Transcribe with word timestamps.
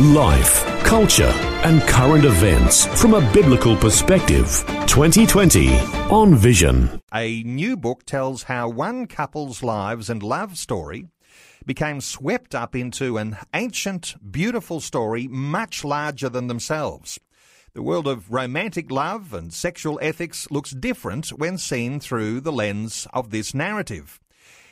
Life, 0.00 0.64
culture, 0.84 1.32
and 1.64 1.82
current 1.82 2.24
events 2.24 2.86
from 3.00 3.14
a 3.14 3.32
biblical 3.32 3.76
perspective. 3.76 4.64
2020 4.86 5.76
on 6.08 6.36
Vision. 6.36 7.02
A 7.12 7.42
new 7.42 7.76
book 7.76 8.04
tells 8.04 8.44
how 8.44 8.68
one 8.68 9.08
couple's 9.08 9.64
lives 9.64 10.08
and 10.08 10.22
love 10.22 10.56
story 10.56 11.08
became 11.66 12.00
swept 12.00 12.54
up 12.54 12.76
into 12.76 13.16
an 13.16 13.38
ancient, 13.52 14.14
beautiful 14.30 14.78
story 14.78 15.26
much 15.26 15.82
larger 15.84 16.28
than 16.28 16.46
themselves. 16.46 17.18
The 17.74 17.82
world 17.82 18.06
of 18.06 18.30
romantic 18.30 18.92
love 18.92 19.34
and 19.34 19.52
sexual 19.52 19.98
ethics 20.00 20.48
looks 20.48 20.70
different 20.70 21.30
when 21.30 21.58
seen 21.58 21.98
through 21.98 22.42
the 22.42 22.52
lens 22.52 23.08
of 23.12 23.30
this 23.30 23.52
narrative. 23.52 24.20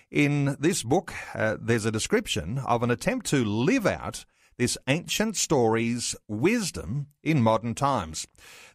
In 0.09 0.57
this 0.61 0.85
book, 0.85 1.13
uh, 1.35 1.57
there's 1.61 1.85
a 1.85 1.91
description 1.91 2.59
of 2.59 2.85
an 2.85 2.93
attempt 2.93 3.27
to 3.27 3.45
live 3.45 3.87
out 3.87 4.25
this 4.59 4.79
ancient 4.89 5.37
story's 5.37 6.17
wisdom 6.29 7.09
in 7.23 7.43
modern 7.43 7.75
times. 7.75 8.27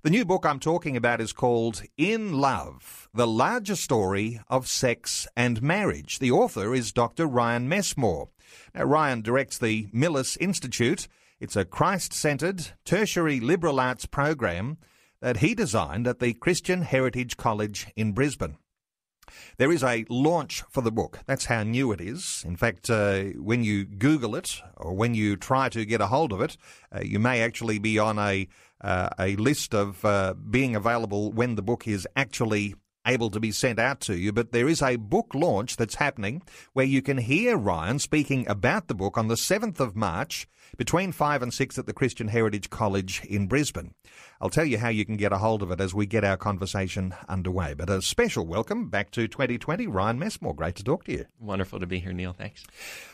The 0.03 0.09
new 0.09 0.25
book 0.25 0.45
I'm 0.45 0.59
talking 0.59 0.95
about 0.95 1.21
is 1.21 1.33
called 1.33 1.81
In 1.97 2.33
Love, 2.39 3.09
the 3.13 3.27
larger 3.27 3.75
story 3.75 4.39
of 4.47 4.67
sex 4.67 5.27
and 5.35 5.61
marriage. 5.61 6.19
The 6.19 6.31
author 6.31 6.73
is 6.73 6.91
Dr. 6.91 7.25
Ryan 7.25 7.67
Messmore. 7.67 8.29
Now, 8.75 8.83
Ryan 8.83 9.21
directs 9.21 9.57
the 9.57 9.87
Millis 9.87 10.37
Institute. 10.39 11.07
It's 11.39 11.55
a 11.55 11.65
Christ 11.65 12.13
centered 12.13 12.73
tertiary 12.85 13.39
liberal 13.39 13.79
arts 13.79 14.05
program 14.05 14.77
that 15.21 15.37
he 15.37 15.55
designed 15.55 16.07
at 16.07 16.19
the 16.19 16.33
Christian 16.33 16.81
Heritage 16.81 17.37
College 17.37 17.87
in 17.95 18.11
Brisbane. 18.11 18.57
There 19.57 19.71
is 19.71 19.83
a 19.83 20.05
launch 20.09 20.63
for 20.69 20.81
the 20.81 20.91
book. 20.91 21.19
That's 21.25 21.45
how 21.45 21.63
new 21.63 21.91
it 21.91 22.01
is. 22.01 22.43
In 22.45 22.55
fact, 22.55 22.89
uh, 22.89 23.23
when 23.37 23.63
you 23.63 23.85
Google 23.85 24.35
it 24.35 24.61
or 24.77 24.93
when 24.93 25.13
you 25.13 25.35
try 25.35 25.69
to 25.69 25.85
get 25.85 26.01
a 26.01 26.07
hold 26.07 26.33
of 26.33 26.41
it, 26.41 26.57
uh, 26.95 27.01
you 27.03 27.19
may 27.19 27.41
actually 27.41 27.79
be 27.79 27.99
on 27.99 28.19
a 28.19 28.47
uh, 28.81 29.09
a 29.19 29.35
list 29.35 29.75
of 29.75 30.03
uh, 30.03 30.33
being 30.33 30.75
available 30.75 31.31
when 31.31 31.55
the 31.55 31.61
book 31.61 31.87
is 31.87 32.07
actually 32.15 32.73
able 33.05 33.29
to 33.31 33.39
be 33.39 33.51
sent 33.51 33.79
out 33.79 33.99
to 34.01 34.17
you, 34.17 34.31
but 34.31 34.51
there 34.51 34.67
is 34.67 34.81
a 34.81 34.95
book 34.95 35.33
launch 35.33 35.75
that's 35.75 35.95
happening 35.95 36.41
where 36.73 36.85
you 36.85 37.01
can 37.01 37.17
hear 37.17 37.57
Ryan 37.57 37.99
speaking 37.99 38.47
about 38.47 38.87
the 38.87 38.95
book 38.95 39.17
on 39.17 39.27
the 39.27 39.35
7th 39.35 39.79
of 39.79 39.95
March 39.95 40.47
between 40.77 41.11
5 41.11 41.41
and 41.41 41.53
6 41.53 41.77
at 41.77 41.85
the 41.85 41.93
Christian 41.93 42.27
Heritage 42.27 42.69
College 42.69 43.23
in 43.25 43.47
Brisbane. 43.47 43.93
I'll 44.41 44.49
tell 44.49 44.65
you 44.65 44.79
how 44.79 44.89
you 44.89 45.05
can 45.05 45.17
get 45.17 45.31
a 45.31 45.37
hold 45.37 45.61
of 45.61 45.69
it 45.69 45.79
as 45.79 45.93
we 45.93 46.07
get 46.07 46.23
our 46.23 46.35
conversation 46.35 47.13
underway. 47.29 47.75
But 47.75 47.91
a 47.91 48.01
special 48.01 48.43
welcome 48.43 48.89
back 48.89 49.11
to 49.11 49.27
2020, 49.27 49.85
Ryan 49.85 50.17
Messmore. 50.17 50.55
Great 50.55 50.73
to 50.77 50.83
talk 50.83 51.03
to 51.03 51.11
you. 51.11 51.25
Wonderful 51.39 51.79
to 51.79 51.85
be 51.85 51.99
here, 51.99 52.11
Neil. 52.11 52.33
Thanks. 52.33 52.63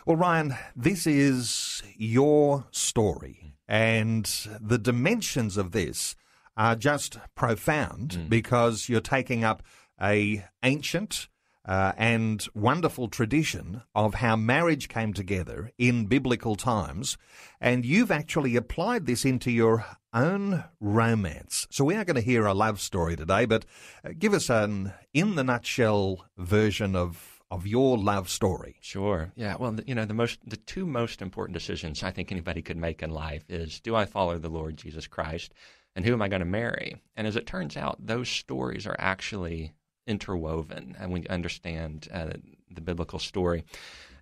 Well, 0.06 0.16
Ryan, 0.16 0.56
this 0.73 1.06
is 1.06 1.84
your 1.97 2.66
story, 2.72 3.56
and 3.67 4.25
the 4.61 4.78
dimensions 4.78 5.58
of 5.58 5.72
this 5.72 6.16
are 6.56 6.78
just 6.78 7.17
profound 7.36 8.12
mm. 8.12 8.30
because 8.30 8.88
you're 8.88 9.02
taking 9.02 9.44
up 9.44 9.64
a 10.02 10.45
ancient 10.64 11.28
uh, 11.66 11.91
and 11.97 12.47
wonderful 12.56 13.09
tradition 13.09 13.81
of 13.94 14.16
how 14.16 14.38
marriage 14.38 14.88
came 14.88 15.12
together 15.12 15.73
in 15.78 16.06
biblical 16.06 16.56
times, 16.56 17.18
and 17.59 17.85
you've 17.85 18.12
actually 18.12 18.56
applied 18.56 19.06
this 19.06 19.25
into 19.25 19.52
your 19.52 19.85
own 20.23 20.63
romance. 20.79 21.67
So 21.69 21.85
we 21.85 21.95
are 21.95 22.05
going 22.05 22.16
to 22.16 22.22
hear 22.22 22.45
a 22.45 22.53
love 22.53 22.79
story 22.79 23.16
today, 23.16 23.45
but 23.45 23.66
uh, 24.03 24.09
give 24.17 24.33
us 24.33 24.50
an 24.50 24.94
in 25.13 25.35
the 25.35 25.44
nutshell 25.44 26.25
version 26.38 26.95
of 26.95 27.33
of 27.50 27.66
your 27.66 27.97
love 27.97 28.29
story. 28.29 28.75
Sure. 28.81 29.31
Yeah. 29.35 29.55
Well, 29.57 29.78
you 29.85 29.95
know, 29.95 30.03
the 30.05 30.13
most 30.13 30.39
the 30.45 30.57
two 30.57 30.85
most 30.85 31.22
important 31.22 31.53
decisions 31.53 32.03
I 32.03 32.11
think 32.11 32.31
anybody 32.31 32.61
could 32.61 32.78
make 32.78 33.01
in 33.01 33.11
life 33.11 33.45
is 33.47 33.79
do 33.79 33.95
I 33.95 34.05
follow 34.05 34.38
the 34.38 34.50
Lord 34.50 34.75
Jesus 34.75 35.07
Christ 35.07 35.53
and 35.95 36.05
who 36.05 36.13
am 36.13 36.22
I 36.22 36.28
going 36.28 36.41
to 36.41 36.45
marry? 36.45 36.97
And 37.16 37.25
as 37.25 37.35
it 37.35 37.47
turns 37.47 37.75
out, 37.75 37.97
those 38.05 38.29
stories 38.29 38.85
are 38.85 38.95
actually 38.99 39.73
interwoven, 40.05 40.95
and 40.99 41.11
we 41.11 41.25
understand 41.28 42.07
uh, 42.13 42.34
the 42.69 42.81
biblical 42.81 43.17
story. 43.17 43.63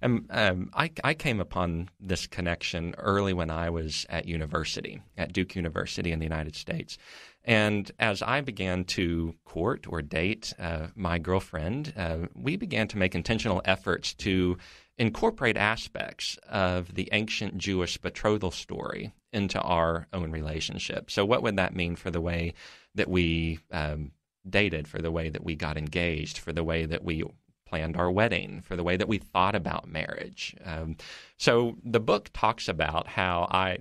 And 0.06 0.28
um, 0.30 0.70
I, 0.76 0.92
I, 1.04 1.16
came 1.16 1.40
upon 1.40 1.90
this 2.00 2.28
connection 2.28 2.94
early 3.00 3.34
when 3.34 3.50
I 3.50 3.72
was 3.72 4.06
at 4.08 4.28
university, 4.28 5.02
at 5.18 5.34
Duke 5.34 5.56
University 5.56 6.12
in 6.12 6.20
the 6.20 6.26
United 6.26 6.56
States. 6.56 7.00
And 7.44 7.92
as 7.98 8.22
I 8.22 8.42
began 8.42 8.84
to 8.86 9.34
court 9.46 9.88
or 9.90 10.04
date 10.04 10.54
uh, 10.60 10.88
my 10.96 11.18
girlfriend, 11.18 11.92
uh, 11.98 12.28
we 12.36 12.56
began 12.56 12.88
to 12.90 13.00
make 13.00 13.16
intentional 13.16 13.64
efforts 13.66 14.14
to 14.16 14.60
incorporate 15.00 15.58
aspects 15.58 16.38
of 16.48 16.94
the 16.94 17.10
ancient 17.12 17.58
Jewish 17.58 17.98
betrothal 17.98 18.52
story 18.52 19.12
into 19.34 19.60
our 19.60 20.08
own 20.14 20.32
relationship. 20.32 21.10
So, 21.10 21.26
what 21.26 21.42
would 21.42 21.56
that 21.56 21.76
mean 21.76 21.96
for 21.96 22.12
the 22.12 22.22
way 22.22 22.54
that 22.94 23.10
we 23.10 23.58
um, 23.72 24.12
dated, 24.48 24.88
for 24.88 25.02
the 25.02 25.12
way 25.12 25.30
that 25.30 25.44
we 25.44 25.56
got 25.56 25.78
engaged, 25.78 26.38
for 26.38 26.54
the 26.54 26.64
way 26.64 26.86
that 26.86 27.04
we 27.04 27.24
planned 27.66 27.98
our 27.98 28.12
wedding, 28.12 28.62
for 28.62 28.76
the 28.76 28.84
way 28.84 28.98
that 28.98 29.08
we 29.08 29.18
thought 29.18 29.56
about 29.56 29.88
marriage? 29.88 30.56
Um, 30.64 30.98
so, 31.38 31.76
the 31.84 32.00
book 32.00 32.30
talks 32.34 32.68
about 32.68 33.08
how 33.08 33.48
I, 33.52 33.78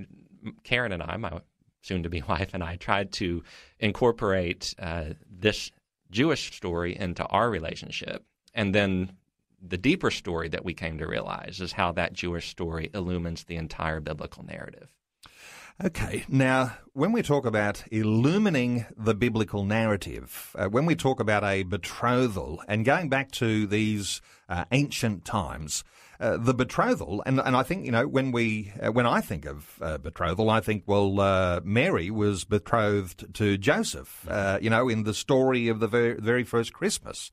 Karen 0.62 0.92
and 0.92 1.02
I, 1.02 1.16
my 1.16 1.40
soon 1.82 2.02
to 2.02 2.10
be 2.10 2.22
wife, 2.28 2.50
and 2.52 2.64
I 2.64 2.76
tried 2.76 3.12
to 3.12 3.42
incorporate 3.78 4.74
uh, 4.78 5.10
this 5.30 5.70
Jewish 6.10 6.54
story 6.56 6.96
into 6.96 7.24
our 7.26 7.50
relationship. 7.50 8.24
And 8.54 8.74
then 8.74 9.12
the 9.60 9.78
deeper 9.78 10.10
story 10.10 10.48
that 10.48 10.64
we 10.64 10.74
came 10.74 10.98
to 10.98 11.06
realize 11.06 11.60
is 11.60 11.72
how 11.72 11.92
that 11.92 12.12
Jewish 12.12 12.48
story 12.48 12.90
illumines 12.94 13.44
the 13.44 13.56
entire 13.56 14.00
biblical 14.00 14.44
narrative. 14.44 14.92
Okay, 15.82 16.24
now 16.28 16.72
when 16.92 17.10
we 17.10 17.20
talk 17.20 17.44
about 17.44 17.82
illumining 17.90 18.86
the 18.96 19.12
biblical 19.12 19.64
narrative, 19.64 20.54
uh, 20.56 20.68
when 20.68 20.86
we 20.86 20.94
talk 20.94 21.18
about 21.18 21.42
a 21.42 21.64
betrothal, 21.64 22.62
and 22.68 22.84
going 22.84 23.08
back 23.08 23.32
to 23.32 23.66
these 23.66 24.22
uh, 24.48 24.66
ancient 24.70 25.24
times, 25.24 25.82
uh, 26.20 26.36
the 26.36 26.54
betrothal, 26.54 27.24
and, 27.26 27.40
and 27.40 27.56
I 27.56 27.64
think 27.64 27.84
you 27.84 27.90
know 27.90 28.06
when 28.06 28.30
we 28.30 28.72
uh, 28.80 28.92
when 28.92 29.04
I 29.04 29.20
think 29.20 29.46
of 29.46 29.78
uh, 29.82 29.98
betrothal, 29.98 30.48
I 30.48 30.60
think 30.60 30.84
well 30.86 31.18
uh, 31.18 31.60
Mary 31.64 32.08
was 32.08 32.44
betrothed 32.44 33.34
to 33.34 33.58
Joseph, 33.58 34.28
you 34.60 34.70
know, 34.70 34.88
in 34.88 35.02
the 35.02 35.12
story 35.12 35.66
of 35.66 35.80
the 35.80 35.88
very, 35.88 36.14
very 36.14 36.44
first 36.44 36.72
Christmas. 36.72 37.32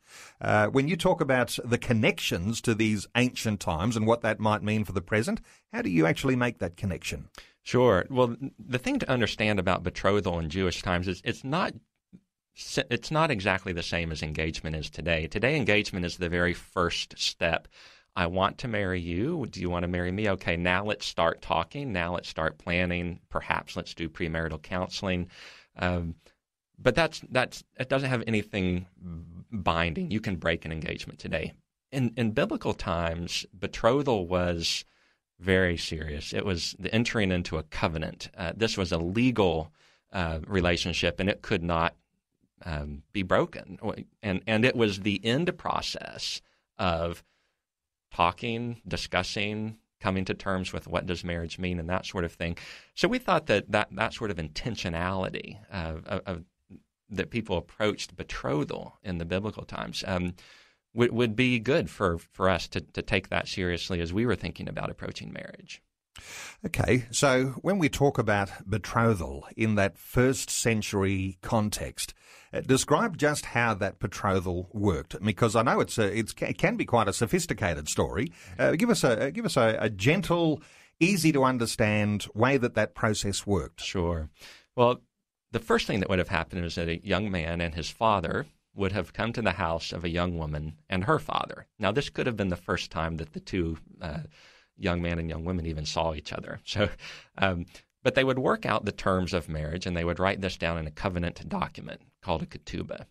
when 0.72 0.88
you 0.88 0.98
talk 0.98 1.22
about 1.22 1.60
the 1.64 1.78
connections 1.78 2.60
to 2.62 2.74
these 2.74 3.06
ancient 3.16 3.60
times 3.60 3.96
and 3.96 4.08
what 4.08 4.22
that 4.22 4.40
might 4.40 4.64
mean 4.64 4.84
for 4.84 4.94
the 4.94 5.02
present, 5.02 5.42
how 5.72 5.84
do 5.84 5.92
you 5.92 6.08
actually 6.08 6.36
make 6.36 6.58
that 6.58 6.76
connection? 6.76 7.30
Sure. 7.64 8.06
Well, 8.10 8.36
the 8.58 8.80
thing 8.80 9.00
to 9.00 9.10
understand 9.10 9.60
about 9.60 9.84
betrothal 9.84 10.40
in 10.40 10.50
Jewish 10.50 10.82
times 10.82 11.08
is 11.08 11.22
it's 11.24 11.44
not 11.44 11.74
it's 12.56 13.12
not 13.12 13.32
exactly 13.32 13.72
the 13.72 13.84
same 13.84 14.12
as 14.12 14.22
engagement 14.22 14.76
is 14.76 14.90
today. 14.90 15.28
Today, 15.28 15.56
engagement 15.56 16.06
is 16.06 16.18
the 16.18 16.30
very 16.30 16.54
first 16.54 17.18
step 17.18 17.68
I 18.16 18.28
want 18.28 18.58
to 18.60 18.68
marry 18.68 19.00
you. 19.00 19.46
Do 19.50 19.62
you 19.62 19.70
want 19.70 19.84
to 19.84 19.88
marry 19.88 20.12
me? 20.12 20.30
Okay, 20.32 20.58
now 20.58 20.84
let's 20.84 21.06
start 21.06 21.42
talking. 21.42 21.94
Now 21.94 22.16
let's 22.16 22.28
start 22.28 22.58
planning. 22.58 23.22
Perhaps 23.30 23.78
let's 23.78 23.94
do 23.94 24.10
premarital 24.10 24.62
counseling. 24.62 25.30
Um, 25.78 26.16
but 26.78 26.96
that's 26.96 27.22
that's 27.30 27.64
it 27.80 27.90
doesn't 27.90 28.10
have 28.10 28.24
anything 28.28 28.88
binding. 29.52 30.12
You 30.12 30.20
can 30.20 30.36
break 30.36 30.66
an 30.66 30.72
engagement 30.72 31.20
today. 31.20 31.54
In 31.92 32.14
in 32.18 32.32
biblical 32.32 32.74
times, 32.74 33.46
betrothal 33.58 34.28
was 34.28 34.84
very 35.42 35.78
serious. 35.78 36.34
It 36.34 36.46
was 36.46 36.76
the 36.80 36.94
entering 36.94 37.32
into 37.32 37.58
a 37.58 37.64
covenant. 37.64 38.30
Uh, 38.38 38.54
this 38.56 38.78
was 38.78 38.92
a 38.92 38.98
legal 38.98 39.72
uh, 40.14 40.40
relationship, 40.48 41.20
and 41.20 41.30
it 41.30 41.42
could 41.42 41.64
not 41.64 41.96
um, 42.64 43.04
be 43.12 43.24
broken. 43.24 43.80
And 44.22 44.42
and 44.46 44.66
it 44.66 44.76
was 44.76 45.00
the 45.00 45.20
end 45.24 45.58
process 45.58 46.42
of 46.78 47.24
talking, 48.14 48.82
discussing, 48.88 49.78
coming 50.00 50.26
to 50.26 50.34
terms 50.34 50.74
with 50.74 50.88
what 50.88 51.06
does 51.06 51.24
marriage 51.24 51.58
mean 51.58 51.80
and 51.80 51.90
that 51.90 52.06
sort 52.06 52.24
of 52.24 52.34
thing. 52.34 52.58
So 52.94 53.08
we 53.08 53.20
thought 53.20 53.48
that 53.48 53.72
that, 53.72 53.90
that 53.92 54.14
sort 54.14 54.32
of 54.32 54.38
intentionality 54.38 55.58
of, 55.72 56.06
of, 56.06 56.22
of 56.26 56.44
that 57.10 57.30
people 57.30 57.58
approached 57.58 58.16
betrothal 58.16 58.98
in 59.04 59.18
the 59.18 59.26
biblical 59.26 59.64
times 59.64 60.04
um, 60.08 60.34
would, 60.94 61.12
would 61.12 61.36
be 61.36 61.60
good 61.60 61.90
for, 61.90 62.18
for 62.18 62.50
us 62.50 62.68
to, 62.70 62.82
to 62.82 63.02
take 63.02 63.30
that 63.30 63.48
seriously 63.48 64.02
as 64.02 64.14
we 64.14 64.26
were 64.26 64.36
thinking 64.36 64.68
about 64.68 64.90
approaching 64.90 65.32
marriage. 65.32 65.82
Okay, 66.66 67.06
so 67.12 67.56
when 67.62 67.80
we 67.80 67.90
talk 67.90 68.18
about 68.18 68.52
betrothal 68.70 69.48
in 69.56 69.76
that 69.76 69.98
first 69.98 70.50
century 70.50 71.38
context, 71.42 72.14
uh, 72.54 72.62
describe 72.62 73.18
just 73.18 73.46
how 73.46 73.74
that 73.74 74.00
betrothal 74.00 74.70
worked, 74.74 75.16
because 75.24 75.56
I 75.56 75.64
know 75.64 75.80
it's 75.80 75.98
a, 75.98 76.16
it's, 76.16 76.36
it 76.40 76.58
can 76.58 76.76
be 76.76 76.86
quite 76.86 77.08
a 77.08 77.14
sophisticated 77.14 77.88
story. 77.88 78.32
Uh, 78.60 78.72
give 78.72 78.90
us 78.90 79.04
a 79.04 79.32
give 79.32 79.46
us 79.46 79.56
a, 79.58 79.78
a 79.80 79.90
gentle, 79.90 80.62
easy 81.00 81.32
to 81.32 81.46
understand 81.46 82.28
way 82.36 82.58
that 82.58 82.76
that 82.76 82.94
process 82.94 83.48
worked. 83.48 83.82
Sure. 83.82 84.30
Well, 84.76 85.02
the 85.52 85.60
first 85.60 85.88
thing 85.88 86.02
that 86.02 86.10
would 86.10 86.20
have 86.20 86.28
happened 86.28 86.66
is 86.66 86.76
that 86.76 86.90
a 86.90 87.06
young 87.06 87.32
man 87.32 87.62
and 87.62 87.74
his 87.74 87.90
father 87.90 88.46
would 88.74 88.92
have 88.92 89.14
come 89.14 89.34
to 89.34 89.42
the 89.42 89.52
house 89.52 89.92
of 89.92 90.04
a 90.04 90.10
young 90.10 90.38
woman 90.38 90.78
and 90.90 91.04
her 91.04 91.20
father. 91.20 91.68
Now, 91.78 91.92
this 91.92 92.10
could 92.10 92.26
have 92.26 92.38
been 92.38 92.50
the 92.50 92.56
first 92.56 92.92
time 92.92 93.18
that 93.18 93.34
the 93.34 93.40
two 93.40 93.78
uh, 94.02 94.22
young 94.78 95.02
man 95.02 95.20
and 95.20 95.30
young 95.30 95.44
women 95.44 95.66
even 95.66 95.86
saw 95.86 96.14
each 96.14 96.34
other. 96.34 96.60
So, 96.66 96.90
um, 97.38 97.66
but 98.04 98.16
they 98.16 98.24
would 98.24 98.40
work 98.40 98.66
out 98.66 98.86
the 98.86 98.92
terms 98.92 99.34
of 99.34 99.48
marriage 99.48 99.86
and 99.86 99.96
they 99.96 100.04
would 100.04 100.20
write 100.20 100.42
this 100.42 100.58
down 100.58 100.78
in 100.78 100.88
a 100.88 100.92
covenant 100.92 101.48
document 101.48 102.02
called 102.22 102.42
a 102.42 102.48
ketubah. 102.48 103.06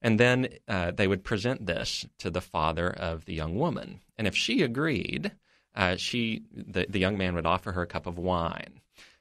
And 0.00 0.18
then 0.18 0.48
uh, 0.66 0.92
they 0.92 1.06
would 1.06 1.24
present 1.24 1.66
this 1.66 2.06
to 2.18 2.30
the 2.30 2.40
father 2.40 2.88
of 2.88 3.26
the 3.26 3.34
young 3.34 3.56
woman. 3.56 4.00
And 4.16 4.26
if 4.26 4.34
she 4.34 4.62
agreed, 4.62 5.32
uh, 5.74 5.96
she 5.96 6.42
the, 6.52 6.86
the 6.88 6.98
young 6.98 7.18
man 7.18 7.34
would 7.34 7.46
offer 7.46 7.72
her 7.72 7.82
a 7.82 7.86
cup 7.86 8.06
of 8.06 8.18
wine. 8.18 8.80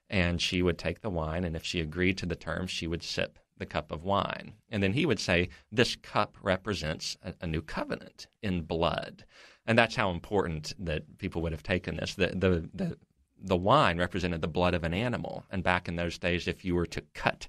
And 0.10 0.42
she 0.42 0.64
would 0.64 0.80
take 0.80 1.02
the 1.02 1.10
wine, 1.10 1.44
and 1.44 1.56
if 1.56 1.64
she 1.64 1.82
agreed 1.82 2.18
to 2.18 2.26
the 2.26 2.36
terms, 2.36 2.72
she 2.72 2.88
would 2.88 3.04
sip 3.04 3.38
the 3.60 3.66
cup 3.66 3.92
of 3.92 4.04
wine. 4.04 4.54
And 4.70 4.82
then 4.82 4.94
he 4.94 5.06
would 5.06 5.20
say, 5.20 5.50
This 5.72 5.96
cup 5.96 6.36
represents 6.42 7.18
a, 7.22 7.34
a 7.42 7.48
new 7.48 7.62
covenant 7.62 8.28
in 8.42 8.64
blood. 8.64 9.26
And 9.66 9.78
that's 9.78 9.96
how 9.96 10.10
important 10.10 10.74
that 10.80 11.20
people 11.20 11.42
would 11.44 11.52
have 11.52 11.64
taken 11.64 11.98
this. 11.98 12.16
The, 12.16 12.28
the, 12.28 12.70
the, 12.74 12.98
the 13.40 13.58
wine 13.58 14.00
represented 14.00 14.42
the 14.42 14.48
blood 14.48 14.74
of 14.74 14.84
an 14.84 14.94
animal. 14.94 15.46
And 15.52 15.64
back 15.64 15.88
in 15.88 15.96
those 15.96 16.18
days, 16.18 16.48
if 16.48 16.66
you 16.66 16.74
were 16.74 16.88
to 16.88 17.04
cut 17.14 17.48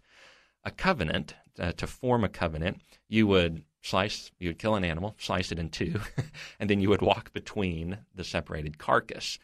a 0.64 0.70
covenant, 0.70 1.34
uh, 1.58 1.72
to 1.72 1.86
form 1.86 2.24
a 2.24 2.28
covenant, 2.28 2.82
you 3.08 3.26
would 3.26 3.64
slice, 3.82 4.30
you 4.38 4.50
would 4.50 4.58
kill 4.58 4.74
an 4.74 4.84
animal, 4.84 5.14
slice 5.18 5.50
it 5.52 5.58
in 5.58 5.70
two, 5.70 6.00
and 6.60 6.68
then 6.68 6.80
you 6.80 6.90
would 6.90 7.02
walk 7.02 7.32
between 7.32 7.98
the 8.14 8.24
separated 8.24 8.78
carcass, 8.78 9.38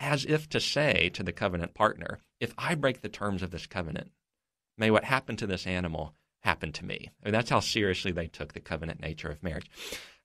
as 0.00 0.24
if 0.24 0.48
to 0.48 0.60
say 0.60 1.10
to 1.10 1.22
the 1.22 1.32
covenant 1.32 1.74
partner, 1.74 2.18
if 2.40 2.54
I 2.58 2.74
break 2.74 3.00
the 3.00 3.08
terms 3.08 3.42
of 3.42 3.50
this 3.50 3.66
covenant, 3.66 4.10
may 4.76 4.90
what 4.90 5.04
happened 5.04 5.38
to 5.38 5.46
this 5.46 5.66
animal 5.66 6.14
happen 6.40 6.72
to 6.72 6.84
me. 6.84 7.10
I 7.22 7.26
mean, 7.26 7.32
that's 7.32 7.50
how 7.50 7.60
seriously 7.60 8.12
they 8.12 8.26
took 8.26 8.52
the 8.52 8.60
covenant 8.60 9.00
nature 9.00 9.28
of 9.28 9.42
marriage. 9.42 9.70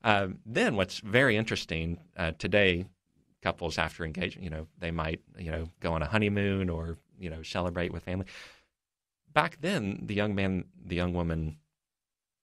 Uh, 0.03 0.27
then, 0.45 0.75
what's 0.75 0.99
very 0.99 1.37
interesting 1.37 1.99
uh, 2.17 2.31
today, 2.37 2.85
couples 3.41 3.77
after 3.77 4.05
engagement, 4.05 4.43
you 4.43 4.49
know, 4.49 4.67
they 4.77 4.91
might, 4.91 5.21
you 5.37 5.51
know, 5.51 5.69
go 5.79 5.93
on 5.93 6.01
a 6.01 6.07
honeymoon 6.07 6.69
or 6.69 6.97
you 7.17 7.29
know 7.29 7.41
celebrate 7.43 7.93
with 7.93 8.03
family. 8.03 8.25
Back 9.33 9.57
then, 9.61 10.03
the 10.05 10.15
young 10.15 10.35
man, 10.35 10.65
the 10.83 10.95
young 10.95 11.13
woman, 11.13 11.57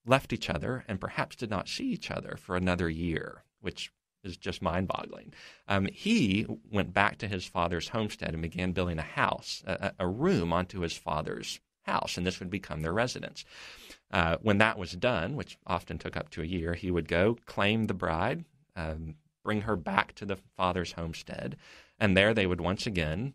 left 0.06 0.32
each 0.32 0.48
other 0.48 0.84
and 0.86 1.00
perhaps 1.00 1.36
did 1.36 1.50
not 1.50 1.68
see 1.68 1.84
each 1.84 2.10
other 2.10 2.36
for 2.40 2.56
another 2.56 2.88
year, 2.88 3.42
which 3.60 3.92
is 4.22 4.36
just 4.36 4.62
mind-boggling. 4.62 5.32
Um, 5.68 5.86
he 5.92 6.46
went 6.70 6.92
back 6.92 7.18
to 7.18 7.28
his 7.28 7.44
father's 7.44 7.88
homestead 7.88 8.32
and 8.32 8.42
began 8.42 8.72
building 8.72 8.98
a 8.98 9.02
house, 9.02 9.62
a, 9.66 9.92
a 9.98 10.06
room 10.06 10.52
onto 10.52 10.80
his 10.80 10.96
father's 10.96 11.60
house, 11.86 12.16
and 12.16 12.26
this 12.26 12.40
would 12.40 12.50
become 12.50 12.82
their 12.82 12.92
residence. 12.92 13.44
Uh, 14.10 14.36
when 14.42 14.58
that 14.58 14.78
was 14.78 14.92
done, 14.92 15.36
which 15.36 15.58
often 15.66 15.98
took 15.98 16.16
up 16.16 16.30
to 16.30 16.42
a 16.42 16.46
year, 16.46 16.74
he 16.74 16.90
would 16.90 17.08
go 17.08 17.36
claim 17.46 17.84
the 17.84 17.94
bride, 17.94 18.44
um, 18.76 19.14
bring 19.42 19.62
her 19.62 19.76
back 19.76 20.14
to 20.14 20.24
the 20.24 20.36
father's 20.56 20.92
homestead, 20.92 21.56
and 21.98 22.16
there 22.16 22.34
they 22.34 22.46
would 22.46 22.60
once 22.60 22.86
again 22.86 23.32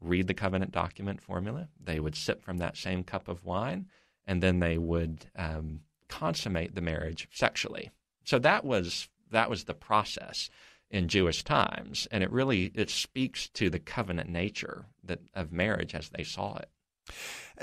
read 0.00 0.26
the 0.26 0.34
covenant 0.34 0.72
document 0.72 1.20
formula. 1.20 1.68
They 1.82 2.00
would 2.00 2.16
sip 2.16 2.44
from 2.44 2.58
that 2.58 2.76
same 2.76 3.04
cup 3.04 3.28
of 3.28 3.44
wine, 3.44 3.86
and 4.26 4.42
then 4.42 4.60
they 4.60 4.78
would 4.78 5.26
um, 5.36 5.80
consummate 6.08 6.74
the 6.74 6.80
marriage 6.80 7.28
sexually. 7.32 7.90
So 8.24 8.38
that 8.40 8.64
was 8.64 9.08
that 9.30 9.48
was 9.48 9.64
the 9.64 9.74
process 9.74 10.50
in 10.90 11.08
Jewish 11.08 11.42
times, 11.42 12.06
and 12.10 12.22
it 12.22 12.30
really 12.30 12.70
it 12.74 12.90
speaks 12.90 13.48
to 13.50 13.70
the 13.70 13.78
covenant 13.78 14.28
nature 14.28 14.86
that 15.04 15.20
of 15.34 15.52
marriage 15.52 15.94
as 15.94 16.10
they 16.10 16.22
saw 16.22 16.56
it. 16.58 16.68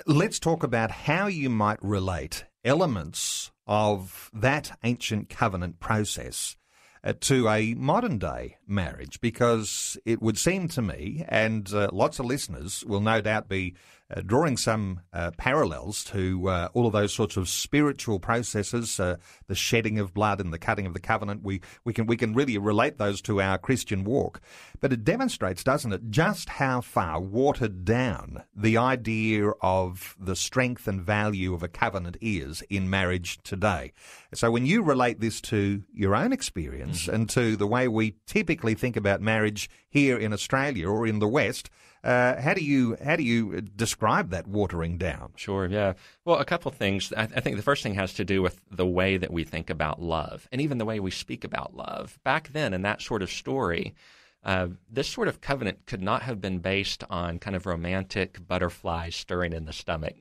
Let's 0.05 0.39
talk 0.39 0.63
about 0.63 0.91
how 0.91 1.27
you 1.27 1.49
might 1.49 1.83
relate 1.83 2.45
elements 2.63 3.51
of 3.67 4.29
that 4.33 4.77
ancient 4.83 5.29
covenant 5.29 5.79
process 5.79 6.57
uh, 7.03 7.13
to 7.21 7.47
a 7.47 7.73
modern 7.75 8.17
day 8.17 8.57
marriage 8.67 9.21
because 9.21 9.97
it 10.05 10.21
would 10.21 10.37
seem 10.37 10.67
to 10.69 10.81
me, 10.81 11.25
and 11.27 11.73
uh, 11.73 11.89
lots 11.93 12.19
of 12.19 12.25
listeners 12.25 12.83
will 12.85 12.99
no 12.99 13.21
doubt 13.21 13.47
be 13.47 13.75
uh, 14.15 14.21
drawing 14.25 14.57
some 14.57 15.01
uh, 15.13 15.31
parallels 15.37 16.03
to 16.03 16.49
uh, 16.49 16.69
all 16.73 16.87
of 16.87 16.93
those 16.93 17.13
sorts 17.13 17.37
of 17.37 17.47
spiritual 17.47 18.19
processes, 18.19 18.99
uh, 18.99 19.17
the 19.47 19.55
shedding 19.55 19.99
of 19.99 20.13
blood 20.13 20.39
and 20.39 20.51
the 20.51 20.59
cutting 20.59 20.85
of 20.85 20.93
the 20.93 20.99
covenant. 20.99 21.43
We, 21.43 21.61
we, 21.83 21.93
can, 21.93 22.07
we 22.07 22.17
can 22.17 22.33
really 22.33 22.57
relate 22.57 22.97
those 22.97 23.21
to 23.23 23.41
our 23.41 23.57
Christian 23.57 24.03
walk. 24.03 24.41
But 24.81 24.93
it 24.93 25.03
demonstrates, 25.03 25.63
doesn't 25.63 25.93
it, 25.93 26.09
just 26.09 26.49
how 26.49 26.81
far 26.81 27.19
watered 27.19 27.85
down 27.85 28.43
the 28.55 28.77
idea 28.77 29.49
of 29.61 30.15
the 30.19 30.35
strength 30.35 30.87
and 30.87 31.01
value 31.01 31.53
of 31.53 31.63
a 31.63 31.67
covenant 31.67 32.17
is 32.21 32.63
in 32.69 32.89
marriage 32.89 33.39
today. 33.43 33.93
So 34.33 34.51
when 34.51 34.65
you 34.65 34.81
relate 34.81 35.19
this 35.19 35.41
to 35.41 35.83
your 35.93 36.15
own 36.15 36.33
experience 36.33 37.03
mm-hmm. 37.03 37.15
and 37.15 37.29
to 37.31 37.55
the 37.55 37.67
way 37.67 37.87
we 37.87 38.15
typically 38.25 38.73
think 38.73 38.95
about 38.95 39.21
marriage 39.21 39.69
here 39.89 40.17
in 40.17 40.33
Australia 40.33 40.87
or 40.87 41.05
in 41.05 41.19
the 41.19 41.27
West, 41.27 41.69
uh, 42.03 42.39
how 42.39 42.53
do 42.53 42.63
you 42.63 42.97
how 43.03 43.15
do 43.15 43.23
you 43.23 43.61
describe 43.61 44.29
that 44.29 44.47
watering 44.47 44.97
down? 44.97 45.31
Sure, 45.35 45.67
yeah. 45.67 45.93
Well, 46.23 46.37
a 46.37 46.45
couple 46.45 46.71
things. 46.71 47.11
I, 47.15 47.23
I, 47.23 47.39
think 47.41 47.57
the 47.57 47.61
first 47.61 47.83
thing 47.83 47.95
has 47.95 48.13
to 48.15 48.25
do 48.25 48.41
with 48.41 48.61
the 48.71 48.85
way 48.85 49.17
that 49.17 49.33
we 49.33 49.43
think 49.43 49.69
about 49.69 50.01
love, 50.01 50.47
and 50.51 50.61
even 50.61 50.77
the 50.77 50.85
way 50.85 50.99
we 50.99 51.11
speak 51.11 51.43
about 51.43 51.75
love. 51.75 52.17
Back 52.23 52.49
then, 52.53 52.73
in 52.73 52.83
that 52.83 53.01
sort 53.01 53.21
of 53.21 53.29
story, 53.29 53.95
uh, 54.43 54.67
this 54.89 55.09
sort 55.09 55.27
of 55.27 55.41
covenant 55.41 55.85
could 55.85 56.01
not 56.01 56.21
have 56.21 56.39
been 56.39 56.59
based 56.59 57.03
on 57.09 57.37
kind 57.37 57.55
of 57.55 57.65
romantic 57.65 58.47
butterflies 58.47 59.15
stirring 59.15 59.51
in 59.51 59.65
the 59.65 59.73
stomach. 59.73 60.15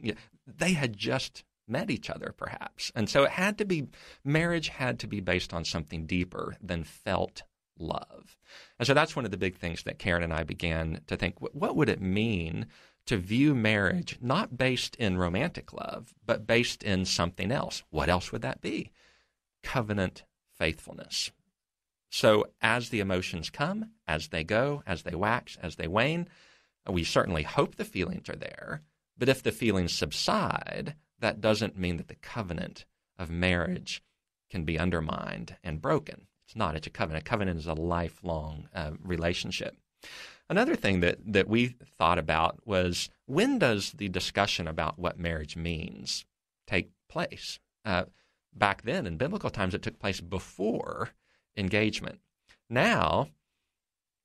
They 0.47 0.73
had 0.73 0.97
just 0.97 1.45
met 1.69 1.91
each 1.91 2.11
other, 2.11 2.35
perhaps, 2.37 2.91
and 2.97 3.09
so 3.09 3.23
it 3.23 3.31
had 3.31 3.57
to 3.59 3.65
be 3.65 3.87
marriage 4.25 4.69
had 4.69 4.99
to 4.99 5.07
be 5.07 5.21
based 5.21 5.55
on 5.55 5.65
something 5.65 6.07
deeper 6.07 6.57
than 6.61 6.83
felt 6.83 7.45
love. 7.79 8.37
And 8.79 8.87
so 8.87 8.95
that's 8.95 9.17
one 9.17 9.25
of 9.25 9.31
the 9.31 9.37
big 9.37 9.57
things 9.57 9.83
that 9.83 9.99
Karen 9.99 10.23
and 10.23 10.33
I 10.33 10.45
began 10.45 11.01
to 11.07 11.17
think 11.17 11.37
what 11.39 11.77
would 11.77 11.89
it 11.89 12.01
mean 12.01 12.67
to 13.07 13.17
view 13.17 13.55
marriage 13.55 14.19
not 14.21 14.59
based 14.59 14.95
in 14.97 15.17
romantic 15.17 15.73
love, 15.73 16.15
but 16.25 16.47
based 16.47 16.83
in 16.83 17.05
something 17.05 17.51
else? 17.51 17.83
What 17.91 18.09
else 18.09 18.33
would 18.33 18.43
that 18.43 18.61
be? 18.61 18.91
Covenant 19.63 20.25
faithfulness. 20.59 21.31
So 22.11 22.47
as 22.61 22.89
the 22.89 23.01
emotions 23.01 23.51
come, 23.51 23.91
as 24.07 24.29
they 24.29 24.45
go, 24.45 24.83
as 24.87 25.03
they 25.03 25.15
wax, 25.15 25.57
as 25.63 25.77
they 25.77 25.89
wane, 25.89 26.29
we 26.89 27.05
certainly 27.05 27.43
hope 27.43 27.77
the 27.77 27.85
feelings 27.85 28.29
are 28.29 28.37
there. 28.37 28.83
But 29.17 29.29
if 29.29 29.43
the 29.43 29.53
feelings 29.53 29.93
subside, 29.93 30.95
that 31.19 31.41
doesn't 31.41 31.79
mean 31.79 31.97
that 31.97 32.09
the 32.09 32.15
covenant 32.15 32.85
of 33.19 33.31
marriage 33.31 34.03
can 34.49 34.65
be 34.65 34.79
undermined 34.79 35.57
and 35.63 35.83
broken. 35.83 36.27
It's 36.49 36.57
not. 36.57 36.77
It's 36.77 36.87
a 36.87 36.91
covenant. 36.91 37.27
A 37.27 37.29
covenant 37.29 37.59
is 37.59 37.67
a 37.67 37.75
lifelong 37.75 38.69
uh, 38.75 38.93
relationship. 39.03 39.77
Another 40.49 40.75
thing 40.75 41.01
that, 41.01 41.19
that 41.27 41.47
we 41.47 41.77
thought 41.99 42.19
about 42.19 42.67
was 42.67 43.11
when 43.27 43.59
does 43.59 43.93
the 43.93 44.09
discussion 44.09 44.67
about 44.67 44.99
what 44.99 45.19
marriage 45.19 45.57
means 45.57 46.25
take 46.67 46.89
place? 47.11 47.61
Uh, 47.85 48.05
back 48.55 48.81
then, 48.83 49.07
in 49.07 49.19
biblical 49.19 49.51
times, 49.51 49.75
it 49.75 49.83
took 49.83 49.99
place 49.99 50.23
before 50.23 51.11
engagement. 51.55 52.19
Now, 52.71 53.29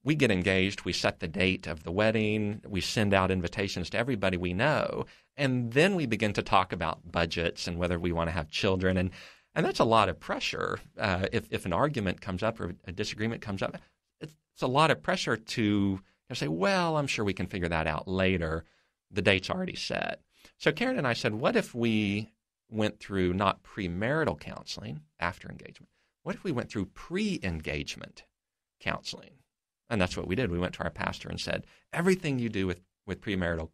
we 0.06 0.16
get 0.16 0.32
engaged, 0.32 0.86
we 0.86 0.94
set 0.94 1.20
the 1.20 1.28
date 1.28 1.68
of 1.68 1.84
the 1.84 1.92
wedding, 1.92 2.62
we 2.66 2.80
send 2.80 3.14
out 3.14 3.32
invitations 3.32 3.90
to 3.90 3.98
everybody 3.98 4.38
we 4.38 4.54
know, 4.54 5.06
and 5.36 5.74
then 5.74 5.96
we 5.96 6.06
begin 6.06 6.32
to 6.34 6.42
talk 6.42 6.72
about 6.72 7.12
budgets 7.12 7.68
and 7.68 7.78
whether 7.78 8.00
we 8.00 8.14
want 8.14 8.30
to 8.30 8.34
have 8.34 8.50
children. 8.50 8.96
And 8.96 9.12
and 9.56 9.66
that's 9.66 9.80
a 9.80 9.86
lot 9.86 10.10
of 10.10 10.20
pressure. 10.20 10.80
Uh, 10.98 11.28
if, 11.32 11.48
if 11.52 11.66
an 11.66 11.74
argument 11.74 12.22
comes 12.22 12.44
up 12.44 12.60
or 12.60 12.76
a 12.86 12.92
disagreement 12.92 13.42
comes 13.42 13.62
up, 13.62 13.78
it's, 14.20 14.34
a 14.62 14.68
lot 14.68 14.92
of 14.92 15.02
pressure 15.02 15.36
to 15.36 16.00
say, 16.32 16.48
well, 16.48 16.98
I'm 16.98 17.08
sure 17.08 17.26
we 17.26 17.34
can 17.34 17.48
figure 17.48 17.68
that 17.68 17.88
out 17.88 18.08
later. 18.08 18.64
The 19.12 19.22
date's 19.22 19.50
already 19.50 19.76
set. 19.76 20.22
So 20.58 20.72
Karen 20.72 20.98
and 20.98 21.08
I 21.08 21.14
said, 21.14 21.34
what 21.34 21.56
if 21.56 21.76
we 21.76 22.30
went 22.70 23.00
through 23.00 23.34
not 23.34 23.64
premarital 23.64 24.40
counseling 24.40 25.02
after 25.20 25.50
engagement? 25.50 25.90
What 26.24 26.36
if 26.36 26.44
we 26.44 26.52
went 26.52 26.70
through 26.70 26.86
pre 26.86 27.40
engagement 27.44 28.24
counseling? 28.80 29.32
And 29.90 30.02
that's 30.02 30.16
what 30.16 30.28
we 30.28 30.36
did. 30.36 30.50
We 30.50 30.60
went 30.60 30.74
to 30.76 30.84
our 30.84 30.90
pastor 30.90 31.30
and 31.30 31.40
said, 31.40 31.66
everything 31.92 32.40
you 32.40 32.50
do 32.50 32.66
with, 32.66 32.82
with 33.06 33.22
premarital 33.22 33.70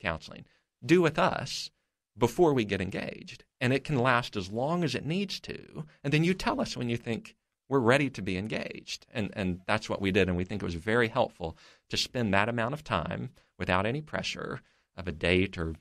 counseling, 0.00 0.44
do 0.84 1.02
with 1.02 1.18
us 1.18 1.70
before 2.18 2.52
we 2.52 2.64
get 2.64 2.80
engaged. 2.80 3.44
And 3.60 3.72
it 3.72 3.84
can 3.84 3.96
last 3.96 4.36
as 4.36 4.50
long 4.50 4.84
as 4.84 4.94
it 4.94 5.06
needs 5.06 5.40
to. 5.40 5.84
And 6.02 6.12
then 6.12 6.24
you 6.24 6.34
tell 6.34 6.60
us 6.60 6.76
when 6.76 6.88
you 6.88 6.96
think 6.96 7.36
we're 7.68 7.78
ready 7.78 8.10
to 8.10 8.22
be 8.22 8.36
engaged. 8.36 9.06
And, 9.12 9.30
and 9.34 9.60
that's 9.66 9.88
what 9.88 10.00
we 10.00 10.10
did. 10.10 10.28
And 10.28 10.36
we 10.36 10.44
think 10.44 10.62
it 10.62 10.66
was 10.66 10.74
very 10.74 11.08
helpful 11.08 11.56
to 11.90 11.96
spend 11.96 12.32
that 12.32 12.48
amount 12.48 12.74
of 12.74 12.84
time 12.84 13.30
without 13.58 13.86
any 13.86 14.00
pressure 14.00 14.60
of 14.96 15.06
a 15.06 15.12
date 15.12 15.58
or 15.58 15.74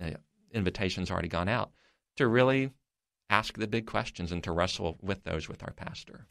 uh, 0.00 0.10
invitations 0.52 1.10
already 1.10 1.28
gone 1.28 1.48
out 1.48 1.70
to 2.16 2.26
really 2.26 2.70
ask 3.30 3.58
the 3.58 3.66
big 3.66 3.86
questions 3.86 4.32
and 4.32 4.42
to 4.42 4.52
wrestle 4.52 4.96
with 5.02 5.24
those 5.24 5.48
with 5.48 5.62
our 5.62 5.72
pastor. 5.72 6.26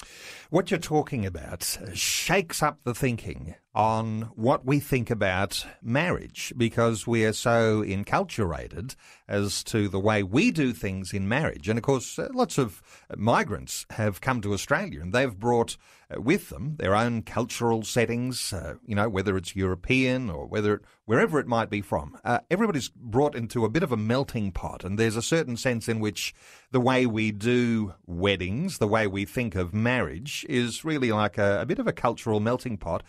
What 0.49 0.71
you're 0.71 0.79
talking 0.79 1.25
about 1.25 1.77
shakes 1.93 2.63
up 2.63 2.79
the 2.83 2.95
thinking 2.95 3.55
on 3.77 4.23
what 4.33 4.65
we 4.65 4.79
think 4.79 5.11
about 5.11 5.63
marriage 5.83 6.51
because 6.57 7.05
we 7.05 7.23
are 7.23 7.31
so 7.31 7.83
enculturated 7.83 8.95
as 9.27 9.63
to 9.63 9.87
the 9.87 9.99
way 9.99 10.23
we 10.23 10.49
do 10.49 10.73
things 10.73 11.13
in 11.13 11.27
marriage. 11.27 11.69
And 11.69 11.77
of 11.77 11.83
course, 11.83 12.17
uh, 12.17 12.27
lots 12.33 12.57
of 12.57 12.81
migrants 13.15 13.85
have 13.91 14.19
come 14.19 14.41
to 14.41 14.53
Australia 14.53 14.99
and 14.99 15.13
they've 15.13 15.39
brought 15.39 15.77
uh, 16.09 16.19
with 16.19 16.49
them 16.49 16.75
their 16.79 16.95
own 16.95 17.21
cultural 17.21 17.83
settings, 17.83 18.51
uh, 18.51 18.73
you 18.83 18.95
know, 18.95 19.09
whether 19.09 19.37
it's 19.37 19.55
European 19.55 20.31
or 20.31 20.47
whether 20.47 20.73
it, 20.73 20.81
wherever 21.05 21.39
it 21.39 21.45
might 21.45 21.69
be 21.69 21.81
from. 21.81 22.17
Uh, 22.25 22.39
everybody's 22.49 22.89
brought 22.89 23.35
into 23.35 23.63
a 23.63 23.69
bit 23.69 23.83
of 23.83 23.91
a 23.91 23.97
melting 23.97 24.51
pot, 24.51 24.83
and 24.83 24.97
there's 24.97 25.15
a 25.15 25.21
certain 25.21 25.55
sense 25.55 25.87
in 25.87 25.99
which 25.99 26.33
the 26.71 26.81
way 26.81 27.05
we 27.05 27.31
do 27.31 27.93
weddings, 28.07 28.79
the 28.79 28.87
way 28.87 29.05
we 29.05 29.23
think 29.23 29.53
of 29.53 29.71
marriage, 29.71 30.47
is 30.49 30.83
really 30.83 31.11
like 31.11 31.37
a, 31.37 31.61
a 31.61 31.65
bit 31.67 31.77
of 31.77 31.85
a 31.85 31.93
cultural 31.93 32.39
melting 32.39 32.77
pot 32.77 33.03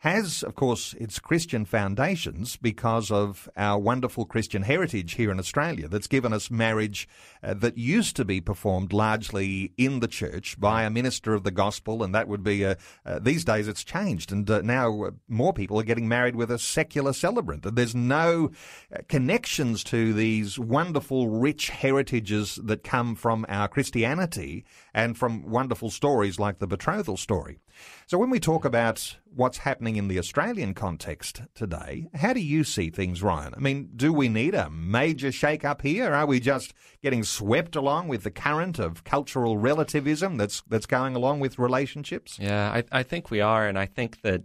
has, 0.00 0.42
of 0.42 0.54
course, 0.54 0.94
its 0.94 1.18
Christian 1.18 1.66
foundations 1.66 2.56
because 2.56 3.10
of 3.10 3.50
our 3.54 3.78
wonderful 3.78 4.24
Christian 4.24 4.62
heritage 4.62 5.14
here 5.14 5.30
in 5.30 5.38
Australia 5.38 5.88
that's 5.88 6.06
given 6.06 6.32
us 6.32 6.50
marriage 6.50 7.06
uh, 7.42 7.52
that 7.54 7.76
used 7.76 8.16
to 8.16 8.24
be 8.24 8.40
performed 8.40 8.94
largely 8.94 9.72
in 9.76 10.00
the 10.00 10.08
church 10.08 10.58
by 10.58 10.84
a 10.84 10.90
minister 10.90 11.34
of 11.34 11.44
the 11.44 11.50
gospel, 11.50 12.02
and 12.02 12.14
that 12.14 12.28
would 12.28 12.42
be 12.42 12.62
a, 12.62 12.78
uh, 13.04 13.18
these 13.18 13.44
days 13.44 13.68
it's 13.68 13.84
changed, 13.84 14.32
and 14.32 14.50
uh, 14.50 14.62
now 14.62 15.04
uh, 15.04 15.10
more 15.28 15.52
people 15.52 15.78
are 15.78 15.84
getting 15.84 16.08
married 16.08 16.34
with 16.34 16.50
a 16.50 16.58
secular 16.58 17.12
celebrant. 17.12 17.74
There's 17.74 17.94
no 17.94 18.52
uh, 18.94 19.00
connections 19.06 19.84
to 19.84 20.14
these 20.14 20.58
wonderful, 20.58 21.28
rich 21.28 21.68
heritages 21.68 22.58
that 22.64 22.82
come 22.82 23.14
from 23.14 23.44
our 23.50 23.68
Christianity 23.68 24.64
and 24.94 25.18
from 25.18 25.50
wonderful 25.50 25.90
stories 25.90 26.38
like 26.38 26.58
the 26.58 26.66
betrothal 26.66 27.18
story. 27.18 27.58
So 28.06 28.18
when 28.18 28.30
we 28.30 28.40
talk 28.40 28.64
about 28.64 29.16
what's 29.34 29.58
happening 29.58 29.96
in 29.96 30.08
the 30.08 30.18
Australian 30.18 30.74
context 30.74 31.42
today, 31.54 32.08
how 32.14 32.32
do 32.32 32.40
you 32.40 32.64
see 32.64 32.90
things, 32.90 33.22
Ryan? 33.22 33.54
I 33.56 33.60
mean, 33.60 33.90
do 33.94 34.12
we 34.12 34.28
need 34.28 34.54
a 34.54 34.70
major 34.70 35.32
shake 35.32 35.64
up 35.64 35.82
here? 35.82 36.12
Are 36.12 36.26
we 36.26 36.40
just 36.40 36.74
getting 37.02 37.22
swept 37.22 37.76
along 37.76 38.08
with 38.08 38.22
the 38.22 38.30
current 38.30 38.78
of 38.78 39.04
cultural 39.04 39.56
relativism 39.58 40.36
that's 40.36 40.62
that's 40.68 40.86
going 40.86 41.14
along 41.14 41.40
with 41.40 41.58
relationships? 41.58 42.38
Yeah, 42.38 42.70
I, 42.70 42.84
I 42.92 43.02
think 43.02 43.30
we 43.30 43.40
are, 43.40 43.66
and 43.66 43.78
I 43.78 43.86
think 43.86 44.22
that 44.22 44.42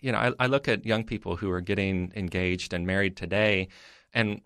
you 0.00 0.12
know, 0.12 0.18
I, 0.18 0.32
I 0.38 0.46
look 0.46 0.68
at 0.68 0.84
young 0.84 1.04
people 1.04 1.36
who 1.36 1.50
are 1.50 1.60
getting 1.60 2.12
engaged 2.16 2.72
and 2.72 2.86
married 2.86 3.16
today, 3.16 3.68
and 4.12 4.40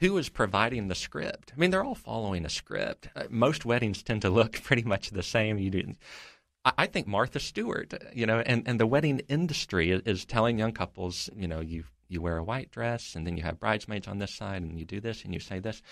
who 0.00 0.18
is 0.18 0.28
providing 0.28 0.88
the 0.88 0.94
script? 0.94 1.52
I 1.56 1.58
mean, 1.58 1.70
they're 1.70 1.84
all 1.84 1.94
following 1.94 2.44
a 2.44 2.50
script. 2.50 3.08
Uh, 3.16 3.24
most 3.30 3.64
weddings 3.64 4.02
tend 4.02 4.22
to 4.22 4.30
look 4.30 4.52
pretty 4.62 4.82
much 4.82 5.10
the 5.10 5.22
same. 5.22 5.58
You 5.58 5.70
do 5.70 5.94
I 6.76 6.86
think 6.86 7.06
Martha 7.06 7.38
Stewart, 7.38 7.94
you 8.12 8.26
know, 8.26 8.40
and, 8.40 8.66
and 8.66 8.80
the 8.80 8.86
wedding 8.86 9.20
industry 9.28 9.90
is 9.92 10.24
telling 10.24 10.58
young 10.58 10.72
couples, 10.72 11.30
you 11.36 11.46
know, 11.46 11.60
you 11.60 11.84
you 12.08 12.20
wear 12.20 12.36
a 12.36 12.44
white 12.44 12.70
dress 12.70 13.14
and 13.14 13.26
then 13.26 13.36
you 13.36 13.42
have 13.42 13.58
bridesmaids 13.58 14.06
on 14.06 14.18
this 14.18 14.32
side 14.32 14.62
and 14.62 14.78
you 14.78 14.84
do 14.84 15.00
this 15.00 15.24
and 15.24 15.34
you 15.34 15.40
say 15.40 15.58
this. 15.58 15.82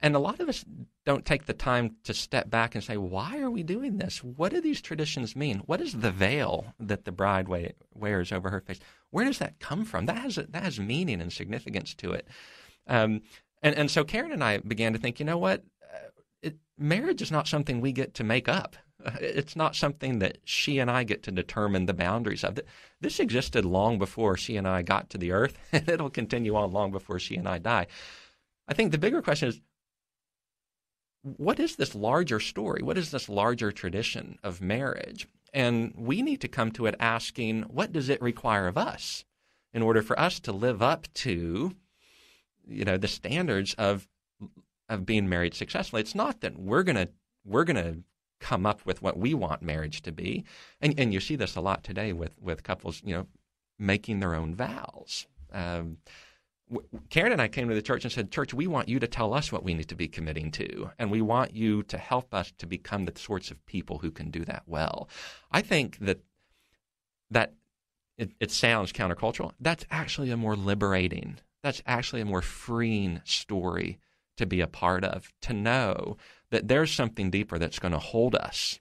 And 0.00 0.16
a 0.16 0.18
lot 0.18 0.40
of 0.40 0.48
us 0.48 0.64
don't 1.04 1.24
take 1.24 1.46
the 1.46 1.52
time 1.52 1.96
to 2.04 2.14
step 2.14 2.50
back 2.50 2.74
and 2.74 2.82
say, 2.82 2.96
why 2.96 3.38
are 3.38 3.50
we 3.50 3.62
doing 3.62 3.98
this? 3.98 4.18
What 4.24 4.52
do 4.52 4.60
these 4.60 4.80
traditions 4.80 5.36
mean? 5.36 5.62
What 5.66 5.80
is 5.80 5.94
the 5.94 6.10
veil 6.10 6.74
that 6.80 7.04
the 7.04 7.12
bride 7.12 7.46
wears 7.94 8.32
over 8.32 8.50
her 8.50 8.60
face? 8.60 8.80
Where 9.10 9.26
does 9.26 9.38
that 9.38 9.60
come 9.60 9.84
from? 9.84 10.06
That 10.06 10.18
has 10.18 10.36
that 10.36 10.62
has 10.62 10.80
meaning 10.80 11.20
and 11.20 11.32
significance 11.32 11.94
to 11.96 12.12
it. 12.12 12.26
Um, 12.86 13.22
and 13.62 13.74
and 13.74 13.90
so 13.90 14.04
Karen 14.04 14.32
and 14.32 14.42
I 14.42 14.58
began 14.58 14.92
to 14.92 14.98
think, 14.98 15.20
you 15.20 15.26
know 15.26 15.38
what? 15.38 15.62
Uh, 15.82 16.08
it, 16.42 16.56
marriage 16.78 17.22
is 17.22 17.30
not 17.30 17.46
something 17.46 17.80
we 17.80 17.92
get 17.92 18.14
to 18.14 18.24
make 18.24 18.48
up. 18.48 18.76
It's 19.20 19.56
not 19.56 19.76
something 19.76 20.18
that 20.18 20.38
she 20.44 20.78
and 20.78 20.90
I 20.90 21.04
get 21.04 21.22
to 21.24 21.30
determine 21.30 21.86
the 21.86 21.94
boundaries 21.94 22.44
of. 22.44 22.58
This 23.00 23.20
existed 23.20 23.64
long 23.64 23.98
before 23.98 24.36
she 24.36 24.56
and 24.56 24.68
I 24.68 24.82
got 24.82 25.10
to 25.10 25.18
the 25.18 25.32
earth, 25.32 25.58
and 25.72 25.88
it'll 25.88 26.10
continue 26.10 26.54
on 26.54 26.72
long 26.72 26.90
before 26.90 27.18
she 27.18 27.36
and 27.36 27.48
I 27.48 27.58
die. 27.58 27.86
I 28.68 28.74
think 28.74 28.92
the 28.92 28.98
bigger 28.98 29.22
question 29.22 29.48
is 29.48 29.60
what 31.22 31.60
is 31.60 31.76
this 31.76 31.94
larger 31.94 32.40
story? 32.40 32.82
What 32.82 32.96
is 32.96 33.10
this 33.10 33.28
larger 33.28 33.72
tradition 33.72 34.38
of 34.42 34.62
marriage? 34.62 35.28
And 35.52 35.92
we 35.96 36.22
need 36.22 36.40
to 36.40 36.48
come 36.48 36.70
to 36.72 36.86
it 36.86 36.94
asking, 36.98 37.62
what 37.62 37.92
does 37.92 38.08
it 38.08 38.22
require 38.22 38.66
of 38.66 38.78
us 38.78 39.24
in 39.74 39.82
order 39.82 40.02
for 40.02 40.18
us 40.18 40.40
to 40.40 40.52
live 40.52 40.80
up 40.80 41.12
to, 41.14 41.74
you 42.66 42.84
know, 42.84 42.96
the 42.96 43.08
standards 43.08 43.74
of 43.74 44.08
of 44.88 45.06
being 45.06 45.28
married 45.28 45.54
successfully? 45.54 46.00
It's 46.00 46.14
not 46.14 46.40
that 46.40 46.58
we're 46.58 46.84
gonna 46.84 47.08
we're 47.44 47.64
gonna 47.64 47.98
come 48.40 48.66
up 48.66 48.84
with 48.84 49.02
what 49.02 49.18
we 49.18 49.34
want 49.34 49.62
marriage 49.62 50.02
to 50.02 50.12
be. 50.12 50.44
And, 50.80 50.98
and 50.98 51.12
you 51.12 51.20
see 51.20 51.36
this 51.36 51.56
a 51.56 51.60
lot 51.60 51.84
today 51.84 52.12
with, 52.12 52.36
with 52.40 52.62
couples, 52.62 53.02
you 53.04 53.14
know, 53.14 53.26
making 53.78 54.20
their 54.20 54.34
own 54.34 54.54
vows. 54.54 55.26
Um, 55.52 55.98
Karen 57.08 57.32
and 57.32 57.42
I 57.42 57.48
came 57.48 57.68
to 57.68 57.74
the 57.74 57.82
church 57.82 58.04
and 58.04 58.12
said, 58.12 58.30
Church, 58.30 58.54
we 58.54 58.66
want 58.66 58.88
you 58.88 59.00
to 59.00 59.08
tell 59.08 59.34
us 59.34 59.50
what 59.50 59.64
we 59.64 59.74
need 59.74 59.88
to 59.88 59.96
be 59.96 60.08
committing 60.08 60.50
to, 60.52 60.90
and 60.98 61.10
we 61.10 61.20
want 61.20 61.54
you 61.54 61.82
to 61.84 61.98
help 61.98 62.32
us 62.32 62.52
to 62.58 62.66
become 62.66 63.04
the 63.04 63.18
sorts 63.18 63.50
of 63.50 63.64
people 63.66 63.98
who 63.98 64.10
can 64.10 64.30
do 64.30 64.44
that 64.44 64.62
well. 64.66 65.08
I 65.50 65.62
think 65.62 65.98
that 65.98 66.20
that 67.30 67.54
it, 68.16 68.32
it 68.38 68.50
sounds 68.50 68.92
countercultural. 68.92 69.52
That's 69.60 69.84
actually 69.90 70.30
a 70.30 70.36
more 70.36 70.56
liberating, 70.56 71.38
that's 71.62 71.82
actually 71.86 72.20
a 72.20 72.26
more 72.26 72.42
freeing 72.42 73.20
story 73.24 73.98
to 74.36 74.46
be 74.46 74.60
a 74.60 74.66
part 74.66 75.04
of, 75.04 75.32
to 75.42 75.52
know 75.52 76.16
that 76.50 76.68
there's 76.68 76.92
something 76.92 77.30
deeper 77.30 77.58
that's 77.58 77.78
going 77.78 77.92
to 77.92 77.98
hold 77.98 78.34
us 78.34 78.80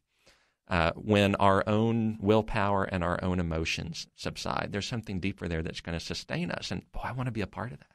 uh, 0.70 0.92
when 0.96 1.36
our 1.36 1.64
own 1.68 2.18
willpower 2.22 2.84
and 2.84 3.04
our 3.04 3.24
own 3.24 3.40
emotions 3.40 4.08
subside. 4.16 4.70
There's 4.72 4.88
something 4.88 5.20
deeper 5.20 5.48
there 5.48 5.64
that's 5.64 5.82
going 5.82 5.98
to 5.98 6.04
sustain 6.04 6.52
us. 6.52 6.72
And 6.72 6.84
boy, 6.92 7.02
I 7.04 7.12
want 7.12 7.28
to 7.28 7.32
be 7.32 7.42
a 7.42 7.48
part 7.48 7.72
of 7.72 7.80
that. 7.80 7.88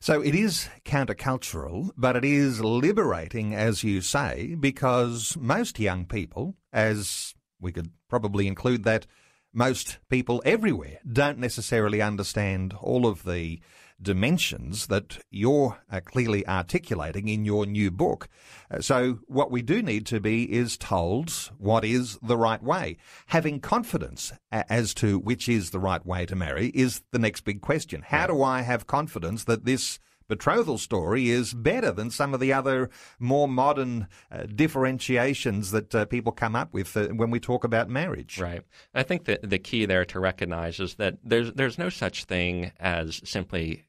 So 0.00 0.22
it 0.22 0.34
is 0.34 0.68
countercultural, 0.84 1.90
but 1.96 2.16
it 2.16 2.24
is 2.24 2.60
liberating, 2.60 3.54
as 3.54 3.84
you 3.84 4.00
say, 4.00 4.56
because 4.58 5.36
most 5.38 5.78
young 5.78 6.06
people, 6.06 6.54
as 6.72 7.34
we 7.60 7.72
could 7.72 7.90
probably 8.08 8.46
include 8.46 8.84
that, 8.84 9.06
most 9.52 9.98
people 10.08 10.42
everywhere 10.46 10.98
don't 11.10 11.38
necessarily 11.38 12.00
understand 12.00 12.74
all 12.80 13.06
of 13.06 13.24
the 13.24 13.60
dimensions 14.02 14.86
that 14.88 15.18
you're 15.30 15.78
uh, 15.90 16.00
clearly 16.04 16.46
articulating 16.46 17.28
in 17.28 17.44
your 17.44 17.66
new 17.66 17.90
book. 17.90 18.28
Uh, 18.70 18.80
so 18.80 19.20
what 19.26 19.50
we 19.50 19.62
do 19.62 19.82
need 19.82 20.06
to 20.06 20.20
be 20.20 20.52
is 20.52 20.76
told 20.76 21.30
what 21.58 21.84
is 21.84 22.18
the 22.22 22.36
right 22.36 22.62
way. 22.62 22.96
Having 23.26 23.60
confidence 23.60 24.32
as 24.50 24.94
to 24.94 25.18
which 25.18 25.48
is 25.48 25.70
the 25.70 25.80
right 25.80 26.04
way 26.04 26.26
to 26.26 26.36
marry 26.36 26.68
is 26.68 27.02
the 27.12 27.18
next 27.18 27.42
big 27.42 27.60
question. 27.60 28.02
How 28.06 28.26
do 28.26 28.42
I 28.42 28.62
have 28.62 28.86
confidence 28.86 29.44
that 29.44 29.64
this 29.64 29.98
betrothal 30.32 30.78
story 30.78 31.28
is 31.28 31.52
better 31.52 31.92
than 31.92 32.10
some 32.10 32.32
of 32.32 32.40
the 32.40 32.52
other 32.52 32.88
more 33.18 33.46
modern 33.46 34.08
uh, 34.30 34.44
differentiations 34.44 35.72
that 35.72 35.94
uh, 35.94 36.06
people 36.06 36.32
come 36.32 36.56
up 36.56 36.72
with 36.72 36.96
uh, 36.96 37.08
when 37.08 37.30
we 37.30 37.38
talk 37.38 37.64
about 37.64 37.90
marriage. 37.90 38.40
Right. 38.40 38.62
I 38.94 39.02
think 39.02 39.26
that 39.26 39.48
the 39.48 39.58
key 39.58 39.84
there 39.84 40.06
to 40.06 40.20
recognize 40.20 40.80
is 40.80 40.94
that 40.94 41.18
there's 41.22 41.52
there's 41.52 41.76
no 41.76 41.90
such 41.90 42.24
thing 42.24 42.72
as 42.80 43.20
simply 43.24 43.84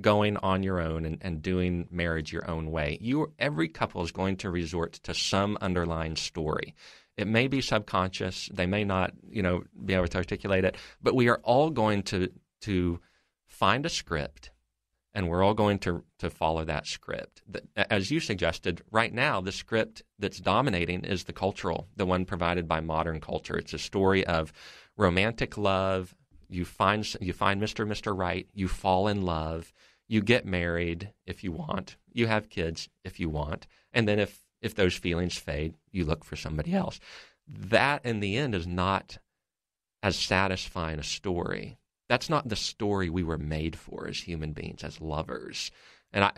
going 0.00 0.36
on 0.38 0.62
your 0.62 0.80
own 0.80 1.04
and, 1.04 1.18
and 1.20 1.42
doing 1.42 1.88
marriage 1.90 2.32
your 2.32 2.48
own 2.50 2.70
way. 2.70 2.98
You 3.00 3.32
every 3.38 3.68
couple 3.68 4.02
is 4.02 4.12
going 4.12 4.36
to 4.38 4.50
resort 4.50 4.94
to 5.04 5.14
some 5.14 5.56
underlying 5.60 6.16
story. 6.16 6.74
It 7.16 7.28
may 7.28 7.46
be 7.46 7.60
subconscious. 7.60 8.48
They 8.52 8.66
may 8.66 8.84
not, 8.84 9.12
you 9.30 9.42
know, 9.42 9.64
be 9.84 9.94
able 9.94 10.08
to 10.08 10.18
articulate 10.18 10.64
it, 10.64 10.76
but 11.00 11.14
we 11.14 11.28
are 11.28 11.40
all 11.44 11.70
going 11.70 12.02
to 12.04 12.30
to 12.62 13.00
find 13.46 13.86
a 13.86 13.90
script 13.90 14.50
and 15.14 15.28
we're 15.28 15.44
all 15.44 15.54
going 15.54 15.78
to 15.78 16.02
to 16.18 16.28
follow 16.28 16.64
that 16.64 16.86
script. 16.86 17.42
As 17.76 18.10
you 18.10 18.18
suggested, 18.18 18.82
right 18.90 19.12
now 19.12 19.40
the 19.40 19.52
script 19.52 20.02
that's 20.18 20.40
dominating 20.40 21.04
is 21.04 21.24
the 21.24 21.32
cultural, 21.32 21.88
the 21.96 22.06
one 22.06 22.24
provided 22.24 22.66
by 22.66 22.80
modern 22.80 23.20
culture. 23.20 23.56
It's 23.56 23.74
a 23.74 23.78
story 23.78 24.26
of 24.26 24.52
romantic 24.96 25.56
love, 25.56 26.14
you 26.48 26.64
find 26.64 27.14
you 27.20 27.32
find 27.32 27.60
Mr. 27.60 27.86
Mr. 27.86 28.16
Right, 28.16 28.48
you 28.54 28.68
fall 28.68 29.08
in 29.08 29.22
love, 29.22 29.72
you 30.08 30.20
get 30.20 30.46
married 30.46 31.12
if 31.26 31.44
you 31.44 31.52
want, 31.52 31.96
you 32.12 32.26
have 32.26 32.50
kids 32.50 32.88
if 33.04 33.18
you 33.18 33.28
want, 33.28 33.66
and 33.92 34.08
then 34.08 34.18
if 34.18 34.40
if 34.60 34.74
those 34.74 34.94
feelings 34.94 35.36
fade, 35.36 35.74
you 35.90 36.04
look 36.04 36.24
for 36.24 36.36
somebody 36.36 36.74
else. 36.74 36.98
That 37.46 38.04
in 38.04 38.20
the 38.20 38.36
end 38.36 38.54
is 38.54 38.66
not 38.66 39.18
as 40.02 40.16
satisfying 40.16 40.98
a 40.98 41.04
story. 41.04 41.76
That's 42.08 42.30
not 42.30 42.48
the 42.48 42.56
story 42.56 43.10
we 43.10 43.22
were 43.22 43.38
made 43.38 43.76
for 43.76 44.08
as 44.08 44.18
human 44.20 44.52
beings, 44.52 44.82
as 44.82 45.00
lovers. 45.00 45.70
And 46.12 46.24
I, 46.24 46.32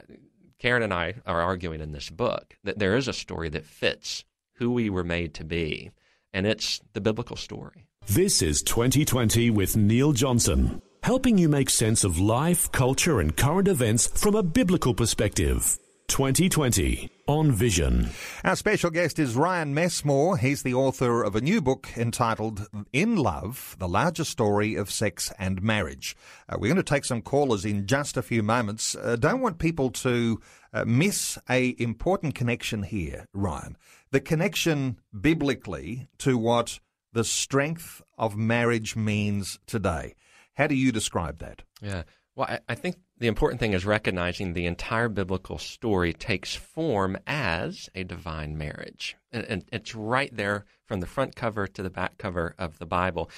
Karen 0.59 0.83
and 0.83 0.93
I 0.93 1.15
are 1.27 1.43
arguing 1.43 1.81
in 1.81 1.93
this 1.93 2.11
book 2.11 2.57
that 2.65 2.79
there 2.79 2.97
is 2.97 3.09
a 3.09 3.13
story 3.13 3.49
that 3.51 3.65
fits 3.65 4.25
who 4.55 4.73
we 4.73 4.91
were 4.91 5.05
made 5.05 5.35
to 5.35 5.45
be 5.45 5.91
and 6.37 6.47
it's 6.47 6.83
the 6.93 7.01
biblical 7.01 7.35
story. 7.35 7.89
This 8.09 8.41
is 8.41 8.63
2020 8.63 9.51
with 9.51 9.77
Neil 9.77 10.13
Johnson, 10.13 10.81
helping 11.03 11.37
you 11.37 11.49
make 11.49 11.69
sense 11.69 12.05
of 12.05 12.21
life, 12.21 12.71
culture, 12.71 13.19
and 13.19 13.37
current 13.37 13.67
events 13.67 14.07
from 14.07 14.37
a 14.37 14.45
biblical 14.45 14.95
perspective. 14.95 15.77
2020 16.07 17.11
on 17.27 17.51
Vision. 17.51 18.11
Our 18.45 18.55
special 18.55 18.91
guest 18.91 19.19
is 19.19 19.35
Ryan 19.35 19.75
Messmore. 19.75 20.37
He's 20.39 20.63
the 20.63 20.75
author 20.75 21.25
of 21.25 21.35
a 21.35 21.41
new 21.41 21.61
book 21.61 21.89
entitled 21.97 22.69
In 22.93 23.17
Love 23.17 23.75
The 23.81 23.89
Larger 23.89 24.23
Story 24.23 24.77
of 24.77 24.89
Sex 24.89 25.33
and 25.37 25.61
Marriage. 25.61 26.17
Uh, 26.49 26.59
we're 26.61 26.73
going 26.73 26.77
to 26.77 26.85
take 26.85 27.05
some 27.05 27.23
callers 27.23 27.65
in 27.65 27.89
just 27.89 28.17
a 28.17 28.23
few 28.23 28.45
moments. 28.45 28.95
Uh, 28.95 29.17
don't 29.17 29.41
want 29.41 29.59
people 29.59 29.91
to 29.91 30.41
uh, 30.73 30.85
miss 30.85 31.39
a 31.51 31.75
important 31.81 32.37
connection 32.37 32.85
here, 32.85 33.27
Ryan. 33.35 33.77
The 34.13 34.21
connection 34.21 35.01
biblically 35.21 36.07
to 36.19 36.39
what 36.39 36.79
the 37.17 37.25
strength 37.25 38.03
of 38.19 38.37
marriage 38.37 38.95
means 38.95 39.59
today. 39.67 40.15
How 40.53 40.67
do 40.67 40.75
you 40.75 40.93
describe 40.93 41.39
that? 41.39 41.63
Yeah. 41.81 42.03
Well, 42.35 42.47
I, 42.47 42.59
I 42.69 42.75
think 42.75 42.97
the 43.17 43.27
important 43.27 43.59
thing 43.59 43.73
is 43.73 43.87
recognizing 43.87 44.53
the 44.53 44.67
entire 44.67 45.09
biblical 45.09 45.57
story 45.57 46.13
takes 46.13 46.55
form 46.55 47.17
as 47.27 47.89
a 47.95 48.05
divine 48.05 48.59
marriage. 48.59 49.17
And, 49.33 49.47
and, 49.47 49.65
it's 49.73 49.95
right 49.95 50.29
there 50.37 50.67
from 50.85 51.01
the 51.01 51.07
front 51.07 51.35
cover 51.35 51.67
to 51.67 51.83
the 51.83 51.89
back 51.89 52.19
cover 52.19 52.55
of 52.59 52.79
the 52.79 52.85
Bible. 52.85 53.31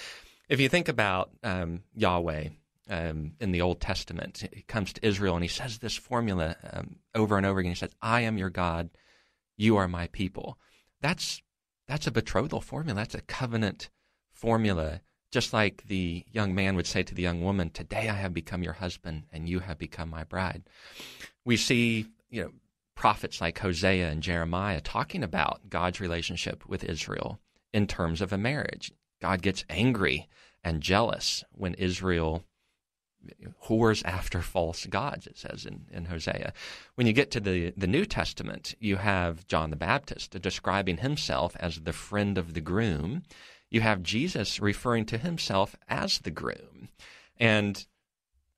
If 0.49 0.59
you 0.59 0.69
think 0.69 0.89
about 0.89 1.31
um, 1.45 1.85
Yahweh 1.95 2.49
um, 2.91 3.35
in 3.39 3.53
the 3.53 3.61
Old 3.61 3.81
Testament, 3.81 4.43
he 4.53 4.63
comes 4.63 4.93
to 4.95 5.07
Israel 5.07 5.37
and 5.37 5.45
he 5.45 5.49
says 5.49 5.79
this 5.79 5.97
formula 5.97 6.57
um, 6.73 6.97
over 7.15 7.37
and 7.37 7.47
over 7.47 7.61
again. 7.61 7.71
He 7.71 7.77
says, 7.77 7.95
I 8.03 8.23
am 8.23 8.39
your 8.39 8.51
God, 8.51 8.91
you 9.57 9.77
are 9.77 9.87
my 9.87 10.09
people. 10.09 10.59
That's, 11.01 11.41
that's 11.89 12.07
a 12.07 12.13
betrothal 12.13 12.61
formula, 12.61 12.95
that's 12.95 13.15
a 13.15 13.23
covenant 13.23 13.91
formula 14.31 15.01
just 15.31 15.53
like 15.53 15.85
the 15.87 16.25
young 16.31 16.55
man 16.55 16.75
would 16.77 16.87
say 16.87 17.03
to 17.03 17.15
the 17.15 17.23
young 17.23 17.43
woman, 17.43 17.71
Today 17.71 18.09
I 18.09 18.15
have 18.15 18.33
become 18.33 18.63
your 18.63 18.75
husband 18.75 19.25
and 19.33 19.49
you 19.49 19.61
have 19.61 19.79
become 19.79 20.09
my 20.09 20.25
bride. 20.25 20.63
We 21.45 21.57
see, 21.57 22.07
you 22.31 22.43
know, 22.43 22.51
prophets 22.95 23.41
like 23.41 23.59
Hosea 23.59 24.09
and 24.09 24.23
Jeremiah 24.23 24.81
talking 24.81 25.23
about 25.23 25.69
God's 25.69 26.01
relationship 26.01 26.67
with 26.67 26.85
Israel 26.85 27.39
in 27.73 27.87
terms 27.87 28.21
of 28.21 28.33
a 28.33 28.39
marriage. 28.39 28.93
God 29.21 29.43
gets 29.43 29.65
angry 29.69 30.29
and 30.65 30.81
jealous 30.81 31.45
when 31.53 31.75
Israel 31.75 32.45
whores 33.65 34.05
after 34.05 34.41
false 34.41 34.87
gods, 34.87 35.27
it 35.27 35.37
says 35.37 35.67
in, 35.67 35.87
in 35.91 36.07
Hosea. 36.07 36.53
When 36.95 37.07
you 37.07 37.13
get 37.13 37.31
to 37.33 37.41
the, 37.41 37.73
the 37.77 37.87
New 37.87 38.05
Testament, 38.05 38.75
you 38.79 38.97
have 38.97 39.47
John 39.47 39.71
the 39.71 39.77
Baptist 39.77 40.41
describing 40.41 40.99
himself 40.99 41.57
as 41.61 41.81
the 41.81 41.93
friend 41.93 42.39
of 42.39 42.55
the 42.55 42.61
groom 42.61 43.23
you 43.71 43.81
have 43.81 44.03
Jesus 44.03 44.61
referring 44.61 45.07
to 45.07 45.19
himself 45.19 45.77
as 45.89 46.19
the 46.21 46.31
groom. 46.31 46.89
And 47.37 47.85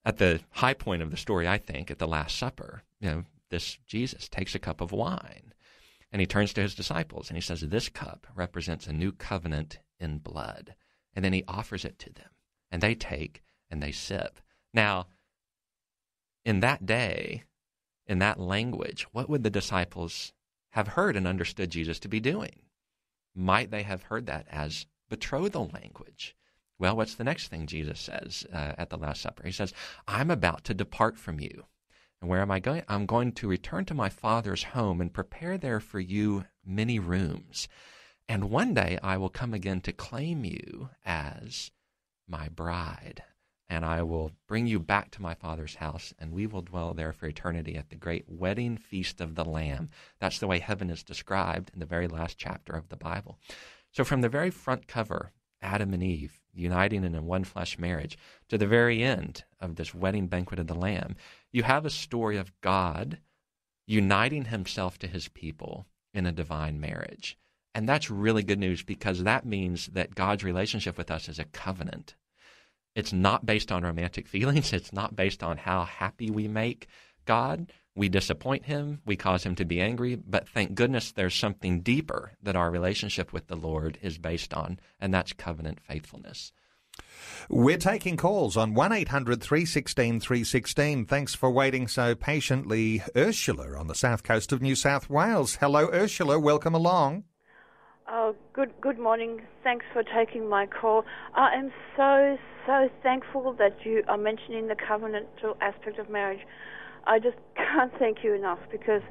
at 0.05 0.19
the 0.19 0.41
high 0.51 0.75
point 0.75 1.03
of 1.03 1.11
the 1.11 1.17
story, 1.17 1.49
I 1.49 1.59
think, 1.59 1.91
at 1.91 1.99
the 1.99 2.09
Last 2.09 2.39
Supper, 2.39 2.83
you 3.01 3.11
know, 3.11 3.25
this 3.51 3.79
Jesus 3.87 4.29
takes 4.29 4.55
a 4.55 4.61
cup 4.61 4.81
of 4.81 4.93
wine 4.93 5.53
and 6.13 6.21
he 6.21 6.27
turns 6.27 6.53
to 6.53 6.63
his 6.63 6.75
disciples 6.75 7.29
and 7.29 7.37
he 7.37 7.41
says, 7.41 7.61
This 7.61 7.89
cup 7.89 8.27
represents 8.35 8.87
a 8.87 8.93
new 8.93 9.13
covenant 9.13 9.81
in 9.99 10.19
blood. 10.19 10.75
And 11.15 11.25
then 11.25 11.33
he 11.33 11.45
offers 11.49 11.85
it 11.85 11.99
to 12.01 12.13
them. 12.13 12.31
And 12.71 12.81
they 12.81 12.95
take 12.95 13.43
and 13.69 13.83
they 13.83 13.91
sip. 13.91 14.39
Now, 14.73 15.07
in 16.45 16.61
that 16.61 16.87
day, 16.87 17.45
in 18.07 18.19
that 18.19 18.41
language, 18.41 19.07
what 19.13 19.29
would 19.29 19.43
the 19.43 19.51
disciples 19.51 20.33
have 20.71 20.89
heard 20.89 21.17
and 21.17 21.27
understood 21.27 21.71
Jesus 21.71 21.99
to 22.01 22.09
be 22.09 22.21
doing? 22.21 22.63
Might 23.35 23.71
they 23.71 23.83
have 23.83 24.05
heard 24.05 24.27
that 24.27 24.47
as 24.51 24.87
betrothal 25.11 25.71
language. 25.75 26.35
Well, 26.79 26.97
what's 26.97 27.17
the 27.17 27.25
next 27.25 27.49
thing 27.49 27.67
Jesus 27.67 28.01
says 28.01 28.47
uh, 28.51 28.73
at 28.79 28.89
the 28.89 28.97
Last 28.97 29.21
Supper? 29.21 29.43
He 29.45 29.53
says, 29.53 29.75
I'm 30.09 30.31
about 30.31 30.65
to 30.65 30.75
depart 30.75 31.19
from 31.19 31.39
you. 31.39 31.65
And 32.21 32.31
where 32.31 32.41
am 32.41 32.51
I 32.51 32.61
going? 32.61 32.83
I'm 32.89 33.05
going 33.05 33.33
to 33.33 33.49
return 33.49 33.85
to 33.87 33.95
my 33.95 34.09
Father's 34.09 34.63
home 34.63 35.01
and 35.01 35.13
prepare 35.13 35.59
there 35.59 35.81
for 35.81 36.01
you 36.01 36.45
many 36.65 36.99
rooms. 36.99 37.69
And 38.29 38.51
one 38.51 38.73
day 38.73 38.99
I 39.03 39.17
will 39.19 39.29
come 39.29 39.53
again 39.53 39.81
to 39.83 39.93
claim 39.93 40.45
you 40.45 40.91
as 41.05 41.71
my 42.29 42.49
bride. 42.49 43.25
And 43.71 43.85
I 43.85 44.03
will 44.03 44.33
bring 44.49 44.67
you 44.67 44.81
back 44.81 45.13
to 45.13 45.23
my 45.23 45.33
Father's 45.33 45.77
house, 45.77 46.13
and 46.19 46.33
we 46.33 46.47
will 46.47 46.61
dwell 46.61 46.93
there 46.93 47.13
for 47.13 47.27
eternity 47.27 47.77
at 47.77 47.89
the 47.89 47.95
great 47.95 48.25
wedding 48.29 48.77
feast 48.77 49.21
of 49.21 49.37
the 49.37 49.45
Lamb. 49.45 49.91
That's 50.19 50.41
the 50.41 50.49
way 50.49 50.59
heaven 50.59 50.91
is 50.91 51.05
described 51.05 51.71
in 51.73 51.79
the 51.79 51.87
very 51.87 52.09
last 52.09 52.37
chapter 52.37 52.73
of 52.73 52.89
the 52.89 52.97
Bible. 52.97 53.39
So, 53.93 54.03
from 54.03 54.23
the 54.23 54.29
very 54.29 54.51
front 54.51 54.89
cover, 54.89 55.31
Adam 55.63 55.95
and 55.95 56.03
Eve 56.03 56.41
uniting 56.53 57.05
in 57.05 57.15
a 57.15 57.23
one 57.23 57.45
flesh 57.45 57.79
marriage, 57.79 58.19
to 58.49 58.59
the 58.59 58.67
very 58.67 59.05
end 59.05 59.45
of 59.61 59.77
this 59.77 59.95
wedding 59.95 60.27
banquet 60.27 60.59
of 60.59 60.67
the 60.67 60.75
Lamb, 60.75 61.15
you 61.53 61.63
have 61.63 61.87
a 61.87 61.91
story 61.91 62.37
of 62.37 62.53
God 62.61 63.19
uniting 63.87 64.47
himself 64.47 64.99
to 64.99 65.07
his 65.07 65.29
people 65.29 65.87
in 66.13 66.27
a 66.27 66.33
divine 66.33 66.81
marriage. 66.81 67.39
And 67.73 67.89
that's 67.89 68.11
really 68.11 68.43
good 68.43 68.59
news 68.59 68.83
because 68.83 69.23
that 69.23 69.47
means 69.47 69.87
that 69.89 70.17
God's 70.17 70.43
relationship 70.43 70.99
with 70.99 71.11
us 71.11 71.29
is 71.29 71.39
a 71.39 71.45
covenant. 71.45 72.17
It's 72.95 73.13
not 73.13 73.47
based 73.47 73.71
on 73.71 73.83
romantic 73.83 74.29
feelings, 74.29 74.73
it's 74.73 74.93
not 74.93 75.17
based 75.17 75.43
on 75.43 75.57
how 75.59 75.85
happy 75.85 76.31
we 76.31 76.49
make 76.49 76.89
God. 77.25 77.73
We 77.95 78.09
disappoint 78.09 78.67
him, 78.67 79.01
we 79.05 79.17
cause 79.17 79.45
him 79.45 79.57
to 79.57 79.65
be 79.65 79.81
angry, 79.81 80.15
but 80.15 80.49
thank 80.49 80.75
goodness 80.75 81.13
there's 81.13 81.35
something 81.35 81.81
deeper 81.81 82.33
that 82.43 82.57
our 82.57 82.71
relationship 82.71 83.33
with 83.33 83.49
the 83.49 83.57
Lord 83.57 83.99
is 84.01 84.17
based 84.17 84.55
on, 84.55 84.79
and 85.01 85.13
that's 85.13 85.33
covenant 85.33 85.81
faithfulness. 85.81 86.53
We're 87.49 87.79
taking 87.79 88.17
calls 88.17 88.57
on 88.57 88.75
1 88.75 88.93
800 88.93 89.43
316 89.43 90.21
316. 90.21 91.07
Thanks 91.07 91.35
for 91.35 91.51
waiting 91.51 91.89
so 91.89 92.15
patiently. 92.15 93.03
Ursula 93.17 93.77
on 93.79 93.87
the 93.87 93.95
south 93.95 94.23
coast 94.23 94.53
of 94.53 94.63
New 94.63 94.77
South 94.77 95.11
Wales. 95.11 95.57
Hello, 95.57 95.89
Ursula. 95.93 96.39
Welcome 96.39 96.75
along. 96.75 97.25
Oh, 98.13 98.35
good 98.53 98.73
good 98.81 98.99
morning. 98.99 99.43
Thanks 99.63 99.87
for 99.93 100.03
taking 100.03 100.49
my 100.49 100.67
call. 100.67 101.05
I 101.37 101.55
am 101.55 101.71
so 101.97 102.37
so 102.67 102.89
thankful 103.05 103.53
that 103.53 103.77
you 103.85 104.03
are 104.09 104.17
mentioning 104.17 104.67
the 104.67 104.75
covenantal 104.75 105.55
aspect 105.61 105.97
of 106.01 106.11
marriage. 106.11 106.41
I 107.07 107.21
just 107.21 107.37
can't 107.57 107.93
thank 108.01 108.25
you 108.25 108.35
enough 108.35 108.59
because 108.73 109.03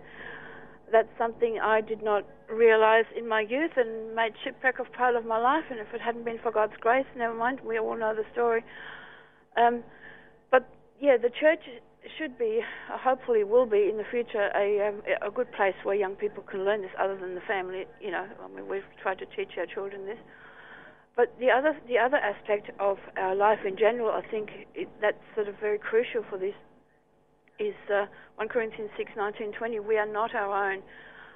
that's 0.91 1.07
something 1.17 1.59
I 1.63 1.79
did 1.79 2.03
not 2.03 2.25
realize 2.51 3.05
in 3.17 3.25
my 3.25 3.39
youth 3.39 3.71
and 3.77 4.13
made 4.13 4.33
shipwreck 4.43 4.79
of 4.79 4.91
part 4.91 5.15
of 5.15 5.25
my 5.25 5.37
life. 5.37 5.63
And 5.71 5.79
if 5.79 5.87
it 5.93 6.01
hadn't 6.01 6.25
been 6.25 6.39
for 6.43 6.51
God's 6.51 6.75
grace, 6.81 7.05
never 7.15 7.33
mind, 7.33 7.61
we 7.65 7.79
all 7.79 7.95
know 7.95 8.13
the 8.13 8.25
story. 8.33 8.65
Um, 9.55 9.81
but 10.51 10.67
yeah, 10.99 11.15
the 11.15 11.29
church 11.29 11.61
should 12.17 12.37
be, 12.37 12.61
hopefully, 12.89 13.43
will 13.43 13.65
be 13.65 13.89
in 13.89 13.97
the 13.97 14.05
future 14.09 14.49
a 14.55 14.87
um, 14.87 15.01
a 15.21 15.31
good 15.31 15.51
place 15.51 15.75
where 15.83 15.95
young 15.95 16.15
people 16.15 16.43
can 16.43 16.63
learn 16.63 16.81
this, 16.81 16.91
other 16.99 17.17
than 17.17 17.35
the 17.35 17.41
family. 17.41 17.85
You 18.01 18.11
know, 18.11 18.25
I 18.43 18.47
mean, 18.55 18.67
we've 18.69 18.87
tried 19.01 19.19
to 19.19 19.25
teach 19.35 19.57
our 19.57 19.65
children 19.65 20.05
this. 20.05 20.17
But 21.15 21.35
the 21.39 21.51
other 21.51 21.75
the 21.87 21.97
other 21.97 22.17
aspect 22.17 22.71
of 22.79 22.97
our 23.17 23.35
life 23.35 23.59
in 23.65 23.75
general, 23.77 24.09
I 24.09 24.25
think 24.29 24.49
it, 24.75 24.87
that's 25.01 25.19
sort 25.35 25.49
of 25.49 25.55
very 25.59 25.77
crucial 25.77 26.23
for 26.29 26.37
this 26.37 26.55
is 27.59 27.75
uh, 27.93 28.05
1 28.37 28.47
Corinthians 28.47 28.89
6, 28.95 29.11
19, 29.17 29.51
20. 29.51 29.79
We 29.81 29.97
are 29.97 30.05
not 30.05 30.33
our 30.33 30.71
own. 30.71 30.81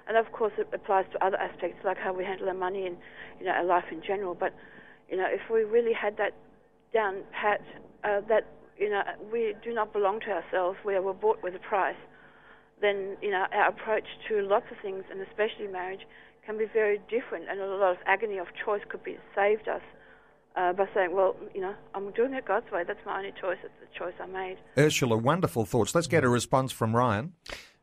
And 0.07 0.15
of 0.15 0.31
course, 0.31 0.53
it 0.57 0.67
applies 0.73 1.05
to 1.11 1.25
other 1.25 1.37
aspects 1.37 1.83
like 1.83 1.97
how 1.97 2.13
we 2.13 2.23
handle 2.23 2.47
our 2.47 2.53
money 2.53 2.85
and 2.87 2.97
you 3.39 3.45
know 3.45 3.51
our 3.51 3.63
life 3.63 3.85
in 3.91 4.01
general. 4.01 4.35
But 4.35 4.53
you 5.09 5.17
know, 5.17 5.27
if 5.27 5.41
we 5.51 5.63
really 5.63 5.93
had 5.93 6.17
that 6.17 6.33
down 6.93 7.23
pat, 7.31 7.61
uh, 8.03 8.21
that 8.29 8.47
you 8.77 8.89
know 8.89 9.01
we 9.31 9.55
do 9.63 9.73
not 9.73 9.93
belong 9.93 10.19
to 10.21 10.31
ourselves, 10.31 10.77
we 10.85 10.97
were 10.99 11.13
bought 11.13 11.41
with 11.43 11.55
a 11.55 11.59
price, 11.59 12.01
then 12.81 13.17
you 13.21 13.31
know 13.31 13.45
our 13.51 13.69
approach 13.69 14.05
to 14.29 14.41
lots 14.41 14.65
of 14.71 14.77
things, 14.81 15.03
and 15.11 15.21
especially 15.21 15.67
marriage, 15.67 16.01
can 16.45 16.57
be 16.57 16.65
very 16.65 16.99
different, 17.09 17.45
and 17.49 17.59
a 17.59 17.65
lot 17.65 17.91
of 17.91 17.97
agony 18.05 18.37
of 18.37 18.47
choice 18.65 18.81
could 18.89 19.03
be 19.03 19.17
saved 19.35 19.67
us 19.67 19.81
uh, 20.55 20.73
by 20.73 20.87
saying, 20.93 21.13
well, 21.13 21.35
you 21.53 21.61
know, 21.61 21.73
I'm 21.93 22.11
doing 22.11 22.33
it 22.33 22.45
God's 22.45 22.69
way. 22.71 22.83
That's 22.85 23.03
my 23.05 23.17
only 23.17 23.33
choice. 23.39 23.57
It's 23.63 23.73
the 23.79 23.97
choice 23.97 24.13
I 24.21 24.27
made. 24.27 24.57
Ursula, 24.77 25.17
wonderful 25.17 25.65
thoughts. 25.65 25.95
Let's 25.95 26.07
get 26.07 26.23
a 26.23 26.29
response 26.29 26.71
from 26.71 26.95
Ryan. 26.95 27.33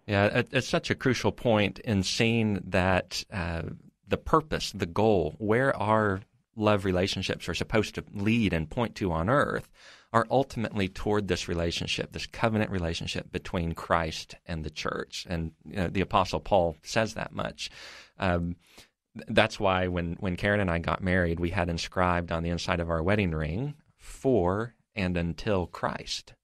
Yeah, 0.07 0.42
it's 0.50 0.68
such 0.68 0.90
a 0.90 0.94
crucial 0.94 1.31
point 1.31 1.79
in 1.81 2.03
seeing 2.03 2.62
that 2.66 3.24
uh, 3.33 3.62
the 4.07 4.16
purpose, 4.16 4.72
the 4.72 4.87
goal, 4.87 5.37
where 5.38 5.76
our 5.76 6.22
love 6.56 6.84
relationships 6.84 7.48
are 7.48 7.54
supposed 7.54 7.94
to 7.94 8.04
lead 8.12 8.52
and 8.52 8.70
point 8.70 8.94
to 8.96 9.12
on 9.12 9.28
earth 9.28 9.68
are 10.12 10.26
ultimately 10.30 10.88
toward 10.88 11.28
this 11.28 11.48
relationship, 11.48 12.12
this 12.12 12.26
covenant 12.26 12.70
relationship 12.70 13.30
between 13.30 13.72
Christ 13.72 14.34
and 14.46 14.64
the 14.64 14.70
church. 14.70 15.26
And 15.28 15.52
you 15.64 15.76
know, 15.76 15.88
the 15.88 16.00
Apostle 16.00 16.40
Paul 16.40 16.76
says 16.82 17.14
that 17.14 17.32
much. 17.32 17.70
Um, 18.18 18.56
that's 19.28 19.60
why 19.60 19.86
when, 19.86 20.16
when 20.20 20.36
Karen 20.36 20.60
and 20.60 20.70
I 20.70 20.78
got 20.78 21.02
married, 21.02 21.38
we 21.38 21.50
had 21.50 21.68
inscribed 21.68 22.32
on 22.32 22.42
the 22.42 22.50
inside 22.50 22.80
of 22.80 22.90
our 22.90 23.02
wedding 23.02 23.32
ring, 23.32 23.74
for 23.96 24.74
and 24.96 25.16
until 25.16 25.66
Christ. 25.66 26.34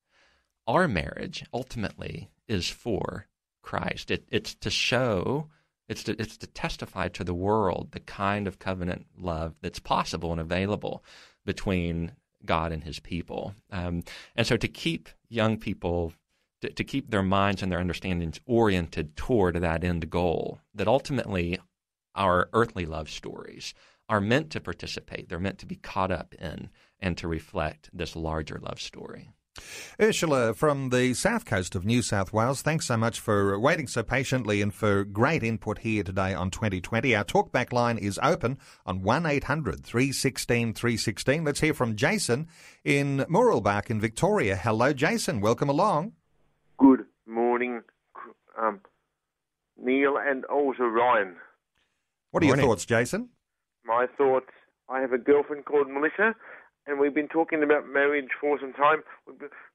Our 0.67 0.87
marriage 0.87 1.45
ultimately 1.53 2.31
is 2.47 2.69
for 2.69 3.27
Christ. 3.63 4.11
It, 4.11 4.27
it's 4.31 4.55
to 4.57 4.71
show 4.71 5.49
It's 5.89 6.03
to, 6.05 6.21
it's 6.21 6.37
to 6.39 6.47
testify 6.47 7.09
to 7.09 7.25
the 7.25 7.35
world 7.35 7.93
the 7.93 8.01
kind 8.01 8.47
of 8.47 8.59
covenant 8.59 9.07
love 9.17 9.55
that's 9.63 9.79
possible 9.79 10.33
and 10.33 10.41
available 10.41 11.05
between 11.45 12.13
God 12.45 12.73
and 12.73 12.85
his 12.85 13.01
people. 13.01 13.55
Um, 13.71 14.03
and 14.35 14.47
so 14.47 14.57
to 14.57 14.69
keep 14.69 15.09
young 15.29 15.59
people, 15.59 16.13
to, 16.63 16.71
to 16.71 16.85
keep 16.85 17.11
their 17.11 17.23
minds 17.23 17.63
and 17.63 17.71
their 17.71 17.81
understandings 17.81 18.41
oriented 18.47 19.17
toward 19.17 19.57
that 19.57 19.85
end 19.85 20.11
goal, 20.11 20.61
that 20.75 20.89
ultimately 20.89 21.59
our 22.15 22.49
earthly 22.53 22.87
love 22.87 23.11
stories 23.11 23.75
are 24.09 24.21
meant 24.21 24.51
to 24.51 24.61
participate, 24.61 25.29
they're 25.29 25.39
meant 25.39 25.59
to 25.59 25.67
be 25.67 25.77
caught 25.77 26.11
up 26.11 26.35
in 26.35 26.71
and 27.01 27.17
to 27.19 27.29
reflect 27.29 27.91
this 27.93 28.17
larger 28.17 28.59
love 28.63 28.81
story. 28.81 29.31
Ursula 30.01 30.55
from 30.55 30.91
the 30.91 31.15
south 31.15 31.45
coast 31.45 31.75
of 31.75 31.85
New 31.85 32.03
South 32.03 32.33
Wales, 32.33 32.63
thanks 32.63 32.87
so 32.87 32.97
much 32.97 33.21
for 33.21 33.59
waiting 33.59 33.87
so 33.87 34.03
patiently 34.03 34.61
and 34.63 34.75
for 34.75 35.05
great 35.05 35.43
input 35.43 35.79
here 35.79 36.03
today 36.03 36.35
on 36.35 36.51
2020. 36.51 37.15
Our 37.15 37.25
talkback 37.25 37.73
line 37.73 37.99
is 37.99 38.19
open 38.23 38.59
on 38.85 39.03
1800 39.03 39.85
316 39.85 40.75
316. 40.75 41.45
Let's 41.45 41.61
hear 41.61 41.75
from 41.75 41.97
Jason 41.97 42.49
in 42.85 43.25
Mooroolbark 43.29 43.91
in 43.91 44.01
Victoria. 44.01 44.57
Hello, 44.57 44.93
Jason. 44.93 45.41
Welcome 45.41 45.69
along. 45.69 46.13
Good 46.79 47.07
morning, 47.27 47.83
um, 48.61 48.81
Neil 49.79 50.17
and 50.19 50.45
also 50.47 50.85
Ryan. 50.85 51.37
What 52.31 52.43
are 52.43 52.47
Morning. 52.47 52.65
your 52.65 52.73
thoughts, 52.75 52.85
Jason? 52.85 53.31
My 53.85 54.07
thoughts 54.19 54.51
I 54.89 55.01
have 55.01 55.13
a 55.13 55.19
girlfriend 55.19 55.65
called 55.65 55.89
Melissa 55.89 56.35
and 56.87 57.01
we've 57.01 57.15
been 57.15 57.29
talking 57.29 57.63
about 57.63 57.89
marriage 57.89 58.29
for 58.41 58.59
some 58.61 58.73
time. 58.73 59.03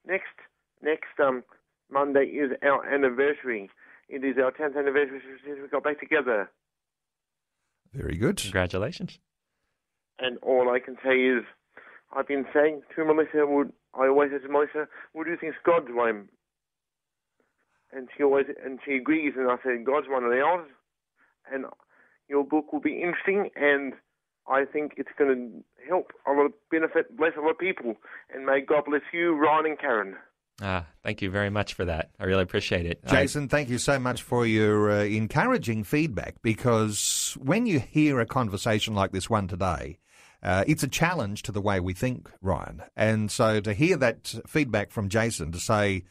Next 0.06 0.34
next 0.82 1.20
um, 1.22 1.44
Monday 1.90 2.24
is 2.24 2.52
our 2.62 2.84
anniversary. 2.86 3.70
It 4.08 4.24
is 4.24 4.36
our 4.42 4.50
10th 4.50 4.76
anniversary 4.76 5.20
since 5.44 5.58
we 5.62 5.68
got 5.68 5.84
back 5.84 6.00
together. 6.00 6.50
Very 7.92 8.16
good. 8.16 8.38
Congratulations. 8.38 9.18
And 10.18 10.38
all 10.42 10.70
I 10.70 10.80
can 10.80 10.96
say 11.04 11.16
is, 11.16 11.44
I've 12.14 12.28
been 12.28 12.46
saying 12.52 12.82
to 12.94 13.04
Melissa, 13.04 13.46
would 13.46 13.72
I 13.94 14.08
always 14.08 14.30
say 14.30 14.38
to 14.38 14.48
Melissa, 14.48 14.88
"Would 15.14 15.26
you 15.26 15.36
think 15.36 15.54
God's 15.64 15.90
way?" 15.90 16.10
And 17.92 18.08
she 18.16 18.22
always 18.22 18.46
and 18.64 18.80
she 18.84 18.96
agrees, 18.96 19.34
and 19.36 19.50
I 19.50 19.56
said, 19.62 19.84
"God's 19.84 20.08
one 20.08 20.24
of 20.24 20.30
the 20.30 20.40
ours." 20.40 20.68
And 21.50 21.66
your 22.28 22.44
book 22.44 22.72
will 22.72 22.80
be 22.80 23.02
interesting, 23.02 23.50
and 23.56 23.94
I 24.48 24.64
think 24.64 24.94
it's 24.96 25.10
going 25.18 25.30
to 25.30 25.86
help 25.88 26.12
a 26.26 26.32
lot 26.32 26.46
of 26.46 26.52
benefit, 26.70 27.16
bless 27.16 27.32
a 27.36 27.40
lot 27.40 27.50
of 27.50 27.58
people. 27.58 27.94
And 28.34 28.44
may 28.46 28.60
God 28.60 28.84
bless 28.86 29.02
you, 29.12 29.34
Ryan 29.34 29.66
and 29.66 29.78
Karen. 29.78 30.16
Ah, 30.60 30.86
thank 31.02 31.22
you 31.22 31.30
very 31.30 31.50
much 31.50 31.74
for 31.74 31.84
that. 31.84 32.10
I 32.20 32.24
really 32.24 32.42
appreciate 32.42 32.86
it. 32.86 33.04
Jason, 33.06 33.44
I... 33.44 33.46
thank 33.46 33.68
you 33.68 33.78
so 33.78 33.98
much 33.98 34.22
for 34.22 34.46
your 34.46 34.90
uh, 34.90 35.04
encouraging 35.04 35.84
feedback 35.84 36.36
because 36.42 37.36
when 37.40 37.66
you 37.66 37.80
hear 37.80 38.20
a 38.20 38.26
conversation 38.26 38.94
like 38.94 39.12
this 39.12 39.30
one 39.30 39.48
today, 39.48 39.98
uh, 40.42 40.64
it's 40.66 40.82
a 40.82 40.88
challenge 40.88 41.42
to 41.42 41.52
the 41.52 41.60
way 41.60 41.80
we 41.80 41.94
think, 41.94 42.30
Ryan. 42.40 42.82
And 42.96 43.30
so 43.30 43.60
to 43.60 43.74
hear 43.74 43.96
that 43.98 44.34
feedback 44.46 44.90
from 44.90 45.08
Jason 45.08 45.52
to 45.52 45.58
say, 45.58 46.04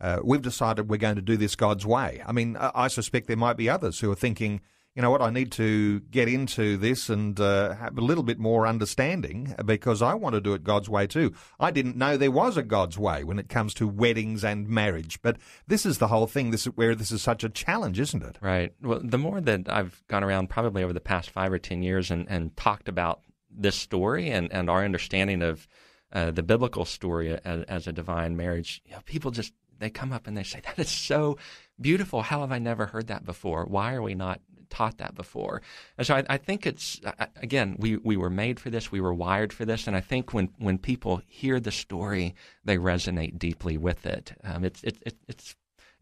uh, 0.00 0.20
we've 0.24 0.42
decided 0.42 0.90
we're 0.90 0.96
going 0.96 1.16
to 1.16 1.22
do 1.22 1.36
this 1.36 1.54
God's 1.54 1.86
way. 1.86 2.22
I 2.26 2.32
mean, 2.32 2.56
I 2.56 2.88
suspect 2.88 3.26
there 3.26 3.36
might 3.36 3.56
be 3.56 3.70
others 3.70 4.00
who 4.00 4.10
are 4.10 4.16
thinking, 4.16 4.60
you 4.94 5.02
know 5.02 5.10
what, 5.10 5.22
I 5.22 5.30
need 5.30 5.50
to 5.52 6.00
get 6.00 6.28
into 6.28 6.76
this 6.76 7.08
and 7.08 7.38
uh, 7.40 7.74
have 7.74 7.98
a 7.98 8.00
little 8.00 8.22
bit 8.22 8.38
more 8.38 8.64
understanding 8.66 9.52
because 9.64 10.02
I 10.02 10.14
want 10.14 10.34
to 10.34 10.40
do 10.40 10.54
it 10.54 10.62
God's 10.62 10.88
way 10.88 11.08
too. 11.08 11.32
I 11.58 11.72
didn't 11.72 11.96
know 11.96 12.16
there 12.16 12.30
was 12.30 12.56
a 12.56 12.62
God's 12.62 12.96
way 12.96 13.24
when 13.24 13.40
it 13.40 13.48
comes 13.48 13.74
to 13.74 13.88
weddings 13.88 14.44
and 14.44 14.68
marriage, 14.68 15.20
but 15.20 15.36
this 15.66 15.84
is 15.84 15.98
the 15.98 16.08
whole 16.08 16.28
thing. 16.28 16.52
This 16.52 16.66
is 16.66 16.76
where 16.76 16.94
this 16.94 17.10
is 17.10 17.22
such 17.22 17.42
a 17.42 17.48
challenge, 17.48 17.98
isn't 17.98 18.22
it? 18.22 18.38
Right. 18.40 18.72
Well, 18.82 19.00
the 19.02 19.18
more 19.18 19.40
that 19.40 19.68
I've 19.68 20.00
gone 20.06 20.22
around, 20.22 20.48
probably 20.48 20.84
over 20.84 20.92
the 20.92 21.00
past 21.00 21.30
five 21.30 21.52
or 21.52 21.58
ten 21.58 21.82
years, 21.82 22.12
and, 22.12 22.28
and 22.30 22.56
talked 22.56 22.88
about 22.88 23.20
this 23.50 23.74
story 23.74 24.30
and, 24.30 24.52
and 24.52 24.70
our 24.70 24.84
understanding 24.84 25.42
of 25.42 25.66
uh, 26.12 26.30
the 26.30 26.42
biblical 26.44 26.84
story 26.84 27.36
as, 27.44 27.64
as 27.64 27.86
a 27.88 27.92
divine 27.92 28.36
marriage, 28.36 28.80
you 28.86 28.92
know, 28.92 29.00
people 29.06 29.32
just 29.32 29.52
they 29.80 29.90
come 29.90 30.12
up 30.12 30.28
and 30.28 30.36
they 30.36 30.44
say 30.44 30.60
that 30.60 30.78
is 30.78 30.88
so 30.88 31.36
beautiful. 31.80 32.22
How 32.22 32.40
have 32.40 32.52
I 32.52 32.60
never 32.60 32.86
heard 32.86 33.08
that 33.08 33.24
before? 33.24 33.64
Why 33.64 33.94
are 33.94 34.02
we 34.02 34.14
not 34.14 34.40
taught 34.74 34.98
that 34.98 35.14
before. 35.14 35.62
And 35.96 36.06
so 36.06 36.16
I, 36.16 36.24
I, 36.28 36.36
think 36.36 36.66
it's 36.66 37.00
again 37.36 37.76
we 37.78 37.96
we 37.98 38.16
were 38.16 38.30
made 38.30 38.58
for 38.58 38.70
this, 38.70 38.90
we 38.90 39.00
were 39.00 39.14
wired 39.14 39.52
for 39.52 39.64
this, 39.64 39.86
and 39.86 39.96
I 39.96 40.00
think 40.00 40.34
when 40.34 40.48
when 40.58 40.78
people 40.78 41.22
hear 41.26 41.60
the 41.60 41.70
story, 41.70 42.34
they 42.64 42.76
resonate 42.76 43.38
deeply 43.38 43.78
with 43.78 44.04
it. 44.04 44.32
Um, 44.42 44.64
it's 44.64 44.82
it, 44.82 44.96
it, 45.06 45.16
it's 45.28 45.54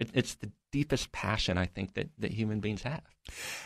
it, 0.03 0.11
it's 0.13 0.35
the 0.35 0.51
deepest 0.73 1.13
passion 1.13 1.59
I 1.59 1.67
think 1.67 1.95
that, 1.95 2.09
that 2.19 2.33
human 2.33 2.61
beings 2.61 2.83
have. 2.83 3.03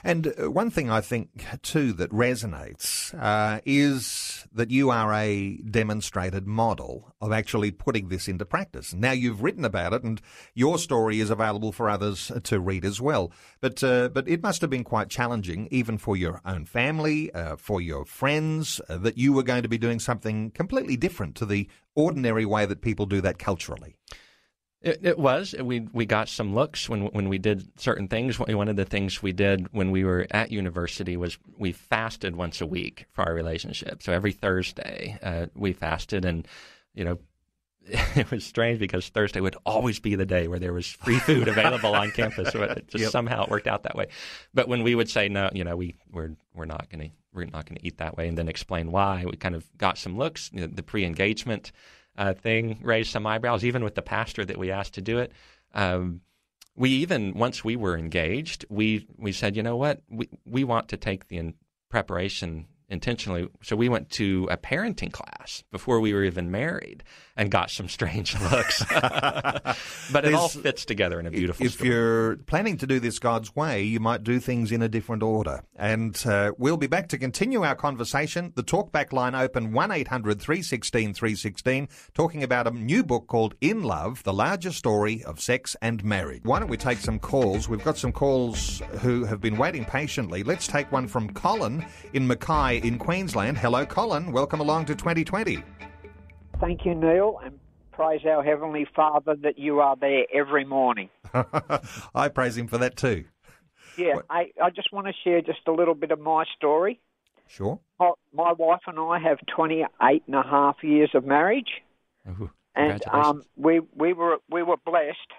And 0.05 0.35
uh, 0.38 0.51
one 0.51 0.70
thing 0.70 0.90
I 0.90 1.01
think 1.01 1.31
too 1.62 1.92
that 1.94 2.11
resonates 2.11 3.14
uh, 3.18 3.61
is 3.64 4.46
that 4.53 4.70
you 4.70 4.90
are 4.90 5.14
a 5.14 5.57
demonstrated 5.59 6.46
model 6.46 7.14
of 7.20 7.33
actually 7.33 7.70
putting 7.70 8.09
this 8.09 8.29
into 8.29 8.44
practice. 8.44 8.92
Now 8.92 9.12
you've 9.12 9.42
written 9.42 9.64
about 9.64 9.94
it, 9.94 10.03
and 10.03 10.20
your 10.55 10.79
story 10.79 11.20
is 11.20 11.31
available 11.31 11.72
for 11.72 11.88
others 11.88 12.31
to 12.42 12.61
read 12.61 12.85
as 12.85 13.01
well. 13.01 13.33
But 13.61 13.83
uh, 13.83 14.11
but 14.11 14.29
it 14.29 14.42
must 14.42 14.61
have 14.61 14.70
been 14.70 14.85
quite 14.85 15.09
challenging, 15.09 15.68
even 15.70 15.96
for 15.96 16.16
your 16.16 16.42
own 16.44 16.66
family, 16.66 17.33
uh, 17.33 17.57
for 17.57 17.81
your 17.81 18.05
friends, 18.05 18.81
uh, 18.88 18.99
that 18.99 19.16
you 19.16 19.33
were 19.33 19.42
going 19.42 19.62
to 19.62 19.68
be 19.68 19.79
doing 19.79 20.01
something 20.01 20.51
completely 20.51 20.96
different 20.96 21.35
to 21.37 21.46
the 21.46 21.68
ordinary 21.94 22.44
way 22.44 22.66
that 22.66 22.83
people 22.83 23.07
do 23.07 23.22
that 23.22 23.38
culturally. 23.38 23.96
It, 24.82 25.00
it, 25.02 25.18
was. 25.18 25.54
We 25.58 25.80
we 25.92 26.06
got 26.06 26.28
some 26.28 26.54
looks 26.54 26.88
when 26.88 27.06
when 27.06 27.28
we 27.28 27.38
did 27.38 27.80
certain 27.80 28.08
things. 28.08 28.38
One 28.38 28.68
of 28.68 28.76
the 28.76 28.84
things 28.84 29.22
we 29.22 29.32
did 29.32 29.72
when 29.72 29.90
we 29.90 30.04
were 30.04 30.26
at 30.30 30.52
university 30.52 31.16
was 31.16 31.38
we 31.58 31.72
fasted 31.72 32.36
once 32.36 32.60
a 32.60 32.66
week 32.66 33.06
for 33.12 33.24
our 33.24 33.34
relationship. 33.34 34.02
So 34.02 34.12
every 34.12 34.32
Thursday 34.32 35.18
uh, 35.22 35.46
we 35.54 35.72
fasted, 35.72 36.24
and 36.24 36.46
you 36.94 37.04
know 37.04 37.18
it 38.16 38.30
was 38.30 38.44
strange 38.44 38.78
because 38.78 39.08
Thursday 39.08 39.40
would 39.40 39.56
always 39.64 40.00
be 40.00 40.14
the 40.14 40.26
day 40.26 40.48
where 40.48 40.58
there 40.58 40.72
was 40.72 40.86
free 40.86 41.18
food 41.20 41.46
available 41.48 41.94
on 41.94 42.10
campus. 42.10 42.52
So 42.52 42.62
it 42.62 42.88
just 42.88 43.02
yep. 43.02 43.10
somehow 43.12 43.44
it 43.44 43.50
worked 43.50 43.68
out 43.68 43.84
that 43.84 43.94
way. 43.94 44.08
But 44.52 44.68
when 44.68 44.82
we 44.82 44.94
would 44.94 45.08
say 45.08 45.28
no, 45.28 45.50
you 45.52 45.62
know, 45.62 45.76
we 45.76 45.94
we're 46.10 46.36
we're 46.54 46.64
not 46.64 46.90
going 46.90 47.10
to 47.10 47.16
we're 47.32 47.44
not 47.44 47.66
going 47.66 47.76
to 47.76 47.86
eat 47.86 47.98
that 47.98 48.16
way, 48.16 48.28
and 48.28 48.36
then 48.36 48.48
explain 48.48 48.90
why, 48.90 49.24
we 49.24 49.36
kind 49.36 49.54
of 49.54 49.64
got 49.78 49.98
some 49.98 50.16
looks. 50.18 50.50
You 50.52 50.62
know, 50.62 50.66
the 50.66 50.82
pre-engagement 50.82 51.70
uh, 52.18 52.35
thing 52.35 52.79
raised 52.83 53.11
some 53.11 53.26
eyebrows, 53.26 53.64
even 53.64 53.85
with 53.85 53.94
the 53.94 54.02
pastor 54.02 54.44
that 54.44 54.59
we 54.59 54.70
asked 54.70 54.94
to 54.94 55.02
do 55.02 55.18
it. 55.18 55.33
Um, 55.74 56.20
we 56.74 56.90
even 56.90 57.35
once 57.35 57.64
we 57.64 57.76
were 57.76 57.96
engaged, 57.96 58.64
we 58.68 59.07
we 59.16 59.33
said, 59.33 59.57
you 59.57 59.62
know 59.62 59.76
what, 59.76 60.02
we 60.11 60.29
we 60.44 60.64
want 60.64 60.88
to 60.88 60.96
take 60.96 61.29
the 61.29 61.38
in 61.38 61.55
preparation 61.88 62.66
intentionally. 62.88 63.48
So 63.62 63.76
we 63.76 63.88
went 63.88 64.11
to 64.11 64.48
a 64.50 64.57
parenting 64.57 65.12
class 65.12 65.64
before 65.70 66.00
we 66.00 66.12
were 66.12 66.24
even 66.24 66.50
married 66.50 67.02
and 67.37 67.51
got 67.51 67.70
some 67.70 67.88
strange 67.88 68.38
looks. 68.51 68.83
but 68.90 70.25
it 70.25 70.35
all 70.35 70.49
fits 70.49 70.85
together 70.85 71.20
in 71.20 71.27
a 71.27 71.31
beautiful 71.31 71.64
If 71.66 71.72
story. 71.75 71.90
you're 71.90 72.37
planning 72.37 72.77
to 72.79 72.87
do 72.87 72.99
this 72.99 73.18
God's 73.18 73.55
way, 73.55 73.83
you 73.83 74.01
might 74.01 74.25
do 74.25 74.40
things 74.40 74.72
in 74.72 74.83
a 74.83 74.88
different 74.88 75.22
order. 75.22 75.62
And 75.77 76.20
uh, 76.27 76.53
we'll 76.59 76.77
be 76.77 76.87
back 76.87 77.09
to 77.09 77.18
continue 77.18 77.62
our 77.62 77.75
conversation. 77.75 78.53
The 78.57 78.64
talkback 78.64 79.12
line 79.12 79.35
open 79.35 79.72
1800 79.72 80.40
316 80.40 81.14
316, 81.14 81.88
talking 82.14 82.42
about 82.42 82.66
a 82.66 82.70
new 82.70 83.05
book 83.05 83.27
called 83.27 83.55
In 83.61 83.83
Love, 83.83 84.22
The 84.22 84.33
Larger 84.33 84.72
Story 84.72 85.22
of 85.25 85.40
Sex 85.40 85.77
and 85.83 86.03
Marriage. 86.05 86.42
Why 86.44 86.59
don't 86.59 86.68
we 86.68 86.77
take 86.77 86.99
some 86.99 87.18
calls? 87.18 87.68
We've 87.68 87.85
got 87.85 87.99
some 87.99 88.12
calls 88.12 88.81
who 89.01 89.25
have 89.25 89.40
been 89.40 89.57
waiting 89.57 89.85
patiently. 89.85 90.42
Let's 90.42 90.66
take 90.66 90.90
one 90.90 91.07
from 91.07 91.31
Colin 91.35 91.85
in 92.14 92.27
Mackay 92.27 92.79
in 92.79 92.99
Queensland. 92.99 93.59
Hello, 93.59 93.85
Colin. 93.85 94.33
Welcome 94.33 94.61
along 94.61 94.87
to 94.87 94.94
2020. 94.94 95.62
Thank 96.60 96.86
you, 96.86 96.94
Neil, 96.94 97.38
and 97.44 97.58
praise 97.92 98.22
our 98.24 98.42
Heavenly 98.42 98.86
Father 98.96 99.36
that 99.42 99.58
you 99.58 99.80
are 99.80 99.94
there 99.96 100.24
every 100.32 100.64
morning. 100.64 101.10
I 102.14 102.28
praise 102.28 102.56
Him 102.56 102.66
for 102.66 102.78
that 102.78 102.96
too. 102.96 103.24
Yeah, 103.98 104.20
I, 104.30 104.50
I 104.62 104.70
just 104.70 104.92
want 104.92 105.06
to 105.06 105.12
share 105.24 105.40
just 105.42 105.60
a 105.66 105.72
little 105.72 105.94
bit 105.94 106.10
of 106.10 106.20
my 106.20 106.44
story. 106.56 106.98
Sure. 107.46 107.78
My, 108.00 108.12
my 108.32 108.52
wife 108.52 108.80
and 108.86 108.98
I 108.98 109.18
have 109.18 109.38
28 109.54 110.22
and 110.26 110.34
a 110.34 110.42
half 110.42 110.76
years 110.82 111.10
of 111.14 111.24
marriage. 111.24 111.82
Ooh, 112.28 112.50
and 112.74 113.02
um, 113.08 113.42
we, 113.56 113.80
we, 113.94 114.12
were, 114.12 114.38
we 114.50 114.62
were 114.62 114.76
blessed 114.84 115.32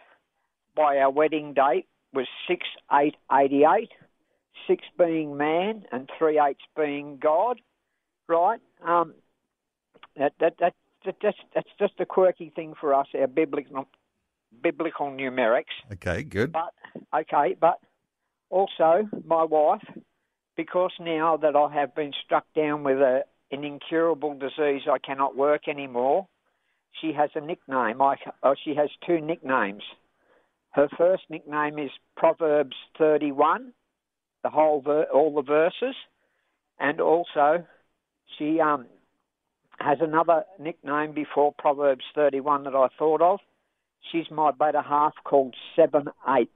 by 0.75 0.97
our 0.97 1.11
wedding 1.11 1.53
date 1.53 1.87
was 2.13 2.27
6 2.47 2.65
8 2.91 3.15
88, 3.31 3.89
6 4.67 4.83
being 4.97 5.37
man 5.37 5.85
and 5.91 6.09
3 6.17 6.39
eights 6.39 6.63
being 6.75 7.17
God, 7.21 7.59
right? 8.27 8.59
Um, 8.85 9.13
that, 10.15 10.33
that, 10.39 10.55
that 10.59 10.73
that's 11.05 11.37
that's 11.53 11.69
just 11.79 11.93
a 11.99 12.05
quirky 12.05 12.51
thing 12.55 12.73
for 12.79 12.93
us, 12.93 13.07
our 13.17 13.27
biblical 13.27 13.87
biblical 14.61 15.07
numerics. 15.07 15.75
Okay, 15.93 16.23
good. 16.23 16.51
But 16.51 16.73
okay, 17.13 17.55
but 17.59 17.79
also 18.49 19.07
my 19.25 19.43
wife, 19.43 19.83
because 20.55 20.91
now 20.99 21.37
that 21.37 21.55
I 21.55 21.73
have 21.73 21.95
been 21.95 22.13
struck 22.25 22.45
down 22.55 22.83
with 22.83 22.97
a 22.97 23.23
an 23.51 23.63
incurable 23.63 24.33
disease, 24.33 24.81
I 24.91 24.97
cannot 24.97 25.37
work 25.37 25.67
anymore. 25.67 26.27
She 27.01 27.13
has 27.13 27.29
a 27.35 27.41
nickname. 27.41 28.01
I, 28.01 28.15
oh, 28.43 28.55
she 28.63 28.75
has 28.75 28.89
two 29.05 29.21
nicknames. 29.21 29.83
Her 30.71 30.89
first 30.97 31.23
nickname 31.29 31.79
is 31.79 31.91
Proverbs 32.17 32.75
31, 32.97 33.71
the 34.43 34.49
whole 34.49 34.81
ver- 34.81 35.07
all 35.13 35.33
the 35.33 35.41
verses, 35.41 35.95
and 36.79 36.99
also 36.99 37.65
she 38.37 38.59
um, 38.59 38.85
has 39.79 39.97
another 40.01 40.43
nickname 40.59 41.13
before 41.13 41.53
Proverbs 41.57 42.03
31 42.15 42.63
that 42.63 42.75
I 42.75 42.87
thought 42.97 43.21
of. 43.21 43.39
She's 44.11 44.29
my 44.31 44.51
better 44.51 44.81
half 44.81 45.13
called 45.23 45.55
Seven 45.75 46.07
Eighths. 46.27 46.51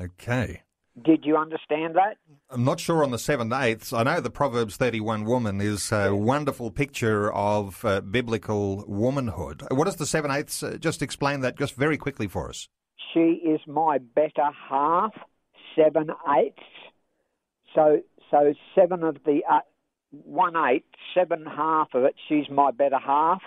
Okay. 0.00 0.62
Did 1.00 1.24
you 1.24 1.36
understand 1.38 1.96
that? 1.96 2.18
I'm 2.50 2.64
not 2.64 2.78
sure 2.78 3.02
on 3.02 3.10
the 3.12 3.18
seven 3.18 3.50
eighths. 3.50 3.94
I 3.94 4.02
know 4.02 4.20
the 4.20 4.30
Proverbs 4.30 4.76
31 4.76 5.24
woman 5.24 5.60
is 5.60 5.90
a 5.90 6.14
wonderful 6.14 6.70
picture 6.70 7.32
of 7.32 7.82
uh, 7.82 8.02
biblical 8.02 8.84
womanhood. 8.86 9.62
What 9.70 9.88
is 9.88 9.96
the 9.96 10.04
seven 10.04 10.30
eighths? 10.30 10.62
Uh, 10.62 10.76
just 10.78 11.00
explain 11.00 11.40
that 11.40 11.56
just 11.56 11.76
very 11.76 11.96
quickly 11.96 12.28
for 12.28 12.50
us. 12.50 12.68
She 13.14 13.20
is 13.20 13.60
my 13.66 13.98
better 13.98 14.50
half, 14.68 15.14
seven 15.74 16.10
eighths. 16.38 16.62
So, 17.74 18.00
so 18.30 18.52
seven 18.74 19.02
of 19.02 19.16
the 19.24 19.40
uh, 19.50 19.60
one 20.12 20.56
eighth, 20.56 20.86
seven 21.14 21.44
half 21.44 21.88
of 21.94 22.04
it. 22.04 22.14
She's 22.28 22.48
my 22.50 22.70
better 22.70 22.98
half. 22.98 23.42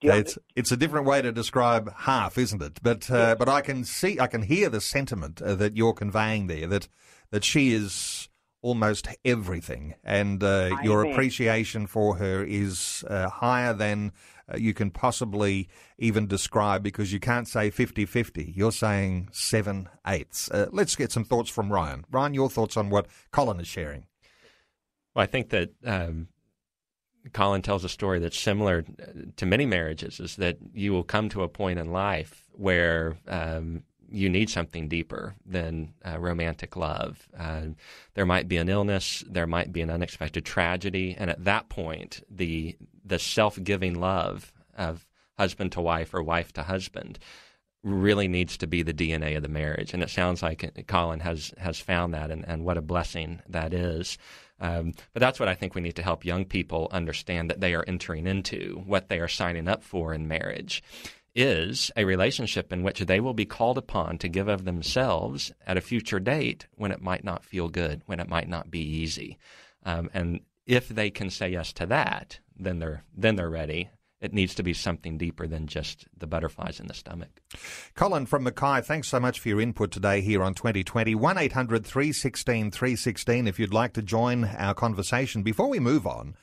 You 0.00 0.12
It's 0.12 0.38
it's 0.54 0.72
a 0.72 0.76
different 0.76 1.06
way 1.06 1.22
to 1.22 1.32
describe 1.32 1.92
half, 2.00 2.36
isn't 2.36 2.62
it? 2.62 2.80
But 2.82 3.10
uh, 3.10 3.36
but 3.38 3.48
I 3.48 3.60
can 3.60 3.84
see, 3.84 4.20
I 4.20 4.26
can 4.26 4.42
hear 4.42 4.68
the 4.68 4.80
sentiment 4.80 5.40
uh, 5.40 5.54
that 5.54 5.76
you're 5.76 5.94
conveying 5.94 6.48
there. 6.48 6.66
That 6.66 6.88
that 7.30 7.44
she 7.44 7.72
is 7.72 8.28
almost 8.60 9.08
everything, 9.24 9.94
and 10.02 10.42
uh, 10.42 10.76
your 10.82 11.02
appreciation 11.04 11.86
for 11.86 12.16
her 12.16 12.44
is 12.44 13.04
uh, 13.08 13.28
higher 13.28 13.72
than 13.72 14.12
uh, 14.52 14.56
you 14.56 14.74
can 14.74 14.90
possibly 14.90 15.68
even 15.98 16.26
describe 16.26 16.82
because 16.82 17.12
you 17.12 17.20
can't 17.20 17.48
say 17.48 17.70
50-50. 17.70 18.54
You're 18.54 18.72
saying 18.72 19.28
seven 19.32 19.88
eighths. 20.06 20.50
Uh, 20.50 20.66
let's 20.72 20.94
get 20.94 21.10
some 21.10 21.24
thoughts 21.24 21.48
from 21.48 21.72
Ryan. 21.72 22.04
Ryan, 22.10 22.34
your 22.34 22.50
thoughts 22.50 22.76
on 22.76 22.90
what 22.90 23.06
Colin 23.30 23.60
is 23.60 23.66
sharing. 23.66 24.06
Well, 25.16 25.22
I 25.22 25.26
think 25.26 25.48
that 25.48 25.70
um, 25.82 26.28
Colin 27.32 27.62
tells 27.62 27.84
a 27.84 27.88
story 27.88 28.18
that's 28.18 28.38
similar 28.38 28.84
to 29.36 29.46
many 29.46 29.64
marriages 29.64 30.20
is 30.20 30.36
that 30.36 30.58
you 30.74 30.92
will 30.92 31.04
come 31.04 31.30
to 31.30 31.42
a 31.42 31.48
point 31.48 31.78
in 31.78 31.90
life 31.90 32.44
where 32.52 33.16
um, 33.26 33.82
you 34.10 34.28
need 34.28 34.50
something 34.50 34.88
deeper 34.88 35.34
than 35.46 35.94
uh, 36.04 36.18
romantic 36.18 36.76
love. 36.76 37.26
Uh, 37.36 37.68
there 38.12 38.26
might 38.26 38.46
be 38.46 38.58
an 38.58 38.68
illness, 38.68 39.24
there 39.26 39.46
might 39.46 39.72
be 39.72 39.80
an 39.80 39.88
unexpected 39.88 40.44
tragedy, 40.44 41.16
and 41.18 41.30
at 41.30 41.44
that 41.44 41.70
point, 41.70 42.22
the 42.30 42.76
the 43.02 43.18
self 43.18 43.58
giving 43.64 43.98
love 43.98 44.52
of 44.76 45.06
husband 45.38 45.72
to 45.72 45.80
wife 45.80 46.12
or 46.12 46.22
wife 46.22 46.52
to 46.52 46.62
husband 46.62 47.18
really 47.86 48.28
needs 48.28 48.56
to 48.58 48.66
be 48.66 48.82
the 48.82 48.92
DNA 48.92 49.36
of 49.36 49.42
the 49.42 49.48
marriage. 49.48 49.94
And 49.94 50.02
it 50.02 50.10
sounds 50.10 50.42
like 50.42 50.84
Colin 50.86 51.20
has 51.20 51.54
has 51.58 51.78
found 51.78 52.14
that, 52.14 52.30
and, 52.30 52.44
and 52.46 52.64
what 52.64 52.76
a 52.76 52.82
blessing 52.82 53.40
that 53.48 53.72
is. 53.72 54.18
Um, 54.60 54.92
but 55.12 55.20
that's 55.20 55.38
what 55.38 55.48
I 55.48 55.54
think 55.54 55.74
we 55.74 55.82
need 55.82 55.96
to 55.96 56.02
help 56.02 56.24
young 56.24 56.44
people 56.44 56.88
understand 56.90 57.50
that 57.50 57.60
they 57.60 57.74
are 57.74 57.84
entering 57.86 58.26
into, 58.26 58.82
what 58.86 59.08
they 59.08 59.20
are 59.20 59.28
signing 59.28 59.68
up 59.68 59.84
for 59.84 60.14
in 60.14 60.28
marriage 60.28 60.82
is 61.34 61.90
a 61.96 62.04
relationship 62.06 62.72
in 62.72 62.82
which 62.82 63.00
they 63.00 63.20
will 63.20 63.34
be 63.34 63.44
called 63.44 63.76
upon 63.76 64.16
to 64.16 64.28
give 64.28 64.48
of 64.48 64.64
themselves 64.64 65.52
at 65.66 65.76
a 65.76 65.82
future 65.82 66.18
date 66.18 66.66
when 66.76 66.90
it 66.90 67.02
might 67.02 67.22
not 67.22 67.44
feel 67.44 67.68
good, 67.68 68.00
when 68.06 68.18
it 68.18 68.28
might 68.28 68.48
not 68.48 68.70
be 68.70 68.80
easy. 68.80 69.36
Um, 69.84 70.08
and 70.14 70.40
if 70.66 70.88
they 70.88 71.10
can 71.10 71.28
say 71.28 71.50
yes 71.50 71.74
to 71.74 71.86
that, 71.86 72.40
then 72.58 72.78
they're 72.78 73.04
then 73.14 73.36
they're 73.36 73.50
ready. 73.50 73.90
It 74.26 74.34
needs 74.34 74.56
to 74.56 74.64
be 74.64 74.74
something 74.74 75.18
deeper 75.18 75.46
than 75.46 75.68
just 75.68 76.08
the 76.18 76.26
butterflies 76.26 76.80
in 76.80 76.88
the 76.88 76.94
stomach. 76.94 77.40
Colin 77.94 78.26
from 78.26 78.42
Mackay, 78.42 78.80
thanks 78.80 79.06
so 79.06 79.20
much 79.20 79.38
for 79.38 79.48
your 79.48 79.60
input 79.60 79.92
today 79.92 80.20
here 80.20 80.42
on 80.42 80.52
2020. 80.52 81.14
1 81.14 81.38
800 81.38 81.86
316 81.86 82.72
316 82.72 83.46
if 83.46 83.60
you'd 83.60 83.72
like 83.72 83.92
to 83.92 84.02
join 84.02 84.46
our 84.46 84.74
conversation. 84.74 85.44
Before 85.44 85.68
we 85.68 85.78
move 85.78 86.08
on, 86.08 86.34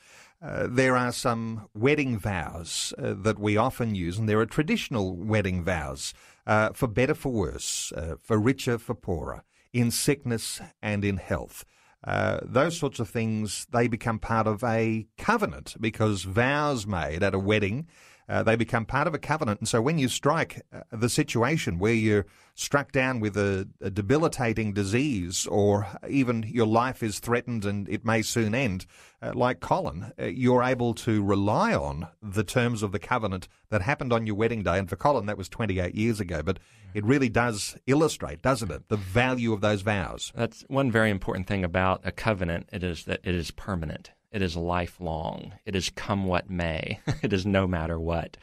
uh, 0.42 0.66
there 0.66 0.96
are 0.96 1.12
some 1.12 1.68
wedding 1.74 2.18
vows 2.18 2.94
uh, 2.96 3.12
that 3.18 3.38
we 3.38 3.58
often 3.58 3.94
use, 3.94 4.18
and 4.18 4.30
there 4.30 4.40
are 4.40 4.46
traditional 4.46 5.14
wedding 5.14 5.62
vows 5.62 6.14
uh, 6.46 6.70
for 6.70 6.86
better, 6.86 7.14
for 7.14 7.32
worse, 7.32 7.92
uh, 7.94 8.14
for 8.18 8.38
richer, 8.38 8.78
for 8.78 8.94
poorer, 8.94 9.44
in 9.74 9.90
sickness 9.90 10.62
and 10.80 11.04
in 11.04 11.18
health. 11.18 11.66
Uh, 12.06 12.38
those 12.42 12.76
sorts 12.76 13.00
of 13.00 13.08
things, 13.08 13.66
they 13.72 13.88
become 13.88 14.18
part 14.18 14.46
of 14.46 14.62
a 14.62 15.06
covenant 15.16 15.74
because 15.80 16.22
vows 16.24 16.86
made 16.86 17.22
at 17.22 17.34
a 17.34 17.38
wedding, 17.38 17.86
uh, 18.28 18.42
they 18.42 18.56
become 18.56 18.86
part 18.86 19.06
of 19.06 19.14
a 19.14 19.18
covenant. 19.18 19.60
And 19.60 19.68
so 19.68 19.82
when 19.82 19.98
you 19.98 20.08
strike 20.08 20.62
uh, 20.72 20.80
the 20.90 21.08
situation 21.08 21.78
where 21.78 21.92
you're 21.92 22.26
struck 22.54 22.92
down 22.92 23.20
with 23.20 23.36
a, 23.36 23.68
a 23.80 23.90
debilitating 23.90 24.72
disease 24.72 25.46
or 25.46 25.86
even 26.08 26.44
your 26.44 26.66
life 26.66 27.02
is 27.02 27.18
threatened 27.18 27.64
and 27.64 27.88
it 27.88 28.04
may 28.04 28.22
soon 28.22 28.54
end, 28.54 28.86
uh, 29.20 29.32
like 29.34 29.60
Colin, 29.60 30.12
uh, 30.18 30.26
you're 30.26 30.62
able 30.62 30.94
to 30.94 31.22
rely 31.22 31.74
on 31.74 32.08
the 32.22 32.44
terms 32.44 32.82
of 32.82 32.92
the 32.92 32.98
covenant 32.98 33.48
that 33.70 33.82
happened 33.82 34.12
on 34.12 34.26
your 34.26 34.36
wedding 34.36 34.62
day. 34.62 34.78
And 34.78 34.88
for 34.88 34.96
Colin, 34.96 35.26
that 35.26 35.38
was 35.38 35.48
28 35.48 35.94
years 35.94 36.20
ago. 36.20 36.42
But 36.42 36.58
it 36.94 37.04
really 37.04 37.28
does 37.28 37.76
illustrate, 37.86 38.40
doesn't 38.40 38.70
it, 38.70 38.88
the 38.88 38.96
value 38.96 39.52
of 39.52 39.60
those 39.60 39.82
vows. 39.82 40.32
That's 40.34 40.64
one 40.68 40.90
very 40.90 41.10
important 41.10 41.46
thing 41.46 41.64
about 41.64 42.00
a 42.04 42.12
covenant. 42.12 42.68
It 42.72 42.84
is 42.84 43.04
that 43.04 43.20
it 43.24 43.34
is 43.34 43.50
permanent. 43.50 44.12
It 44.34 44.42
is 44.42 44.56
lifelong. 44.56 45.52
It 45.64 45.76
is 45.76 45.90
come 45.90 46.24
what 46.26 46.50
may. 46.50 46.98
it 47.22 47.32
is 47.32 47.46
no 47.46 47.68
matter 47.68 48.00
what. 48.00 48.36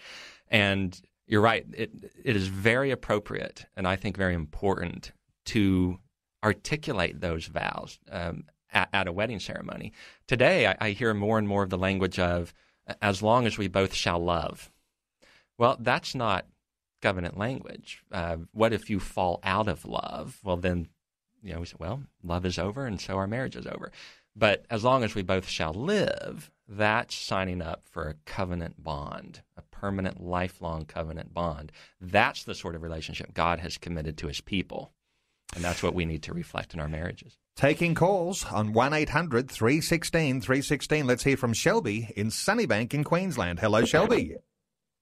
And 0.48 1.00
you're 1.28 1.42
right. 1.42 1.66
It 1.74 1.92
it 2.24 2.36
is 2.38 2.48
very 2.48 2.92
appropriate 2.92 3.66
and 3.76 3.86
I 3.86 3.98
think 3.98 4.16
very 4.16 4.34
important 4.34 5.12
to 5.48 6.00
articulate 6.44 7.20
those 7.20 7.46
vows 7.46 8.00
um, 8.10 8.46
at, 8.72 8.88
at, 8.94 9.08
a 9.10 9.12
wedding 9.12 9.40
ceremony. 9.40 9.92
Today, 10.28 10.68
I, 10.68 10.78
I 10.80 10.90
hear 10.92 11.14
more 11.14 11.38
and 11.38 11.48
more 11.48 11.64
of 11.64 11.70
the 11.70 11.78
language 11.78 12.18
of 12.20 12.54
"as 13.02 13.22
long 13.22 13.46
as 13.46 13.58
we 13.58 13.68
both 13.68 13.94
shall 13.94 14.20
love." 14.20 14.72
Well, 15.58 15.76
that's 15.78 16.16
not 16.16 16.46
covenant 17.02 17.38
language. 17.38 18.02
Uh, 18.12 18.38
what 18.54 18.72
if 18.72 18.90
you 18.90 19.00
fall 19.00 19.42
out 19.44 19.68
of 19.68 19.86
love? 19.86 20.40
Well, 20.44 20.58
then, 20.58 20.88
you 21.44 21.54
know, 21.54 21.60
we 21.60 21.66
say, 21.66 21.76
well, 21.80 22.04
love 22.24 22.46
is 22.46 22.58
over, 22.58 22.86
and 22.86 23.00
so 23.02 23.18
our 23.18 23.28
marriage 23.28 23.56
is 23.56 23.68
over. 23.68 23.92
But 24.36 24.66
as 24.70 24.84
long 24.84 25.04
as 25.04 25.16
we 25.16 25.24
both 25.24 25.48
shall 25.48 25.74
live, 25.74 26.50
that's 26.68 27.16
signing 27.16 27.62
up 27.62 27.82
for 27.86 28.08
a 28.08 28.16
covenant 28.26 28.82
bond, 28.82 29.42
a 29.58 29.62
permanent, 29.62 30.24
lifelong 30.24 30.86
covenant 30.86 31.34
bond. 31.34 31.72
That's 32.00 32.44
the 32.44 32.56
sort 32.56 32.76
of 32.76 32.84
relationship 32.84 33.34
God 33.34 33.60
has 33.60 33.78
committed 33.78 34.18
to 34.20 34.28
his 34.28 34.42
people. 34.42 34.94
And 35.54 35.64
that's 35.64 35.84
what 35.84 35.94
we 35.94 36.06
need 36.06 36.24
to 36.24 36.34
reflect 36.34 36.74
in 36.74 36.80
our 36.80 36.88
marriages. 36.88 37.38
Taking 37.58 37.94
calls 37.94 38.46
on 38.46 38.72
1 38.72 38.94
800 38.94 39.52
316 39.52 40.40
316. 40.40 41.06
Let's 41.06 41.24
hear 41.24 41.36
from 41.36 41.54
Shelby 41.54 42.10
in 42.16 42.28
Sunnybank 42.28 42.94
in 42.94 43.04
Queensland. 43.04 43.60
Hello, 43.60 43.84
Shelby. 43.84 44.36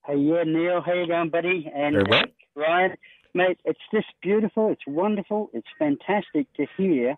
Hey, 0.06 0.18
yeah, 0.18 0.44
Neil. 0.44 0.82
How 0.82 0.94
you 0.94 1.08
going, 1.08 1.30
buddy? 1.30 1.72
And 1.74 1.94
Very 1.94 2.06
well. 2.10 2.24
Ryan, 2.56 2.96
mate, 3.36 3.60
it's 3.64 3.80
just 3.94 4.08
beautiful. 4.24 4.72
It's 4.72 4.88
wonderful. 4.88 5.52
It's 5.54 5.68
fantastic 5.78 6.52
to 6.56 6.66
hear. 6.76 7.16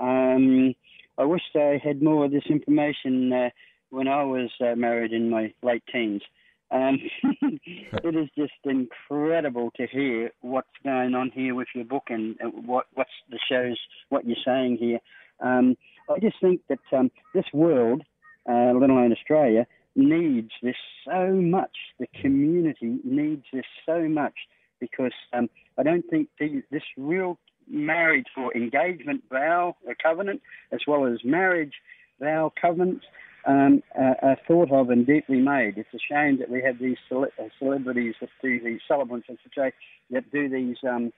Um, 0.00 0.74
I 1.18 1.24
wish 1.24 1.42
I 1.56 1.80
had 1.82 2.00
more 2.00 2.24
of 2.24 2.30
this 2.30 2.46
information 2.48 3.32
uh, 3.32 3.50
when 3.90 4.06
I 4.06 4.22
was 4.22 4.50
uh, 4.60 4.76
married 4.76 5.12
in 5.12 5.30
my 5.30 5.52
late 5.62 5.82
teens. 5.92 6.22
Um, 6.70 6.98
it 7.42 8.14
is 8.14 8.28
just 8.36 8.52
incredible 8.64 9.72
to 9.76 9.86
hear 9.86 10.30
what's 10.42 10.68
going 10.84 11.14
on 11.14 11.30
here 11.34 11.54
with 11.54 11.68
your 11.74 11.84
book 11.84 12.04
and 12.08 12.36
uh, 12.40 12.48
what 12.48 12.86
what's 12.94 13.10
the 13.30 13.38
shows, 13.50 13.78
what 14.10 14.26
you're 14.26 14.36
saying 14.44 14.76
here. 14.78 15.00
Um, 15.40 15.76
I 16.08 16.20
just 16.20 16.36
think 16.40 16.60
that 16.68 16.78
um, 16.96 17.10
this 17.34 17.46
world, 17.52 18.02
uh, 18.48 18.72
let 18.78 18.90
alone 18.90 19.12
Australia, 19.12 19.66
needs 19.96 20.50
this 20.62 20.76
so 21.04 21.32
much. 21.32 21.76
The 21.98 22.06
community 22.20 22.98
needs 23.02 23.44
this 23.52 23.66
so 23.84 24.08
much 24.08 24.34
because 24.78 25.12
um, 25.32 25.48
I 25.78 25.82
don't 25.82 26.04
think 26.08 26.28
the, 26.38 26.62
this 26.70 26.82
real 26.96 27.38
marriage 27.70 28.26
or 28.36 28.54
engagement 28.56 29.22
vow, 29.30 29.76
a 29.88 29.94
covenant, 30.00 30.40
as 30.72 30.80
well 30.86 31.06
as 31.06 31.18
marriage 31.24 31.74
vow 32.20 32.52
covenants, 32.60 33.04
um, 33.46 33.82
are, 33.94 34.16
are 34.22 34.36
thought 34.46 34.70
of 34.72 34.90
and 34.90 35.06
deeply 35.06 35.40
made. 35.40 35.78
It's 35.78 35.88
a 35.94 35.98
shame 35.98 36.38
that 36.38 36.50
we 36.50 36.62
have 36.62 36.78
these 36.78 36.96
cele- 37.08 37.32
uh, 37.38 37.48
celebrities 37.58 38.14
that 38.20 38.30
do 38.42 38.60
these 38.62 38.80
celebrants, 38.86 39.26
I 39.30 39.36
should 39.42 39.52
say, 39.56 39.72
that 40.10 40.30
do 40.30 40.48
these 40.48 40.76
um, 40.88 41.12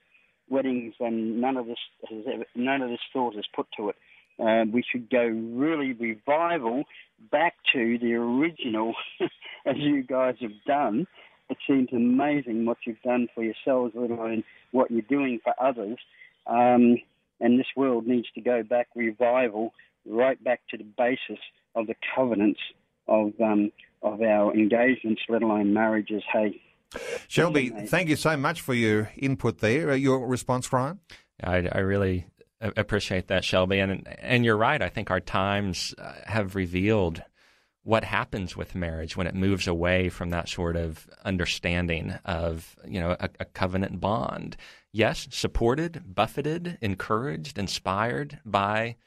weddings, 0.49 0.93
and 0.99 1.41
none 1.41 1.57
of 1.57 1.65
this 1.67 1.77
has 2.09 2.23
ever, 2.31 2.45
none 2.55 2.81
of 2.81 2.89
this 2.89 2.99
thought 3.11 3.35
is 3.35 3.45
put 3.55 3.67
to 3.77 3.89
it. 3.89 3.95
Uh, 4.39 4.65
we 4.71 4.83
should 4.89 5.09
go 5.09 5.23
really 5.23 5.93
revival 5.93 6.83
back 7.31 7.55
to 7.73 7.97
the 7.99 8.13
original, 8.13 8.93
as 9.65 9.75
you 9.77 10.03
guys 10.03 10.35
have 10.41 10.51
done. 10.65 11.07
It 11.49 11.57
seems 11.67 11.89
amazing 11.91 12.65
what 12.65 12.77
you've 12.85 13.01
done 13.01 13.27
for 13.35 13.43
yourselves, 13.43 13.93
let 13.93 14.09
alone 14.09 14.43
what 14.71 14.89
you're 14.89 15.01
doing 15.01 15.39
for 15.43 15.53
others. 15.61 15.97
Um, 16.47 16.97
and 17.39 17.59
this 17.59 17.67
world 17.75 18.07
needs 18.07 18.27
to 18.35 18.41
go 18.41 18.63
back 18.63 18.87
revival, 18.95 19.73
right 20.05 20.41
back 20.43 20.61
to 20.69 20.77
the 20.77 20.83
basis 20.83 21.39
of 21.75 21.87
the 21.87 21.95
covenants 22.15 22.59
of 23.07 23.33
um, 23.41 23.71
of 24.03 24.21
our 24.21 24.53
engagements, 24.53 25.21
let 25.29 25.43
alone 25.43 25.73
marriages. 25.73 26.23
Hey, 26.31 26.61
Shelby, 27.27 27.69
thank 27.69 28.09
you 28.09 28.15
so 28.15 28.35
much 28.37 28.61
for 28.61 28.73
your 28.73 29.11
input 29.17 29.59
there. 29.59 29.91
Uh, 29.91 29.95
your 29.95 30.25
response, 30.27 30.71
Ryan? 30.71 30.99
I, 31.43 31.67
I 31.71 31.79
really 31.79 32.27
appreciate 32.61 33.27
that, 33.27 33.43
Shelby, 33.43 33.79
and 33.79 34.07
and 34.19 34.45
you're 34.45 34.57
right. 34.57 34.81
I 34.81 34.89
think 34.89 35.11
our 35.11 35.19
times 35.19 35.95
uh, 35.97 36.13
have 36.25 36.55
revealed 36.55 37.23
what 37.83 38.03
happens 38.03 38.55
with 38.55 38.75
marriage 38.75 39.17
when 39.17 39.27
it 39.27 39.33
moves 39.33 39.67
away 39.67 40.09
from 40.09 40.29
that 40.29 40.47
sort 40.47 40.75
of 40.75 41.09
understanding 41.25 42.11
of 42.25 42.75
you 42.85 42.99
know 42.99 43.15
a, 43.19 43.29
a 43.39 43.45
covenant 43.45 43.99
bond. 43.99 44.55
Yes, 44.91 45.27
supported, 45.31 46.13
buffeted, 46.13 46.77
encouraged, 46.81 47.57
inspired 47.57 48.39
by 48.45 48.97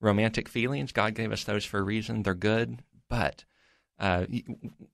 romantic 0.00 0.48
feelings. 0.48 0.92
God 0.92 1.14
gave 1.14 1.32
us 1.32 1.44
those 1.44 1.64
for 1.64 1.78
a 1.80 1.82
reason. 1.82 2.22
They're 2.22 2.34
good, 2.34 2.82
but 3.08 3.44
uh, 3.98 4.26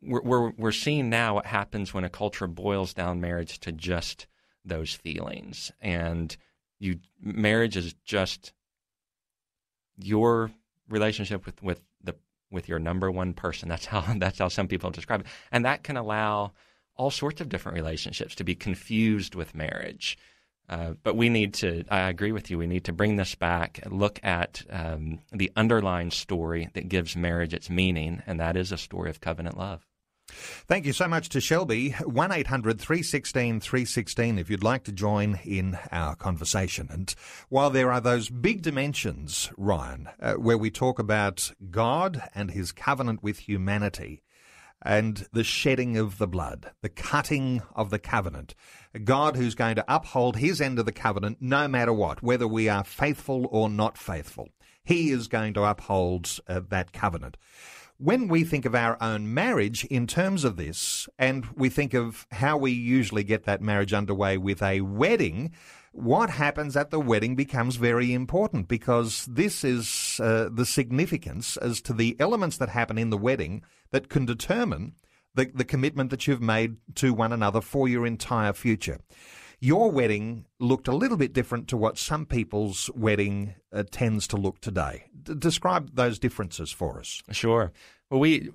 we're, 0.01 0.23
we're, 0.23 0.51
we're 0.51 0.73
seeing 0.73 1.11
now 1.11 1.35
what 1.35 1.47
happens 1.47 1.93
when 1.93 2.05
a 2.05 2.09
culture 2.09 2.47
boils 2.47 2.95
down 2.95 3.21
marriage 3.21 3.59
to 3.61 3.73
just 3.73 4.27
those 4.65 4.95
feelings, 4.95 5.73
and 5.81 6.37
you 6.79 7.01
marriage 7.21 7.77
is 7.77 7.95
just 8.05 8.53
your 9.99 10.53
relationship 10.89 11.45
with 11.45 11.63
with 11.63 11.81
with 12.53 12.69
your 12.69 12.79
number 12.79 13.11
one 13.11 13.33
person. 13.33 13.69
That's 13.69 13.87
how 13.87 14.01
that's 14.17 14.39
how 14.39 14.49
some 14.49 14.69
people 14.69 14.91
describe 14.91 15.21
it, 15.23 15.27
and 15.51 15.65
that 15.65 15.83
can 15.83 15.97
allow 15.97 16.53
all 16.95 17.11
sorts 17.11 17.41
of 17.41 17.49
different 17.49 17.77
relationships 17.77 18.35
to 18.37 18.45
be 18.45 18.55
confused 18.55 19.35
with 19.35 19.55
marriage. 19.55 20.19
Uh, 20.69 20.95
but 21.03 21.17
we 21.17 21.29
need 21.29 21.55
to, 21.55 21.85
I 21.91 22.09
agree 22.09 22.33
with 22.33 22.51
you, 22.51 22.57
we 22.57 22.67
need 22.67 22.85
to 22.85 22.93
bring 22.93 23.17
this 23.17 23.35
back 23.35 23.81
look 23.91 24.21
at 24.23 24.63
um, 24.71 25.19
the 25.33 25.51
underlying 25.57 26.11
story 26.11 26.71
that 26.75 26.89
gives 26.89 27.17
marriage 27.17 27.53
its 27.53 27.69
meaning, 27.69 28.23
and 28.27 28.41
that 28.41 28.57
is 28.57 28.73
a 28.73 28.79
story 28.79 29.11
of 29.11 29.21
covenant 29.21 29.59
love. 29.59 29.87
Thank 30.29 30.87
you 30.87 30.93
so 30.93 31.09
much 31.09 31.29
to 31.31 31.41
Shelby. 31.41 31.91
1 31.91 32.33
800 32.33 32.81
316 32.81 33.61
316 33.61 34.39
if 34.39 34.49
you'd 34.49 34.63
like 34.63 34.85
to 34.85 34.93
join 34.93 35.41
in 35.45 35.79
our 35.91 36.15
conversation. 36.15 36.89
And 36.91 37.15
while 37.49 37.71
there 37.71 37.93
are 37.93 38.01
those 38.01 38.31
big 38.31 38.63
dimensions, 38.63 39.51
Ryan, 39.57 40.09
uh, 40.21 40.35
where 40.35 40.59
we 40.59 40.71
talk 40.71 40.99
about 40.99 41.53
God 41.71 42.23
and 42.35 42.51
his 42.51 42.73
covenant 42.73 43.23
with 43.23 43.41
humanity, 43.41 44.23
and 44.85 45.27
the 45.33 45.45
shedding 45.45 45.97
of 45.97 46.19
the 46.19 46.27
blood, 46.27 46.73
the 46.81 46.89
cutting 46.89 47.63
of 47.75 47.91
the 47.91 47.99
covenant. 47.99 48.55
God 49.05 49.37
who's 49.37 49.55
going 49.55 49.77
to 49.77 49.85
uphold 49.87 50.37
his 50.37 50.61
end 50.61 50.79
of 50.79 50.87
the 50.87 50.93
covenant 50.93 51.39
no 51.41 51.69
matter 51.69 51.93
what, 51.93 52.23
whether 52.23 52.49
we 52.49 52.69
are 52.69 52.85
faithful 52.85 53.47
or 53.51 53.69
not 53.69 53.97
faithful. 53.97 54.49
He 54.85 55.11
is 55.11 55.29
going 55.29 55.55
to 55.55 55.63
uphold 55.63 56.41
uh, 56.49 56.61
that 56.71 56.93
covenant. 56.93 57.37
When 58.03 58.27
we 58.27 58.43
think 58.43 58.65
of 58.65 58.75
our 58.75 59.01
own 59.01 59.33
marriage 59.33 59.85
in 59.85 60.09
terms 60.09 60.43
of 60.43 60.57
this, 60.57 61.09
and 61.21 61.47
we 61.55 61.69
think 61.69 61.95
of 61.95 62.27
how 62.33 62.57
we 62.57 62.73
usually 62.73 63.23
get 63.23 63.45
that 63.45 63.63
marriage 63.63 63.93
underway 63.93 64.39
with 64.39 64.61
a 64.61 64.81
wedding, 64.81 65.53
what 65.93 66.29
happens 66.29 66.77
at 66.77 66.91
the 66.91 66.99
wedding 66.99 67.37
becomes 67.37 67.77
very 67.77 68.13
important 68.13 68.67
because 68.67 69.25
this 69.27 69.63
is 69.63 70.19
uh, 70.21 70.49
the 70.53 70.67
significance 70.67 71.57
as 71.59 71.81
to 71.83 71.93
the 71.93 72.17
elements 72.19 72.57
that 72.57 72.71
happen 72.71 72.99
in 72.99 73.11
the 73.11 73.17
wedding 73.17 73.63
that 73.93 74.09
can 74.09 74.27
determine 74.27 74.95
the, 75.37 75.53
the 75.55 75.65
commitment 75.65 76.11
that 76.11 76.27
you've 76.27 76.43
made 76.43 76.79
to 76.97 77.15
one 77.15 77.33
another 77.33 77.61
for 77.61 77.87
your 77.87 78.05
entire 78.05 78.53
future. 78.53 78.99
Your 79.65 79.93
wedding 79.93 80.47
looked 80.59 80.89
a 80.89 80.97
little 80.97 81.17
bit 81.17 81.33
different 81.33 81.69
to 81.69 81.77
what 81.77 81.97
some 81.97 82.27
people's 82.27 82.91
wedding 82.97 83.55
uh, 83.73 83.85
tends 83.89 84.27
to 84.27 84.37
look 84.37 84.61
today. 84.61 85.05
D- 85.23 85.35
describe 85.39 85.95
those 85.95 86.19
differences 86.19 86.73
for 86.73 86.99
us. 86.99 87.23
Sure. 87.31 87.71
Well, 88.11 88.19
we 88.19 88.51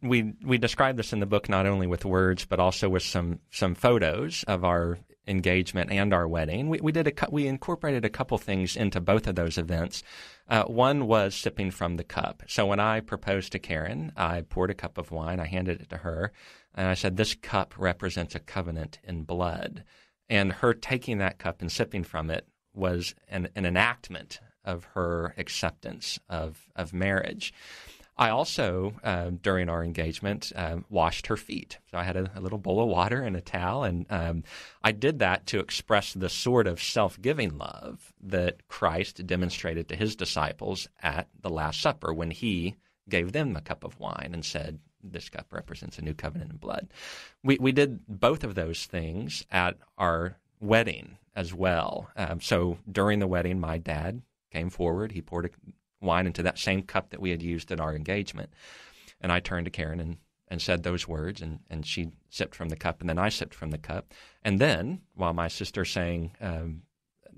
we 0.00 0.32
we 0.44 0.58
describe 0.58 0.96
this 0.96 1.12
in 1.12 1.18
the 1.18 1.26
book 1.26 1.48
not 1.48 1.66
only 1.66 1.88
with 1.88 2.04
words 2.04 2.44
but 2.44 2.60
also 2.60 2.88
with 2.88 3.02
some 3.02 3.40
some 3.50 3.74
photos 3.74 4.44
of 4.44 4.64
our 4.64 5.00
engagement 5.26 5.90
and 5.90 6.14
our 6.14 6.28
wedding. 6.28 6.68
We, 6.68 6.78
we 6.80 6.92
did 6.92 7.08
a 7.08 7.30
we 7.32 7.48
incorporated 7.48 8.04
a 8.04 8.08
couple 8.08 8.38
things 8.38 8.76
into 8.76 9.00
both 9.00 9.26
of 9.26 9.34
those 9.34 9.58
events. 9.58 10.04
Uh, 10.48 10.62
one 10.66 11.08
was 11.08 11.34
sipping 11.34 11.72
from 11.72 11.96
the 11.96 12.04
cup. 12.04 12.44
So 12.46 12.64
when 12.64 12.78
I 12.78 13.00
proposed 13.00 13.50
to 13.52 13.58
Karen, 13.58 14.12
I 14.16 14.42
poured 14.42 14.70
a 14.70 14.74
cup 14.74 14.98
of 14.98 15.10
wine. 15.10 15.40
I 15.40 15.46
handed 15.46 15.80
it 15.80 15.90
to 15.90 15.96
her, 15.96 16.30
and 16.76 16.86
I 16.86 16.94
said, 16.94 17.16
"This 17.16 17.34
cup 17.34 17.74
represents 17.76 18.36
a 18.36 18.38
covenant 18.38 19.00
in 19.02 19.24
blood." 19.24 19.82
And 20.28 20.52
her 20.52 20.74
taking 20.74 21.18
that 21.18 21.38
cup 21.38 21.60
and 21.60 21.70
sipping 21.70 22.04
from 22.04 22.30
it 22.30 22.46
was 22.72 23.14
an, 23.28 23.48
an 23.54 23.66
enactment 23.66 24.40
of 24.64 24.84
her 24.94 25.34
acceptance 25.36 26.18
of 26.28 26.66
of 26.74 26.92
marriage. 26.92 27.52
I 28.16 28.28
also, 28.28 28.94
uh, 29.02 29.30
during 29.42 29.68
our 29.68 29.82
engagement, 29.82 30.52
uh, 30.54 30.78
washed 30.88 31.26
her 31.26 31.36
feet. 31.36 31.78
So 31.90 31.98
I 31.98 32.04
had 32.04 32.16
a, 32.16 32.30
a, 32.36 32.40
little 32.40 32.58
bowl 32.58 32.80
of 32.80 32.88
water 32.88 33.22
and 33.22 33.34
a 33.34 33.40
towel, 33.40 33.82
and 33.82 34.06
um, 34.08 34.44
I 34.84 34.92
did 34.92 35.18
that 35.18 35.46
to 35.46 35.58
express 35.58 36.12
the 36.12 36.28
sort 36.28 36.68
of 36.68 36.80
self 36.80 37.20
giving 37.20 37.58
love 37.58 38.12
that 38.22 38.68
Christ 38.68 39.26
demonstrated 39.26 39.88
to 39.88 39.96
his 39.96 40.14
disciples 40.14 40.88
at 41.02 41.28
the 41.40 41.50
Last 41.50 41.80
Supper 41.80 42.14
when 42.14 42.30
he 42.30 42.76
gave 43.08 43.32
them 43.32 43.56
a 43.56 43.60
cup 43.60 43.82
of 43.82 43.98
wine 43.98 44.30
and 44.32 44.44
said, 44.44 44.78
This 45.04 45.28
cup 45.28 45.52
represents 45.52 45.98
a 45.98 46.02
new 46.02 46.14
covenant 46.14 46.50
in 46.50 46.56
blood. 46.56 46.88
We, 47.42 47.58
we 47.60 47.72
did 47.72 48.00
both 48.08 48.42
of 48.42 48.54
those 48.54 48.86
things 48.86 49.44
at 49.50 49.76
our 49.98 50.38
wedding 50.60 51.18
as 51.36 51.52
well. 51.52 52.10
Um, 52.16 52.40
so 52.40 52.78
during 52.90 53.18
the 53.18 53.26
wedding, 53.26 53.60
my 53.60 53.78
dad 53.78 54.22
came 54.50 54.70
forward. 54.70 55.12
He 55.12 55.20
poured 55.20 55.46
a 55.46 55.50
wine 56.00 56.26
into 56.26 56.42
that 56.42 56.58
same 56.58 56.82
cup 56.82 57.10
that 57.10 57.20
we 57.20 57.30
had 57.30 57.42
used 57.42 57.70
in 57.70 57.80
our 57.80 57.94
engagement. 57.94 58.50
And 59.20 59.32
I 59.32 59.40
turned 59.40 59.66
to 59.66 59.70
Karen 59.70 60.00
and, 60.00 60.16
and 60.48 60.60
said 60.60 60.82
those 60.82 61.08
words, 61.08 61.40
and, 61.40 61.60
and 61.68 61.84
she 61.86 62.12
sipped 62.30 62.54
from 62.54 62.68
the 62.68 62.76
cup, 62.76 63.00
and 63.00 63.08
then 63.08 63.18
I 63.18 63.28
sipped 63.28 63.54
from 63.54 63.70
the 63.70 63.78
cup. 63.78 64.12
And 64.42 64.60
then, 64.60 65.00
while 65.14 65.32
my 65.32 65.48
sister 65.48 65.84
sang 65.84 66.32
um, 66.40 66.82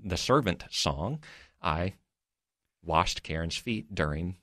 the 0.03 0.17
servant 0.17 0.65
song, 0.69 1.19
I 1.61 1.93
washed 2.83 3.23
Karen's 3.23 3.57
feet 3.57 3.93
during 3.93 4.37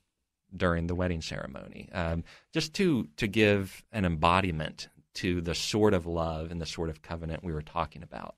during 0.55 0.87
the 0.87 0.95
wedding 0.95 1.21
ceremony, 1.21 1.89
um, 1.91 2.23
just 2.53 2.73
to 2.75 3.07
to 3.17 3.27
give 3.27 3.83
an 3.91 4.05
embodiment 4.05 4.89
to 5.15 5.41
the 5.41 5.55
sort 5.55 5.93
of 5.93 6.05
love 6.05 6.51
and 6.51 6.61
the 6.61 6.65
sort 6.65 6.89
of 6.89 7.01
covenant 7.01 7.43
we 7.43 7.53
were 7.53 7.61
talking 7.61 8.03
about. 8.03 8.35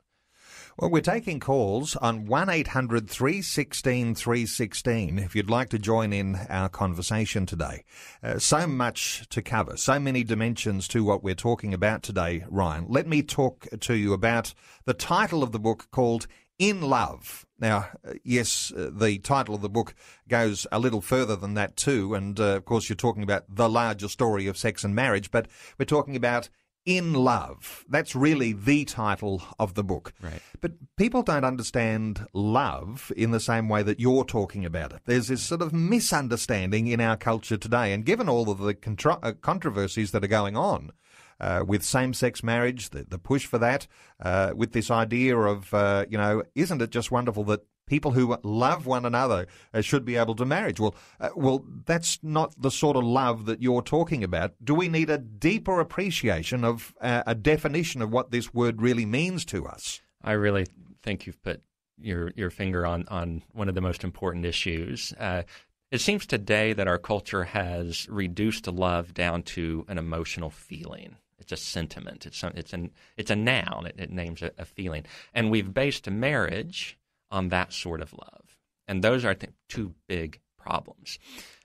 Well, 0.77 0.91
we're 0.91 1.01
taking 1.01 1.39
calls 1.39 1.95
on 1.95 2.27
1 2.27 2.49
800 2.51 3.09
316 3.09 4.13
316 4.13 5.17
if 5.17 5.35
you'd 5.35 5.49
like 5.49 5.69
to 5.69 5.79
join 5.79 6.13
in 6.13 6.35
our 6.49 6.69
conversation 6.69 7.47
today. 7.47 7.83
Uh, 8.21 8.37
so 8.37 8.67
much 8.67 9.27
to 9.29 9.41
cover, 9.41 9.75
so 9.75 9.99
many 9.99 10.23
dimensions 10.23 10.87
to 10.89 11.03
what 11.03 11.23
we're 11.23 11.33
talking 11.33 11.73
about 11.73 12.03
today, 12.03 12.45
Ryan. 12.47 12.85
Let 12.89 13.07
me 13.07 13.23
talk 13.23 13.65
to 13.79 13.95
you 13.95 14.13
about 14.13 14.53
the 14.85 14.93
title 14.93 15.41
of 15.41 15.51
the 15.51 15.59
book 15.59 15.87
called 15.89 16.27
In 16.59 16.81
Love. 16.81 17.46
Now, 17.59 17.89
uh, 18.07 18.13
yes, 18.23 18.71
uh, 18.75 18.89
the 18.93 19.17
title 19.19 19.55
of 19.55 19.61
the 19.61 19.69
book 19.69 19.95
goes 20.27 20.67
a 20.71 20.79
little 20.79 21.01
further 21.01 21.35
than 21.35 21.55
that 21.55 21.75
too, 21.75 22.13
and 22.13 22.39
uh, 22.39 22.55
of 22.57 22.65
course, 22.65 22.89
you're 22.89 22.95
talking 22.95 23.23
about 23.23 23.45
the 23.49 23.69
larger 23.69 24.07
story 24.07 24.47
of 24.47 24.57
sex 24.57 24.83
and 24.83 24.93
marriage, 24.93 25.31
but 25.31 25.47
we're 25.79 25.85
talking 25.85 26.15
about 26.15 26.49
in 26.87 27.13
Love. 27.13 27.83
That's 27.89 28.15
really 28.15 28.53
the 28.53 28.85
title 28.85 29.43
of 29.59 29.73
the 29.73 29.83
book. 29.83 30.13
Right. 30.21 30.41
But 30.61 30.71
people 30.95 31.21
don't 31.21 31.43
understand 31.43 32.25
love 32.31 33.11
in 33.17 33.31
the 33.31 33.41
same 33.41 33.67
way 33.67 33.83
that 33.83 33.99
you're 33.99 34.23
talking 34.23 34.63
about 34.63 34.93
it. 34.93 35.01
There's 35.05 35.27
this 35.27 35.43
sort 35.43 35.61
of 35.61 35.73
misunderstanding 35.73 36.87
in 36.87 37.01
our 37.01 37.17
culture 37.17 37.57
today. 37.57 37.91
And 37.91 38.05
given 38.05 38.29
all 38.29 38.49
of 38.49 38.59
the 38.59 38.73
contra- 38.73 39.19
uh, 39.21 39.33
controversies 39.33 40.11
that 40.11 40.23
are 40.23 40.29
going 40.29 40.55
on, 40.55 40.93
uh, 41.39 41.63
with 41.65 41.83
same-sex 41.83 42.43
marriage, 42.43 42.89
the, 42.89 43.05
the 43.07 43.19
push 43.19 43.45
for 43.45 43.57
that, 43.57 43.87
uh, 44.21 44.53
with 44.55 44.71
this 44.71 44.89
idea 44.89 45.37
of, 45.37 45.73
uh, 45.73 46.05
you 46.09 46.17
know, 46.17 46.43
isn't 46.55 46.81
it 46.81 46.89
just 46.89 47.11
wonderful 47.11 47.43
that 47.45 47.65
people 47.87 48.11
who 48.11 48.37
love 48.43 48.85
one 48.85 49.05
another 49.05 49.47
uh, 49.73 49.81
should 49.81 50.05
be 50.05 50.17
able 50.17 50.35
to 50.35 50.45
marry? 50.45 50.73
Well, 50.77 50.95
uh, 51.19 51.29
well, 51.35 51.65
that's 51.85 52.19
not 52.21 52.53
the 52.61 52.69
sort 52.69 52.97
of 52.97 53.03
love 53.03 53.45
that 53.45 53.61
you're 53.61 53.81
talking 53.81 54.23
about. 54.23 54.53
Do 54.63 54.75
we 54.75 54.89
need 54.89 55.09
a 55.09 55.17
deeper 55.17 55.79
appreciation 55.79 56.63
of 56.63 56.93
uh, 57.01 57.23
a 57.25 57.33
definition 57.33 58.01
of 58.01 58.11
what 58.11 58.31
this 58.31 58.53
word 58.53 58.81
really 58.81 59.05
means 59.05 59.45
to 59.45 59.65
us? 59.65 60.01
I 60.21 60.33
really 60.33 60.67
think 61.01 61.25
you've 61.25 61.41
put 61.41 61.61
your 61.99 62.31
your 62.35 62.51
finger 62.51 62.85
on 62.85 63.05
on 63.07 63.41
one 63.53 63.69
of 63.69 63.75
the 63.75 63.81
most 63.81 64.03
important 64.03 64.45
issues. 64.45 65.13
Uh, 65.19 65.43
it 65.89 66.01
seems 66.01 66.25
today 66.25 66.73
that 66.73 66.87
our 66.87 66.97
culture 66.97 67.45
has 67.45 68.07
reduced 68.09 68.67
love 68.67 69.13
down 69.13 69.41
to 69.41 69.85
an 69.87 69.97
emotional 69.97 70.49
feeling. 70.49 71.15
It's 71.39 71.51
a 71.51 71.57
sentiment. 71.57 72.25
It's 72.25 72.41
a, 72.43 72.51
it's 72.55 72.73
an 72.73 72.91
it's 73.15 73.31
a 73.31 73.35
noun. 73.35 73.85
It, 73.85 73.95
it 73.97 74.11
names 74.11 74.41
a, 74.41 74.51
a 74.57 74.65
feeling, 74.65 75.05
and 75.33 75.51
we've 75.51 75.73
based 75.73 76.09
marriage 76.09 76.97
on 77.31 77.49
that 77.49 77.73
sort 77.73 78.01
of 78.01 78.13
love. 78.13 78.57
And 78.87 79.03
those 79.03 79.25
are, 79.25 79.29
I 79.29 79.33
think, 79.33 79.53
two 79.67 79.93
big 80.07 80.39
problems. 80.57 81.19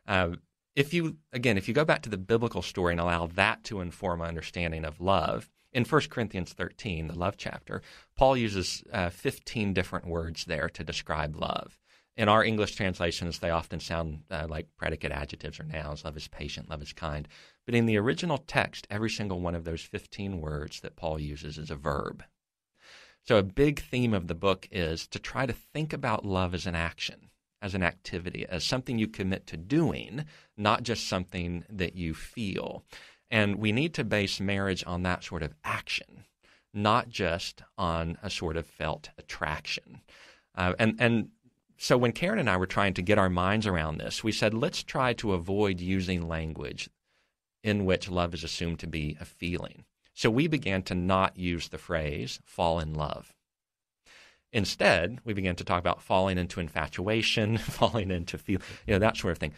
Uh, 0.06 0.32
if 0.74 0.92
you, 0.94 1.16
again, 1.32 1.58
if 1.58 1.68
you 1.68 1.74
go 1.74 1.84
back 1.84 2.02
to 2.02 2.08
the 2.08 2.16
biblical 2.16 2.62
story 2.62 2.92
and 2.92 3.00
allow 3.00 3.26
that 3.26 3.62
to 3.64 3.80
inform 3.80 4.20
my 4.20 4.26
understanding 4.26 4.84
of 4.84 5.00
love, 5.00 5.48
in 5.72 5.84
1 5.84 6.02
Corinthians 6.10 6.52
13, 6.52 7.08
the 7.08 7.18
love 7.18 7.36
chapter, 7.36 7.82
Paul 8.16 8.36
uses 8.36 8.82
uh, 8.92 9.10
15 9.10 9.72
different 9.72 10.06
words 10.06 10.44
there 10.44 10.68
to 10.68 10.84
describe 10.84 11.36
love. 11.36 11.78
In 12.16 12.28
our 12.28 12.44
English 12.44 12.74
translations, 12.74 13.38
they 13.38 13.50
often 13.50 13.80
sound 13.80 14.24
uh, 14.30 14.46
like 14.48 14.68
predicate 14.76 15.12
adjectives 15.12 15.58
or 15.58 15.64
nouns. 15.64 16.04
Love 16.04 16.16
is 16.16 16.28
patient, 16.28 16.68
love 16.68 16.82
is 16.82 16.92
kind. 16.92 17.26
But 17.64 17.74
in 17.74 17.86
the 17.86 17.96
original 17.96 18.38
text, 18.38 18.86
every 18.90 19.08
single 19.08 19.40
one 19.40 19.54
of 19.54 19.64
those 19.64 19.80
15 19.80 20.40
words 20.40 20.80
that 20.80 20.96
Paul 20.96 21.18
uses 21.18 21.56
is 21.56 21.70
a 21.70 21.76
verb. 21.76 22.22
So, 23.24 23.36
a 23.36 23.42
big 23.42 23.80
theme 23.80 24.12
of 24.12 24.26
the 24.26 24.34
book 24.34 24.68
is 24.70 25.06
to 25.08 25.18
try 25.18 25.46
to 25.46 25.52
think 25.52 25.92
about 25.92 26.24
love 26.24 26.54
as 26.54 26.66
an 26.66 26.74
action, 26.74 27.30
as 27.62 27.74
an 27.74 27.82
activity, 27.82 28.44
as 28.46 28.64
something 28.64 28.98
you 28.98 29.06
commit 29.06 29.46
to 29.46 29.56
doing, 29.56 30.24
not 30.56 30.82
just 30.82 31.08
something 31.08 31.64
that 31.70 31.94
you 31.94 32.14
feel. 32.14 32.84
And 33.30 33.56
we 33.56 33.72
need 33.72 33.94
to 33.94 34.04
base 34.04 34.40
marriage 34.40 34.84
on 34.86 35.04
that 35.04 35.24
sort 35.24 35.42
of 35.42 35.54
action, 35.64 36.24
not 36.74 37.08
just 37.08 37.62
on 37.78 38.18
a 38.22 38.28
sort 38.28 38.56
of 38.56 38.66
felt 38.66 39.10
attraction. 39.16 40.02
Uh, 40.54 40.74
and, 40.78 40.96
and 40.98 41.28
so 41.82 41.98
when 41.98 42.12
Karen 42.12 42.38
and 42.38 42.48
I 42.48 42.58
were 42.58 42.66
trying 42.66 42.94
to 42.94 43.02
get 43.02 43.18
our 43.18 43.28
minds 43.28 43.66
around 43.66 43.98
this, 43.98 44.22
we 44.22 44.30
said, 44.30 44.54
let's 44.54 44.84
try 44.84 45.14
to 45.14 45.32
avoid 45.32 45.80
using 45.80 46.28
language 46.28 46.88
in 47.64 47.84
which 47.84 48.08
love 48.08 48.34
is 48.34 48.44
assumed 48.44 48.78
to 48.78 48.86
be 48.86 49.16
a 49.20 49.24
feeling. 49.24 49.84
So 50.14 50.30
we 50.30 50.46
began 50.46 50.82
to 50.84 50.94
not 50.94 51.36
use 51.36 51.70
the 51.70 51.78
phrase 51.78 52.38
fall 52.44 52.78
in 52.78 52.94
love. 52.94 53.34
Instead, 54.52 55.18
we 55.24 55.32
began 55.32 55.56
to 55.56 55.64
talk 55.64 55.80
about 55.80 56.00
falling 56.00 56.38
into 56.38 56.60
infatuation, 56.60 57.58
falling 57.58 58.12
into 58.12 58.38
feel, 58.38 58.60
you 58.86 58.94
know, 58.94 59.00
that 59.00 59.16
sort 59.16 59.32
of 59.32 59.38
thing, 59.38 59.54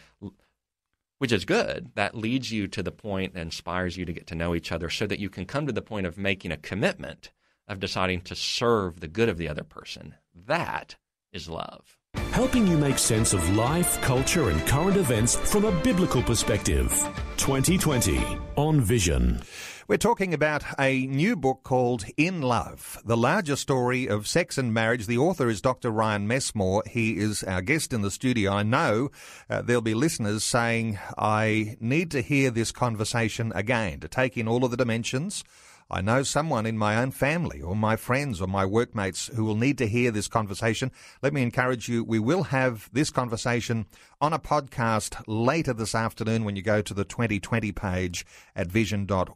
which 1.19 1.31
is 1.31 1.45
good. 1.45 1.91
That 1.93 2.17
leads 2.17 2.51
you 2.51 2.67
to 2.69 2.81
the 2.81 2.91
point 2.91 3.35
inspires 3.35 3.97
you 3.97 4.05
to 4.05 4.13
get 4.13 4.25
to 4.25 4.35
know 4.35 4.55
each 4.55 4.71
other 4.71 4.89
so 4.89 5.05
that 5.05 5.19
you 5.19 5.29
can 5.29 5.45
come 5.45 5.67
to 5.67 5.73
the 5.73 5.83
point 5.83 6.07
of 6.07 6.17
making 6.17 6.51
a 6.51 6.57
commitment 6.57 7.31
of 7.67 7.79
deciding 7.79 8.21
to 8.21 8.35
serve 8.35 8.99
the 8.99 9.07
good 9.07 9.29
of 9.29 9.37
the 9.37 9.47
other 9.47 9.63
person. 9.63 10.15
That 10.33 10.95
is 11.31 11.47
love. 11.47 11.99
Helping 12.35 12.67
you 12.67 12.77
make 12.77 12.97
sense 12.97 13.31
of 13.31 13.55
life, 13.55 14.01
culture, 14.01 14.49
and 14.49 14.59
current 14.67 14.97
events 14.97 15.37
from 15.37 15.63
a 15.63 15.71
biblical 15.83 16.21
perspective. 16.21 16.89
2020 17.37 18.21
on 18.57 18.81
Vision. 18.81 19.41
We're 19.87 19.95
talking 19.95 20.33
about 20.33 20.61
a 20.77 21.07
new 21.07 21.37
book 21.37 21.61
called 21.63 22.03
In 22.17 22.41
Love, 22.41 23.01
the 23.05 23.15
larger 23.15 23.55
story 23.55 24.09
of 24.09 24.27
sex 24.27 24.57
and 24.57 24.73
marriage. 24.73 25.07
The 25.07 25.17
author 25.17 25.47
is 25.47 25.61
Dr. 25.61 25.91
Ryan 25.91 26.27
Messmore. 26.27 26.83
He 26.85 27.15
is 27.15 27.41
our 27.43 27.61
guest 27.61 27.93
in 27.93 28.01
the 28.01 28.11
studio. 28.11 28.51
I 28.51 28.63
know 28.63 29.11
uh, 29.49 29.61
there'll 29.61 29.81
be 29.81 29.93
listeners 29.93 30.43
saying, 30.43 30.99
I 31.17 31.77
need 31.79 32.11
to 32.11 32.21
hear 32.21 32.51
this 32.51 32.73
conversation 32.73 33.53
again 33.55 34.01
to 34.01 34.09
take 34.09 34.35
in 34.35 34.49
all 34.49 34.65
of 34.65 34.71
the 34.71 34.77
dimensions 34.77 35.45
I 35.89 36.01
know 36.01 36.23
someone 36.23 36.65
in 36.65 36.79
my 36.79 36.97
own 36.97 37.11
family 37.11 37.61
or 37.61 37.75
my 37.75 37.95
friends 37.95 38.41
or 38.41 38.47
my 38.47 38.65
workmates 38.65 39.27
who 39.27 39.45
will 39.45 39.55
need 39.55 39.77
to 39.77 39.87
hear 39.87 40.09
this 40.09 40.27
conversation. 40.27 40.91
Let 41.21 41.31
me 41.31 41.43
encourage 41.43 41.87
you, 41.87 42.03
we 42.03 42.17
will 42.17 42.43
have 42.43 42.89
this 42.91 43.11
conversation 43.11 43.85
on 44.19 44.33
a 44.33 44.39
podcast 44.39 45.21
later 45.27 45.73
this 45.73 45.93
afternoon 45.93 46.43
when 46.43 46.55
you 46.55 46.63
go 46.63 46.81
to 46.81 46.93
the 46.93 47.05
2020 47.05 47.71
page 47.71 48.25
at 48.55 48.67
vision.org.au. 48.67 49.35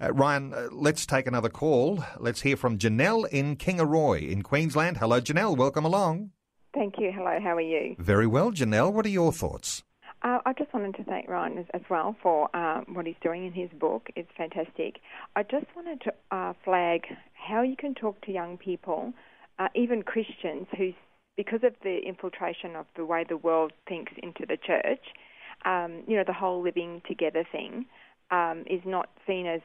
Uh, 0.00 0.12
Ryan, 0.14 0.54
uh, 0.54 0.68
let's 0.72 1.04
take 1.04 1.26
another 1.26 1.50
call. 1.50 2.02
Let's 2.18 2.40
hear 2.40 2.56
from 2.56 2.78
Janelle 2.78 3.28
in 3.28 3.56
Kingaroy 3.56 4.30
in 4.30 4.42
Queensland. 4.42 4.96
Hello, 4.96 5.20
Janelle. 5.20 5.58
Welcome 5.58 5.84
along. 5.84 6.30
Thank 6.72 6.94
you. 6.98 7.12
Hello, 7.14 7.38
how 7.42 7.56
are 7.56 7.60
you? 7.60 7.96
Very 7.98 8.26
well, 8.26 8.50
Janelle. 8.50 8.92
What 8.92 9.04
are 9.04 9.10
your 9.10 9.32
thoughts? 9.32 9.82
Uh, 10.22 10.38
I 10.44 10.52
just 10.52 10.72
wanted 10.74 10.96
to 10.96 11.04
thank 11.04 11.28
Ryan 11.28 11.58
as, 11.58 11.66
as 11.72 11.80
well 11.88 12.14
for 12.22 12.54
um, 12.54 12.84
what 12.92 13.06
he's 13.06 13.16
doing 13.22 13.46
in 13.46 13.52
his 13.52 13.70
book. 13.78 14.08
It's 14.16 14.28
fantastic. 14.36 15.00
I 15.34 15.42
just 15.42 15.66
wanted 15.74 16.02
to 16.02 16.12
uh, 16.30 16.52
flag 16.62 17.02
how 17.32 17.62
you 17.62 17.74
can 17.74 17.94
talk 17.94 18.20
to 18.26 18.32
young 18.32 18.58
people, 18.58 19.14
uh, 19.58 19.68
even 19.74 20.02
Christians, 20.02 20.66
who, 20.76 20.92
because 21.38 21.60
of 21.64 21.72
the 21.82 22.00
infiltration 22.06 22.76
of 22.76 22.84
the 22.96 23.06
way 23.06 23.24
the 23.26 23.38
world 23.38 23.72
thinks 23.88 24.12
into 24.22 24.44
the 24.46 24.58
church, 24.58 25.00
um, 25.64 26.02
you 26.06 26.16
know, 26.16 26.24
the 26.26 26.34
whole 26.34 26.62
living 26.62 27.00
together 27.08 27.44
thing 27.50 27.86
um, 28.30 28.64
is 28.68 28.80
not 28.84 29.08
seen 29.26 29.46
as 29.46 29.62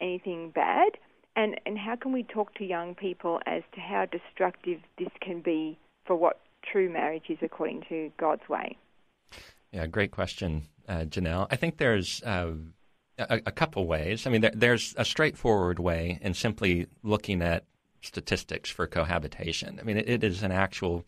anything 0.00 0.50
bad. 0.54 0.90
And, 1.34 1.60
and 1.66 1.76
how 1.76 1.96
can 1.96 2.12
we 2.12 2.22
talk 2.22 2.54
to 2.54 2.64
young 2.64 2.94
people 2.94 3.40
as 3.46 3.62
to 3.74 3.80
how 3.80 4.06
destructive 4.06 4.78
this 4.98 5.10
can 5.20 5.40
be 5.40 5.78
for 6.06 6.14
what 6.14 6.40
true 6.64 6.92
marriage 6.92 7.24
is 7.28 7.38
according 7.42 7.82
to 7.88 8.10
God's 8.18 8.48
way? 8.48 8.76
Yeah, 9.72 9.86
great 9.86 10.10
question, 10.10 10.62
uh, 10.88 11.04
Janelle. 11.04 11.46
I 11.50 11.56
think 11.56 11.76
there's 11.76 12.22
uh, 12.22 12.52
a, 13.18 13.42
a, 13.46 13.52
couple 13.52 13.86
ways. 13.86 14.26
I 14.26 14.30
mean, 14.30 14.40
there, 14.40 14.52
there's 14.54 14.94
a 14.96 15.04
straightforward 15.04 15.78
way 15.78 16.18
in 16.22 16.34
simply 16.34 16.86
looking 17.02 17.42
at 17.42 17.64
statistics 18.00 18.70
for 18.70 18.86
cohabitation. 18.86 19.78
I 19.80 19.84
mean, 19.84 19.96
it, 19.96 20.08
it 20.08 20.24
is 20.24 20.42
an 20.42 20.52
actual, 20.52 21.04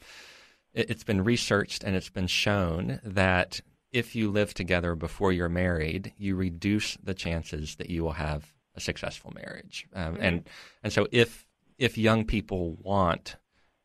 it, 0.74 0.90
it's 0.90 1.04
been 1.04 1.24
researched 1.24 1.84
and 1.84 1.94
it's 1.94 2.10
been 2.10 2.26
shown 2.26 3.00
that 3.04 3.60
if 3.92 4.14
you 4.14 4.30
live 4.30 4.52
together 4.52 4.94
before 4.94 5.32
you're 5.32 5.48
married, 5.48 6.12
you 6.18 6.36
reduce 6.36 6.96
the 7.02 7.14
chances 7.14 7.76
that 7.76 7.88
you 7.88 8.02
will 8.02 8.12
have 8.12 8.52
a 8.74 8.80
successful 8.80 9.32
marriage. 9.34 9.86
Um, 9.94 10.14
mm-hmm. 10.14 10.22
And 10.22 10.48
and 10.82 10.92
so 10.92 11.06
if 11.10 11.46
if 11.78 11.96
young 11.96 12.24
people 12.24 12.76
want 12.82 13.36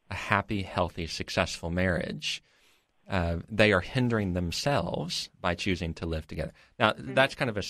a 0.09 0.15
happy, 0.15 0.61
healthy, 0.63 1.07
successful 1.07 1.69
marriage, 1.69 2.43
uh, 3.09 3.37
they 3.49 3.73
are 3.73 3.81
hindering 3.81 4.33
themselves 4.33 5.29
by 5.41 5.55
choosing 5.55 5.93
to 5.95 6.05
live 6.05 6.27
together. 6.27 6.53
Now, 6.79 6.91
mm-hmm. 6.91 7.13
that's 7.13 7.35
kind 7.35 7.49
of 7.49 7.57
a 7.57 7.63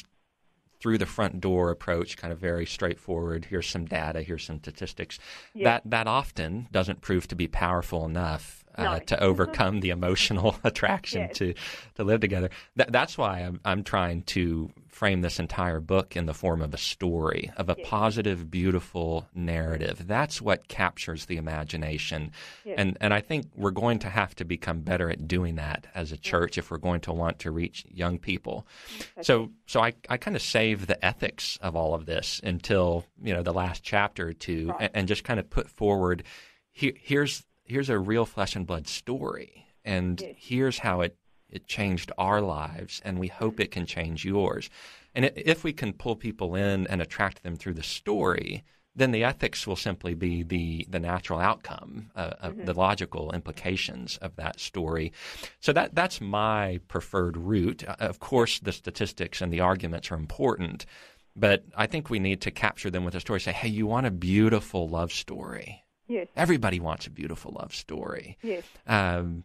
through 0.79 0.97
the 0.97 1.05
front 1.05 1.39
door 1.39 1.71
approach, 1.71 2.17
kind 2.17 2.33
of 2.33 2.39
very 2.39 2.65
straightforward. 2.65 3.45
Here's 3.45 3.67
some 3.67 3.85
data. 3.85 4.21
Here's 4.21 4.43
some 4.43 4.59
statistics. 4.59 5.17
Yeah. 5.53 5.63
That 5.63 5.83
that 5.85 6.07
often 6.07 6.67
doesn't 6.71 7.01
prove 7.01 7.27
to 7.29 7.35
be 7.35 7.47
powerful 7.47 8.05
enough 8.05 8.62
uh, 8.75 8.83
no. 8.83 8.99
to 8.99 9.19
overcome 9.23 9.79
the 9.79 9.89
emotional 9.89 10.55
attraction 10.63 11.21
yes. 11.21 11.37
to 11.37 11.53
to 11.95 12.03
live 12.03 12.21
together. 12.21 12.49
Th- 12.77 12.89
that's 12.89 13.17
why 13.17 13.39
I'm 13.39 13.59
I'm 13.65 13.83
trying 13.83 14.23
to 14.23 14.71
frame 14.87 15.21
this 15.21 15.39
entire 15.39 15.79
book 15.79 16.15
in 16.15 16.27
the 16.27 16.33
form 16.33 16.61
of 16.61 16.73
a 16.73 16.77
story, 16.77 17.51
of 17.57 17.67
a 17.67 17.75
yes. 17.77 17.87
positive, 17.89 18.51
beautiful 18.51 19.27
narrative. 19.33 20.07
That's 20.07 20.39
what 20.39 20.67
captures 20.67 21.25
the 21.25 21.37
imagination. 21.37 22.31
Yes. 22.63 22.75
And 22.77 22.97
and 23.01 23.13
I 23.13 23.21
think 23.21 23.47
we're 23.55 23.71
going 23.71 23.99
to 23.99 24.09
have 24.09 24.35
to 24.35 24.45
become 24.45 24.81
better 24.81 25.09
at 25.09 25.27
doing 25.27 25.55
that 25.55 25.87
as 25.95 26.11
a 26.11 26.17
church 26.17 26.57
if 26.57 26.71
we're 26.71 26.77
going 26.77 27.01
to 27.01 27.13
want 27.13 27.39
to 27.39 27.51
reach 27.51 27.85
young 27.89 28.19
people. 28.19 28.67
That's 29.15 29.27
so 29.27 29.49
so 29.65 29.81
I, 29.81 29.93
I 30.09 30.17
kind 30.17 30.35
of 30.35 30.41
save 30.41 30.87
the 30.87 31.03
ethics 31.03 31.57
of 31.61 31.75
all 31.75 31.93
of 31.93 32.05
this 32.05 32.39
until, 32.43 33.05
you 33.21 33.33
know, 33.33 33.43
the 33.43 33.53
last 33.53 33.83
chapter 33.83 34.27
or 34.29 34.33
two 34.33 34.67
right. 34.67 34.81
and, 34.81 34.91
and, 34.93 35.07
just 35.07 35.23
kind 35.23 35.39
of 35.39 35.49
put 35.49 35.69
forward 35.69 36.23
here, 36.71 36.93
here's 36.99 37.43
here's 37.63 37.89
a 37.89 37.99
real 37.99 38.25
flesh 38.25 38.55
and 38.55 38.67
blood 38.67 38.87
story 38.87 39.67
and 39.85 40.21
here's 40.37 40.79
how 40.79 41.01
it 41.01 41.17
it 41.53 41.67
changed 41.67 42.11
our 42.17 42.41
lives, 42.41 42.99
and 43.05 43.19
we 43.19 43.27
hope 43.27 43.59
it 43.59 43.69
can 43.69 43.85
change 43.85 44.25
yours. 44.25 44.71
And 45.13 45.31
if 45.35 45.63
we 45.63 45.71
can 45.71 45.93
pull 45.93 46.15
people 46.15 46.55
in 46.55 46.87
and 46.87 46.99
attract 46.99 47.43
them 47.43 47.55
through 47.55 47.75
the 47.75 47.83
story, 47.83 48.63
then 48.95 49.11
the 49.11 49.23
ethics 49.23 49.67
will 49.67 49.75
simply 49.75 50.15
be 50.15 50.41
the, 50.41 50.87
the 50.89 50.99
natural 50.99 51.39
outcome, 51.39 52.09
uh, 52.15 52.33
of 52.41 52.53
mm-hmm. 52.53 52.65
the 52.65 52.73
logical 52.73 53.31
implications 53.31 54.17
of 54.17 54.35
that 54.35 54.59
story. 54.59 55.13
So 55.59 55.73
that 55.73 55.93
that's 55.93 56.19
my 56.19 56.79
preferred 56.87 57.37
route. 57.37 57.83
Uh, 57.87 57.95
of 57.99 58.19
course, 58.19 58.59
the 58.59 58.71
statistics 58.71 59.39
and 59.39 59.53
the 59.53 59.59
arguments 59.59 60.11
are 60.11 60.15
important, 60.15 60.87
but 61.35 61.63
I 61.77 61.85
think 61.85 62.09
we 62.09 62.19
need 62.19 62.41
to 62.41 62.51
capture 62.51 62.89
them 62.89 63.05
with 63.05 63.13
a 63.13 63.19
story. 63.19 63.39
Say, 63.39 63.51
hey, 63.51 63.69
you 63.69 63.85
want 63.85 64.07
a 64.07 64.11
beautiful 64.11 64.89
love 64.89 65.11
story. 65.11 65.82
Yes. 66.13 66.27
Everybody 66.35 66.79
wants 66.79 67.07
a 67.07 67.09
beautiful 67.09 67.57
love 67.59 67.73
story. 67.73 68.37
Yes. 68.43 68.63
Um, 68.85 69.43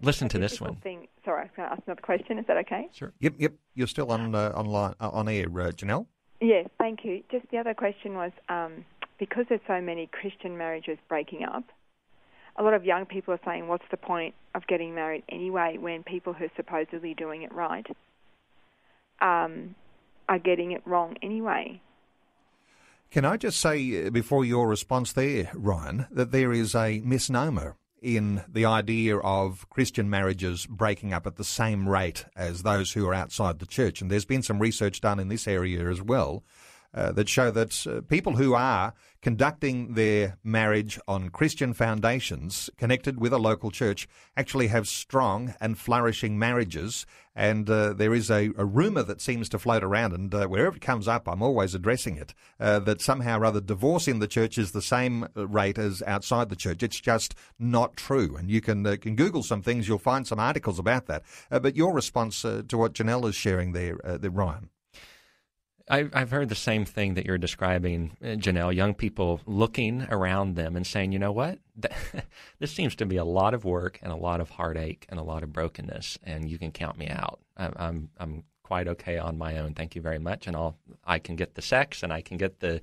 Listen 0.00 0.28
to 0.28 0.38
this 0.38 0.60
one. 0.60 0.76
Thing, 0.76 1.06
sorry, 1.24 1.48
going 1.56 1.68
to 1.68 1.72
ask 1.72 1.82
another 1.86 2.00
question? 2.00 2.38
Is 2.38 2.46
that 2.46 2.56
okay? 2.58 2.88
Sure. 2.92 3.12
Yep, 3.20 3.34
yep. 3.38 3.52
You're 3.74 3.86
still 3.86 4.10
on 4.10 4.34
uh, 4.34 4.50
online 4.54 4.94
uh, 5.00 5.10
on 5.10 5.28
air, 5.28 5.46
uh, 5.46 5.70
Janelle. 5.70 6.06
Yes, 6.40 6.68
thank 6.78 7.04
you. 7.04 7.22
Just 7.30 7.46
the 7.50 7.58
other 7.58 7.74
question 7.74 8.14
was 8.14 8.32
um, 8.48 8.84
because 9.18 9.44
there's 9.48 9.60
so 9.66 9.80
many 9.80 10.08
Christian 10.08 10.56
marriages 10.56 10.98
breaking 11.08 11.44
up. 11.44 11.64
A 12.56 12.62
lot 12.62 12.74
of 12.74 12.84
young 12.84 13.06
people 13.06 13.34
are 13.34 13.40
saying, 13.44 13.66
"What's 13.68 13.84
the 13.90 13.96
point 13.96 14.34
of 14.54 14.66
getting 14.66 14.94
married 14.94 15.24
anyway?" 15.28 15.78
When 15.78 16.02
people 16.02 16.32
who 16.32 16.44
are 16.44 16.56
supposedly 16.56 17.14
doing 17.14 17.42
it 17.42 17.52
right 17.52 17.86
um, 19.20 19.74
are 20.28 20.38
getting 20.38 20.72
it 20.72 20.82
wrong 20.86 21.16
anyway. 21.22 21.80
Can 23.12 23.26
I 23.26 23.36
just 23.36 23.60
say 23.60 24.06
uh, 24.06 24.10
before 24.10 24.42
your 24.42 24.66
response 24.66 25.12
there, 25.12 25.50
Ryan, 25.52 26.06
that 26.10 26.32
there 26.32 26.50
is 26.50 26.74
a 26.74 27.02
misnomer 27.04 27.76
in 28.00 28.42
the 28.48 28.64
idea 28.64 29.18
of 29.18 29.68
Christian 29.68 30.08
marriages 30.08 30.64
breaking 30.64 31.12
up 31.12 31.26
at 31.26 31.36
the 31.36 31.44
same 31.44 31.86
rate 31.86 32.24
as 32.34 32.62
those 32.62 32.92
who 32.92 33.06
are 33.06 33.12
outside 33.12 33.58
the 33.58 33.66
church. 33.66 34.00
And 34.00 34.10
there's 34.10 34.24
been 34.24 34.42
some 34.42 34.60
research 34.60 35.02
done 35.02 35.20
in 35.20 35.28
this 35.28 35.46
area 35.46 35.90
as 35.90 36.00
well 36.00 36.42
uh, 36.94 37.12
that 37.12 37.28
show 37.28 37.50
that 37.50 37.86
uh, 37.86 38.00
people 38.00 38.36
who 38.36 38.54
are 38.54 38.94
conducting 39.22 39.94
their 39.94 40.36
marriage 40.42 40.98
on 41.06 41.30
Christian 41.30 41.72
foundations 41.72 42.68
connected 42.76 43.20
with 43.20 43.32
a 43.32 43.38
local 43.38 43.70
church 43.70 44.08
actually 44.36 44.66
have 44.66 44.88
strong 44.88 45.54
and 45.60 45.78
flourishing 45.78 46.38
marriages. 46.38 47.06
And 47.34 47.70
uh, 47.70 47.94
there 47.94 48.12
is 48.12 48.30
a, 48.30 48.50
a 48.58 48.64
rumor 48.64 49.02
that 49.04 49.22
seems 49.22 49.48
to 49.50 49.58
float 49.58 49.82
around, 49.82 50.12
and 50.12 50.34
uh, 50.34 50.46
wherever 50.48 50.76
it 50.76 50.82
comes 50.82 51.08
up, 51.08 51.26
I'm 51.26 51.40
always 51.40 51.74
addressing 51.74 52.18
it, 52.18 52.34
uh, 52.60 52.80
that 52.80 53.00
somehow 53.00 53.38
or 53.38 53.46
other 53.46 53.62
divorce 53.62 54.06
in 54.06 54.18
the 54.18 54.26
church 54.26 54.58
is 54.58 54.72
the 54.72 54.82
same 54.82 55.26
rate 55.34 55.78
as 55.78 56.02
outside 56.02 56.50
the 56.50 56.56
church. 56.56 56.82
It's 56.82 57.00
just 57.00 57.34
not 57.58 57.96
true. 57.96 58.36
And 58.36 58.50
you 58.50 58.60
can, 58.60 58.86
uh, 58.86 58.96
can 59.00 59.16
Google 59.16 59.42
some 59.42 59.62
things, 59.62 59.88
you'll 59.88 59.98
find 59.98 60.26
some 60.26 60.38
articles 60.40 60.78
about 60.78 61.06
that. 61.06 61.22
but 61.48 61.74
your 61.74 61.94
response 61.94 62.42
to 62.42 62.76
what 62.76 62.92
Janelle 62.92 63.26
is 63.28 63.34
sharing 63.34 63.72
there, 63.72 63.96
there 64.04 64.30
Ryan? 64.30 64.68
I, 65.90 66.08
I've 66.12 66.30
heard 66.30 66.48
the 66.48 66.54
same 66.54 66.84
thing 66.84 67.14
that 67.14 67.26
you're 67.26 67.38
describing, 67.38 68.16
uh, 68.22 68.28
Janelle. 68.28 68.74
Young 68.74 68.94
people 68.94 69.40
looking 69.46 70.06
around 70.10 70.56
them 70.56 70.76
and 70.76 70.86
saying, 70.86 71.12
you 71.12 71.18
know 71.18 71.32
what? 71.32 71.58
this 72.58 72.72
seems 72.72 72.94
to 72.96 73.06
be 73.06 73.16
a 73.16 73.24
lot 73.24 73.54
of 73.54 73.64
work 73.64 73.98
and 74.02 74.12
a 74.12 74.16
lot 74.16 74.40
of 74.40 74.50
heartache 74.50 75.06
and 75.08 75.18
a 75.18 75.22
lot 75.22 75.42
of 75.42 75.52
brokenness, 75.52 76.18
and 76.22 76.48
you 76.48 76.58
can 76.58 76.72
count 76.72 76.98
me 76.98 77.08
out. 77.08 77.40
I'm, 77.56 78.10
I'm 78.18 78.44
quite 78.72 78.88
okay 78.88 79.18
on 79.18 79.36
my 79.36 79.58
own. 79.58 79.74
Thank 79.74 79.94
you 79.94 80.00
very 80.00 80.18
much. 80.18 80.46
And 80.46 80.56
I'll, 80.56 80.78
I 81.04 81.18
can 81.18 81.36
get 81.36 81.54
the 81.54 81.60
sex 81.60 82.02
and 82.02 82.10
I 82.10 82.22
can 82.22 82.38
get 82.38 82.60
the, 82.60 82.80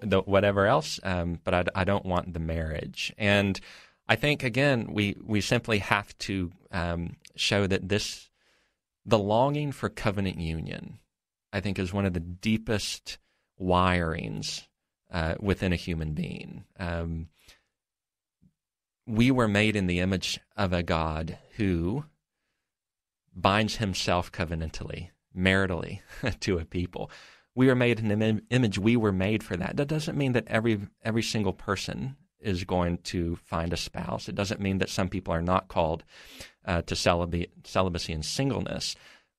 the 0.00 0.20
whatever 0.20 0.66
else, 0.66 1.00
um, 1.02 1.40
but 1.42 1.54
I, 1.54 1.64
I 1.74 1.82
don't 1.82 2.06
want 2.06 2.32
the 2.32 2.38
marriage. 2.38 3.12
And 3.18 3.58
I 4.08 4.14
think, 4.14 4.44
again, 4.44 4.92
we, 4.92 5.16
we 5.24 5.40
simply 5.40 5.78
have 5.78 6.16
to 6.18 6.52
um, 6.70 7.16
show 7.34 7.66
that 7.66 7.88
this, 7.88 8.30
the 9.04 9.18
longing 9.18 9.72
for 9.72 9.88
covenant 9.88 10.38
union, 10.38 10.98
I 11.54 11.60
think, 11.60 11.78
is 11.78 11.92
one 11.92 12.04
of 12.04 12.12
the 12.12 12.20
deepest 12.20 13.18
wirings 13.62 14.66
uh, 15.12 15.36
within 15.38 15.72
a 15.72 15.76
human 15.76 16.12
being. 16.12 16.64
Um, 16.80 17.28
we 19.06 19.30
were 19.30 19.46
made 19.46 19.76
in 19.76 19.86
the 19.86 20.00
image 20.00 20.40
of 20.56 20.72
a 20.72 20.82
God 20.82 21.38
who 21.56 22.04
binds 23.32 23.76
himself 23.76 24.32
covenantally, 24.32 25.10
maritally 25.36 26.00
to 26.40 26.58
a 26.58 26.64
people. 26.64 27.08
We 27.54 27.68
were 27.68 27.76
made 27.76 28.00
in 28.00 28.10
an 28.10 28.42
image. 28.50 28.76
We 28.80 28.96
were 28.96 29.12
made 29.12 29.44
for 29.44 29.56
that. 29.56 29.76
That 29.76 29.86
doesn't 29.86 30.18
mean 30.18 30.32
that 30.32 30.48
every 30.48 30.80
every 31.04 31.22
single 31.22 31.52
person 31.52 32.16
is 32.40 32.64
going 32.64 32.98
to 32.98 33.36
find 33.36 33.72
a 33.72 33.76
spouse. 33.76 34.28
It 34.28 34.34
doesn't 34.34 34.60
mean 34.60 34.78
that 34.78 34.90
some 34.90 35.08
people 35.08 35.32
are 35.32 35.40
not 35.40 35.68
called 35.68 36.02
uh, 36.64 36.82
to 36.82 36.96
celibacy 36.96 38.12
and 38.12 38.24
singleness, 38.24 38.96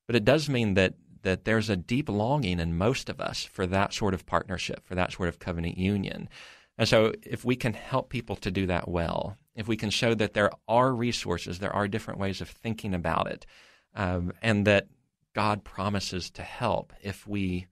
but 0.07 0.15
it 0.15 0.23
does 0.23 0.47
mean 0.47 0.75
that 0.75 0.93
that 1.25 1.43
there's 1.43 1.71
a 1.71 1.75
deep 1.75 2.07
longing 2.07 2.59
in 2.59 2.77
most 2.77 3.09
of 3.09 3.19
us 3.19 3.43
for 3.43 3.65
that 3.65 3.93
sort 3.93 4.13
of 4.13 4.27
partnership, 4.27 4.85
for 4.85 4.93
that 4.93 5.11
sort 5.11 5.27
of 5.27 5.39
covenant 5.39 5.75
union. 5.75 6.29
And 6.77 6.87
so, 6.87 7.13
if 7.23 7.43
we 7.43 7.55
can 7.55 7.73
help 7.73 8.09
people 8.09 8.35
to 8.37 8.51
do 8.51 8.67
that 8.67 8.87
well, 8.87 9.35
if 9.55 9.67
we 9.67 9.75
can 9.75 9.89
show 9.89 10.13
that 10.13 10.33
there 10.33 10.51
are 10.67 10.93
resources, 10.93 11.57
there 11.57 11.75
are 11.75 11.87
different 11.87 12.19
ways 12.19 12.41
of 12.41 12.49
thinking 12.49 12.93
about 12.93 13.27
it, 13.27 13.45
um, 13.95 14.33
and 14.43 14.67
that 14.67 14.87
God 15.33 15.63
promises 15.63 16.29
to 16.31 16.43
help 16.43 16.93
if 17.01 17.25
we 17.25 17.65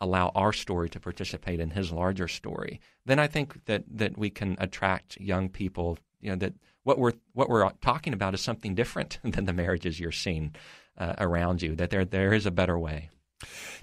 allow 0.00 0.32
our 0.34 0.52
story 0.52 0.88
to 0.90 0.98
participate 0.98 1.60
in 1.60 1.70
His 1.70 1.92
larger 1.92 2.26
story, 2.26 2.80
then 3.06 3.20
I 3.20 3.28
think 3.28 3.66
that 3.66 3.84
that 3.88 4.18
we 4.18 4.30
can 4.30 4.56
attract 4.58 5.20
young 5.20 5.48
people. 5.48 5.96
You 6.20 6.30
know 6.30 6.36
that 6.36 6.54
what 6.82 6.98
we're 6.98 7.12
what 7.34 7.48
we're 7.48 7.70
talking 7.82 8.14
about 8.14 8.34
is 8.34 8.40
something 8.40 8.74
different 8.74 9.20
than 9.22 9.44
the 9.44 9.52
marriages 9.52 10.00
you're 10.00 10.10
seeing 10.10 10.56
uh, 11.00 11.14
around 11.18 11.62
you. 11.62 11.74
That 11.74 11.90
there 11.90 12.04
there 12.04 12.32
is 12.32 12.46
a 12.46 12.52
better 12.52 12.78
way. 12.78 13.10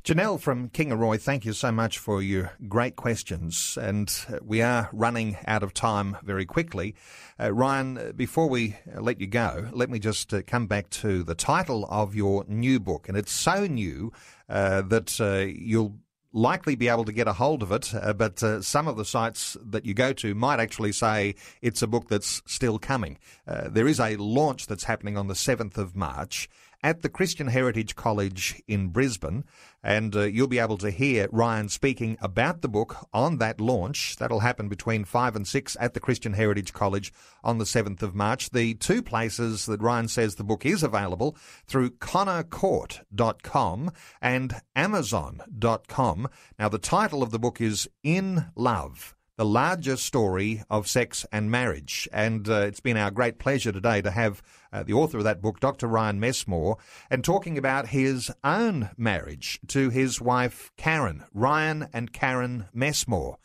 Janelle 0.03 0.39
from 0.39 0.69
Kingaroy, 0.69 1.19
thank 1.19 1.43
you 1.43 1.51
so 1.51 1.71
much 1.71 1.97
for 1.97 2.21
your 2.21 2.53
great 2.67 2.95
questions. 2.95 3.77
And 3.81 4.13
uh, 4.29 4.37
we 4.43 4.61
are 4.61 4.89
running 4.93 5.37
out 5.45 5.63
of 5.63 5.73
time 5.73 6.15
very 6.23 6.45
quickly. 6.45 6.95
Uh, 7.39 7.51
Ryan, 7.51 7.97
uh, 7.97 8.11
before 8.15 8.47
we 8.47 8.77
uh, 8.95 9.01
let 9.01 9.19
you 9.19 9.27
go, 9.27 9.67
let 9.73 9.89
me 9.89 9.99
just 9.99 10.33
uh, 10.33 10.43
come 10.45 10.67
back 10.67 10.89
to 10.91 11.23
the 11.23 11.35
title 11.35 11.85
of 11.89 12.15
your 12.15 12.45
new 12.47 12.79
book. 12.79 13.09
And 13.09 13.17
it's 13.17 13.31
so 13.31 13.65
new 13.65 14.13
uh, 14.47 14.83
that 14.83 15.19
you'll 15.57 15.97
likely 16.33 16.75
be 16.75 16.87
able 16.87 17.05
to 17.05 17.11
get 17.11 17.27
a 17.27 17.33
hold 17.33 17.63
of 17.63 17.71
it, 17.71 17.93
uh, 17.95 18.13
but 18.13 18.41
uh, 18.43 18.61
some 18.61 18.87
of 18.87 18.97
the 18.97 19.05
sites 19.05 19.57
that 19.65 19.85
you 19.85 19.93
go 19.93 20.13
to 20.13 20.35
might 20.35 20.59
actually 20.59 20.91
say 20.91 21.35
it's 21.61 21.81
a 21.81 21.87
book 21.87 22.07
that's 22.09 22.41
still 22.45 22.77
coming. 22.77 23.17
Uh, 23.47 23.69
there 23.69 23.87
is 23.87 23.99
a 23.99 24.15
launch 24.17 24.67
that's 24.67 24.83
happening 24.83 25.17
on 25.17 25.27
the 25.27 25.33
7th 25.33 25.77
of 25.77 25.95
March 25.95 26.49
at 26.83 27.01
the 27.01 27.09
Christian 27.09 27.47
Heritage 27.47 27.95
College 27.95 28.61
in 28.67 28.89
Brisbane. 28.89 29.43
And 29.83 30.15
uh, 30.15 30.23
you'll 30.23 30.47
be 30.47 30.59
able 30.59 30.77
to 30.79 30.91
hear 30.91 31.27
Ryan 31.31 31.69
speaking 31.69 32.17
about 32.21 32.61
the 32.61 32.67
book 32.67 33.07
on 33.13 33.37
that 33.37 33.61
launch. 33.61 34.17
That'll 34.17 34.41
happen 34.41 34.69
between 34.69 35.05
5 35.05 35.35
and 35.35 35.47
6 35.47 35.77
at 35.79 35.93
the 35.93 35.99
Christian 35.99 36.33
Heritage 36.33 36.73
College 36.73 37.13
on 37.43 37.57
the 37.57 37.65
7th 37.65 38.01
of 38.01 38.15
March. 38.15 38.49
The 38.49 38.73
two 38.75 39.01
places 39.01 39.65
that 39.65 39.81
Ryan 39.81 40.07
says 40.07 40.35
the 40.35 40.43
book 40.43 40.65
is 40.65 40.83
available 40.83 41.37
through 41.65 41.91
connorcourt.com 41.91 43.91
and 44.21 44.61
amazon.com. 44.75 46.27
Now, 46.59 46.69
the 46.69 46.79
title 46.79 47.23
of 47.23 47.31
the 47.31 47.39
book 47.39 47.61
is 47.61 47.87
In 48.03 48.47
Love 48.55 49.16
the 49.37 49.45
larger 49.45 49.95
story 49.95 50.63
of 50.69 50.87
sex 50.87 51.25
and 51.31 51.49
marriage. 51.49 52.09
And 52.11 52.49
uh, 52.49 52.61
it's 52.61 52.79
been 52.79 52.97
our 52.97 53.11
great 53.11 53.37
pleasure 53.37 53.71
today 53.71 54.01
to 54.01 54.11
have 54.11 54.41
uh, 54.73 54.83
the 54.83 54.93
author 54.93 55.19
of 55.19 55.23
that 55.23 55.41
book, 55.41 55.59
Dr. 55.59 55.87
Ryan 55.87 56.19
Messmore, 56.19 56.77
and 57.09 57.23
talking 57.23 57.57
about 57.57 57.87
his 57.87 58.31
own 58.43 58.89
marriage 58.97 59.59
to 59.67 59.89
his 59.89 60.19
wife, 60.19 60.71
Karen, 60.75 61.23
Ryan 61.33 61.87
and 61.93 62.11
Karen 62.11 62.65
Messmore. 62.73 63.37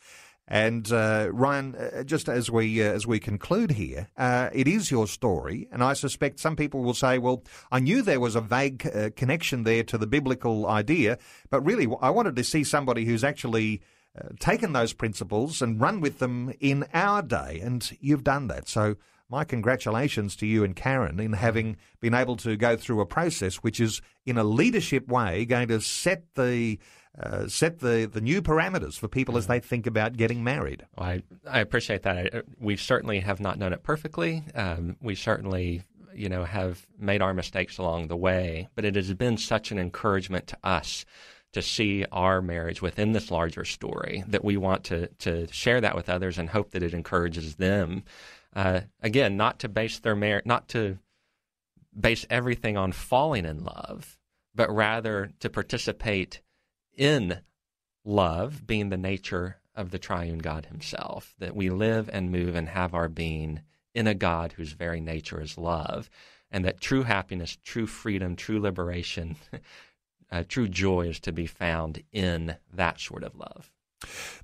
And 0.48 0.90
uh, 0.90 1.28
Ryan, 1.30 1.76
uh, 1.76 2.02
just 2.02 2.28
as 2.28 2.50
we 2.50 2.82
uh, 2.82 2.86
as 2.86 3.06
we 3.06 3.20
conclude 3.20 3.70
here, 3.70 4.08
uh, 4.18 4.50
it 4.52 4.66
is 4.66 4.90
your 4.90 5.06
story, 5.06 5.68
and 5.70 5.82
I 5.84 5.92
suspect 5.94 6.40
some 6.40 6.56
people 6.56 6.82
will 6.82 6.94
say, 6.94 7.16
"Well, 7.18 7.44
I 7.70 7.78
knew 7.78 8.02
there 8.02 8.20
was 8.20 8.34
a 8.34 8.40
vague 8.40 9.14
connection 9.16 9.62
there 9.62 9.84
to 9.84 9.96
the 9.96 10.06
biblical 10.06 10.66
idea, 10.66 11.16
but 11.48 11.64
really, 11.64 11.88
I 12.02 12.10
wanted 12.10 12.36
to 12.36 12.44
see 12.44 12.64
somebody 12.64 13.04
who's 13.04 13.24
actually 13.24 13.80
uh, 14.18 14.28
taken 14.38 14.72
those 14.72 14.92
principles 14.92 15.62
and 15.62 15.80
run 15.80 16.00
with 16.00 16.18
them 16.18 16.52
in 16.60 16.84
our 16.92 17.22
day, 17.22 17.60
and 17.62 17.96
you've 18.00 18.24
done 18.24 18.48
that. 18.48 18.68
So, 18.68 18.96
my 19.30 19.44
congratulations 19.44 20.36
to 20.36 20.46
you 20.46 20.62
and 20.62 20.76
Karen 20.76 21.18
in 21.18 21.32
having 21.32 21.78
been 22.00 22.12
able 22.12 22.36
to 22.36 22.54
go 22.54 22.76
through 22.76 23.00
a 23.00 23.06
process 23.06 23.56
which 23.56 23.80
is, 23.80 24.02
in 24.26 24.36
a 24.36 24.44
leadership 24.44 25.08
way, 25.08 25.46
going 25.46 25.68
to 25.68 25.80
set 25.80 26.24
the 26.34 26.78
uh, 27.18 27.46
set 27.46 27.78
the, 27.80 28.08
the 28.10 28.20
new 28.20 28.40
parameters 28.40 28.98
for 28.98 29.08
people 29.08 29.36
as 29.36 29.46
they 29.46 29.60
think 29.60 29.86
about 29.86 30.16
getting 30.16 30.42
married. 30.42 30.86
Well, 30.96 31.08
I, 31.08 31.22
I 31.46 31.60
appreciate 31.60 32.02
that. 32.02 32.16
I, 32.16 32.42
we 32.58 32.76
certainly 32.76 33.20
have 33.20 33.40
not 33.40 33.58
done 33.58 33.72
it 33.72 33.82
perfectly. 33.82 34.44
Um, 34.54 34.96
we 35.00 35.14
certainly, 35.14 35.82
you 36.14 36.28
know, 36.28 36.44
have 36.44 36.86
made 36.98 37.20
our 37.20 37.34
mistakes 37.34 37.78
along 37.78 38.08
the 38.08 38.16
way, 38.16 38.68
but 38.74 38.84
it 38.84 38.94
has 38.96 39.12
been 39.14 39.36
such 39.36 39.70
an 39.70 39.78
encouragement 39.78 40.46
to 40.48 40.58
us 40.64 41.04
to 41.52 41.62
see 41.62 42.04
our 42.10 42.40
marriage 42.40 42.80
within 42.80 43.12
this 43.12 43.30
larger 43.30 43.64
story 43.64 44.24
that 44.26 44.44
we 44.44 44.56
want 44.56 44.84
to 44.84 45.06
to 45.18 45.46
share 45.52 45.80
that 45.80 45.94
with 45.94 46.08
others 46.08 46.38
and 46.38 46.50
hope 46.50 46.70
that 46.70 46.82
it 46.82 46.94
encourages 46.94 47.56
them. 47.56 48.02
Uh, 48.54 48.80
again, 49.02 49.36
not 49.36 49.58
to 49.58 49.68
base 49.68 49.98
their 49.98 50.16
marriage, 50.16 50.46
not 50.46 50.68
to 50.68 50.98
base 51.98 52.26
everything 52.30 52.76
on 52.76 52.92
falling 52.92 53.44
in 53.44 53.64
love, 53.64 54.18
but 54.54 54.74
rather 54.74 55.30
to 55.40 55.50
participate 55.50 56.40
in 56.96 57.40
love 58.04 58.66
being 58.66 58.88
the 58.88 58.96
nature 58.96 59.58
of 59.74 59.90
the 59.90 59.98
triune 59.98 60.38
God 60.38 60.66
Himself. 60.66 61.34
That 61.38 61.56
we 61.56 61.70
live 61.70 62.10
and 62.12 62.30
move 62.30 62.54
and 62.54 62.68
have 62.68 62.94
our 62.94 63.08
being 63.08 63.60
in 63.94 64.06
a 64.06 64.14
God 64.14 64.52
whose 64.52 64.72
very 64.72 65.00
nature 65.00 65.40
is 65.40 65.58
love, 65.58 66.08
and 66.50 66.64
that 66.64 66.80
true 66.80 67.02
happiness, 67.02 67.58
true 67.62 67.86
freedom, 67.86 68.36
true 68.36 68.60
liberation 68.60 69.36
uh, 70.32 70.42
true 70.48 70.66
joy 70.66 71.08
is 71.08 71.20
to 71.20 71.32
be 71.32 71.46
found 71.46 72.02
in 72.12 72.56
that 72.72 72.98
sort 72.98 73.22
of 73.22 73.36
love. 73.36 73.70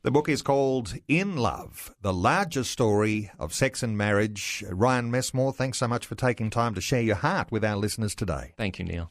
The 0.02 0.10
book 0.10 0.28
is 0.28 0.42
called 0.42 0.94
In 1.08 1.36
Love, 1.36 1.94
the 2.00 2.12
larger 2.12 2.62
story 2.62 3.30
of 3.38 3.52
sex 3.52 3.82
and 3.82 3.98
marriage. 3.98 4.62
Ryan 4.70 5.10
Messmore, 5.10 5.52
thanks 5.52 5.78
so 5.78 5.88
much 5.88 6.06
for 6.06 6.14
taking 6.14 6.50
time 6.50 6.74
to 6.74 6.80
share 6.80 7.02
your 7.02 7.16
heart 7.16 7.50
with 7.50 7.64
our 7.64 7.76
listeners 7.76 8.14
today. 8.14 8.52
Thank 8.56 8.78
you, 8.78 8.84
Neil. 8.84 9.10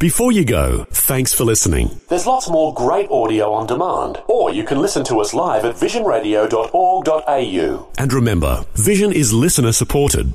Before 0.00 0.32
you 0.32 0.44
go, 0.44 0.84
thanks 0.90 1.32
for 1.32 1.44
listening. 1.44 2.00
There's 2.08 2.26
lots 2.26 2.50
more 2.50 2.74
great 2.74 3.08
audio 3.10 3.52
on 3.52 3.66
demand, 3.66 4.20
or 4.26 4.52
you 4.52 4.64
can 4.64 4.80
listen 4.80 5.04
to 5.04 5.20
us 5.20 5.34
live 5.34 5.64
at 5.64 5.76
visionradio.org.au. 5.76 7.88
And 7.98 8.12
remember, 8.12 8.64
Vision 8.74 9.12
is 9.12 9.32
listener 9.32 9.72
supported. 9.72 10.34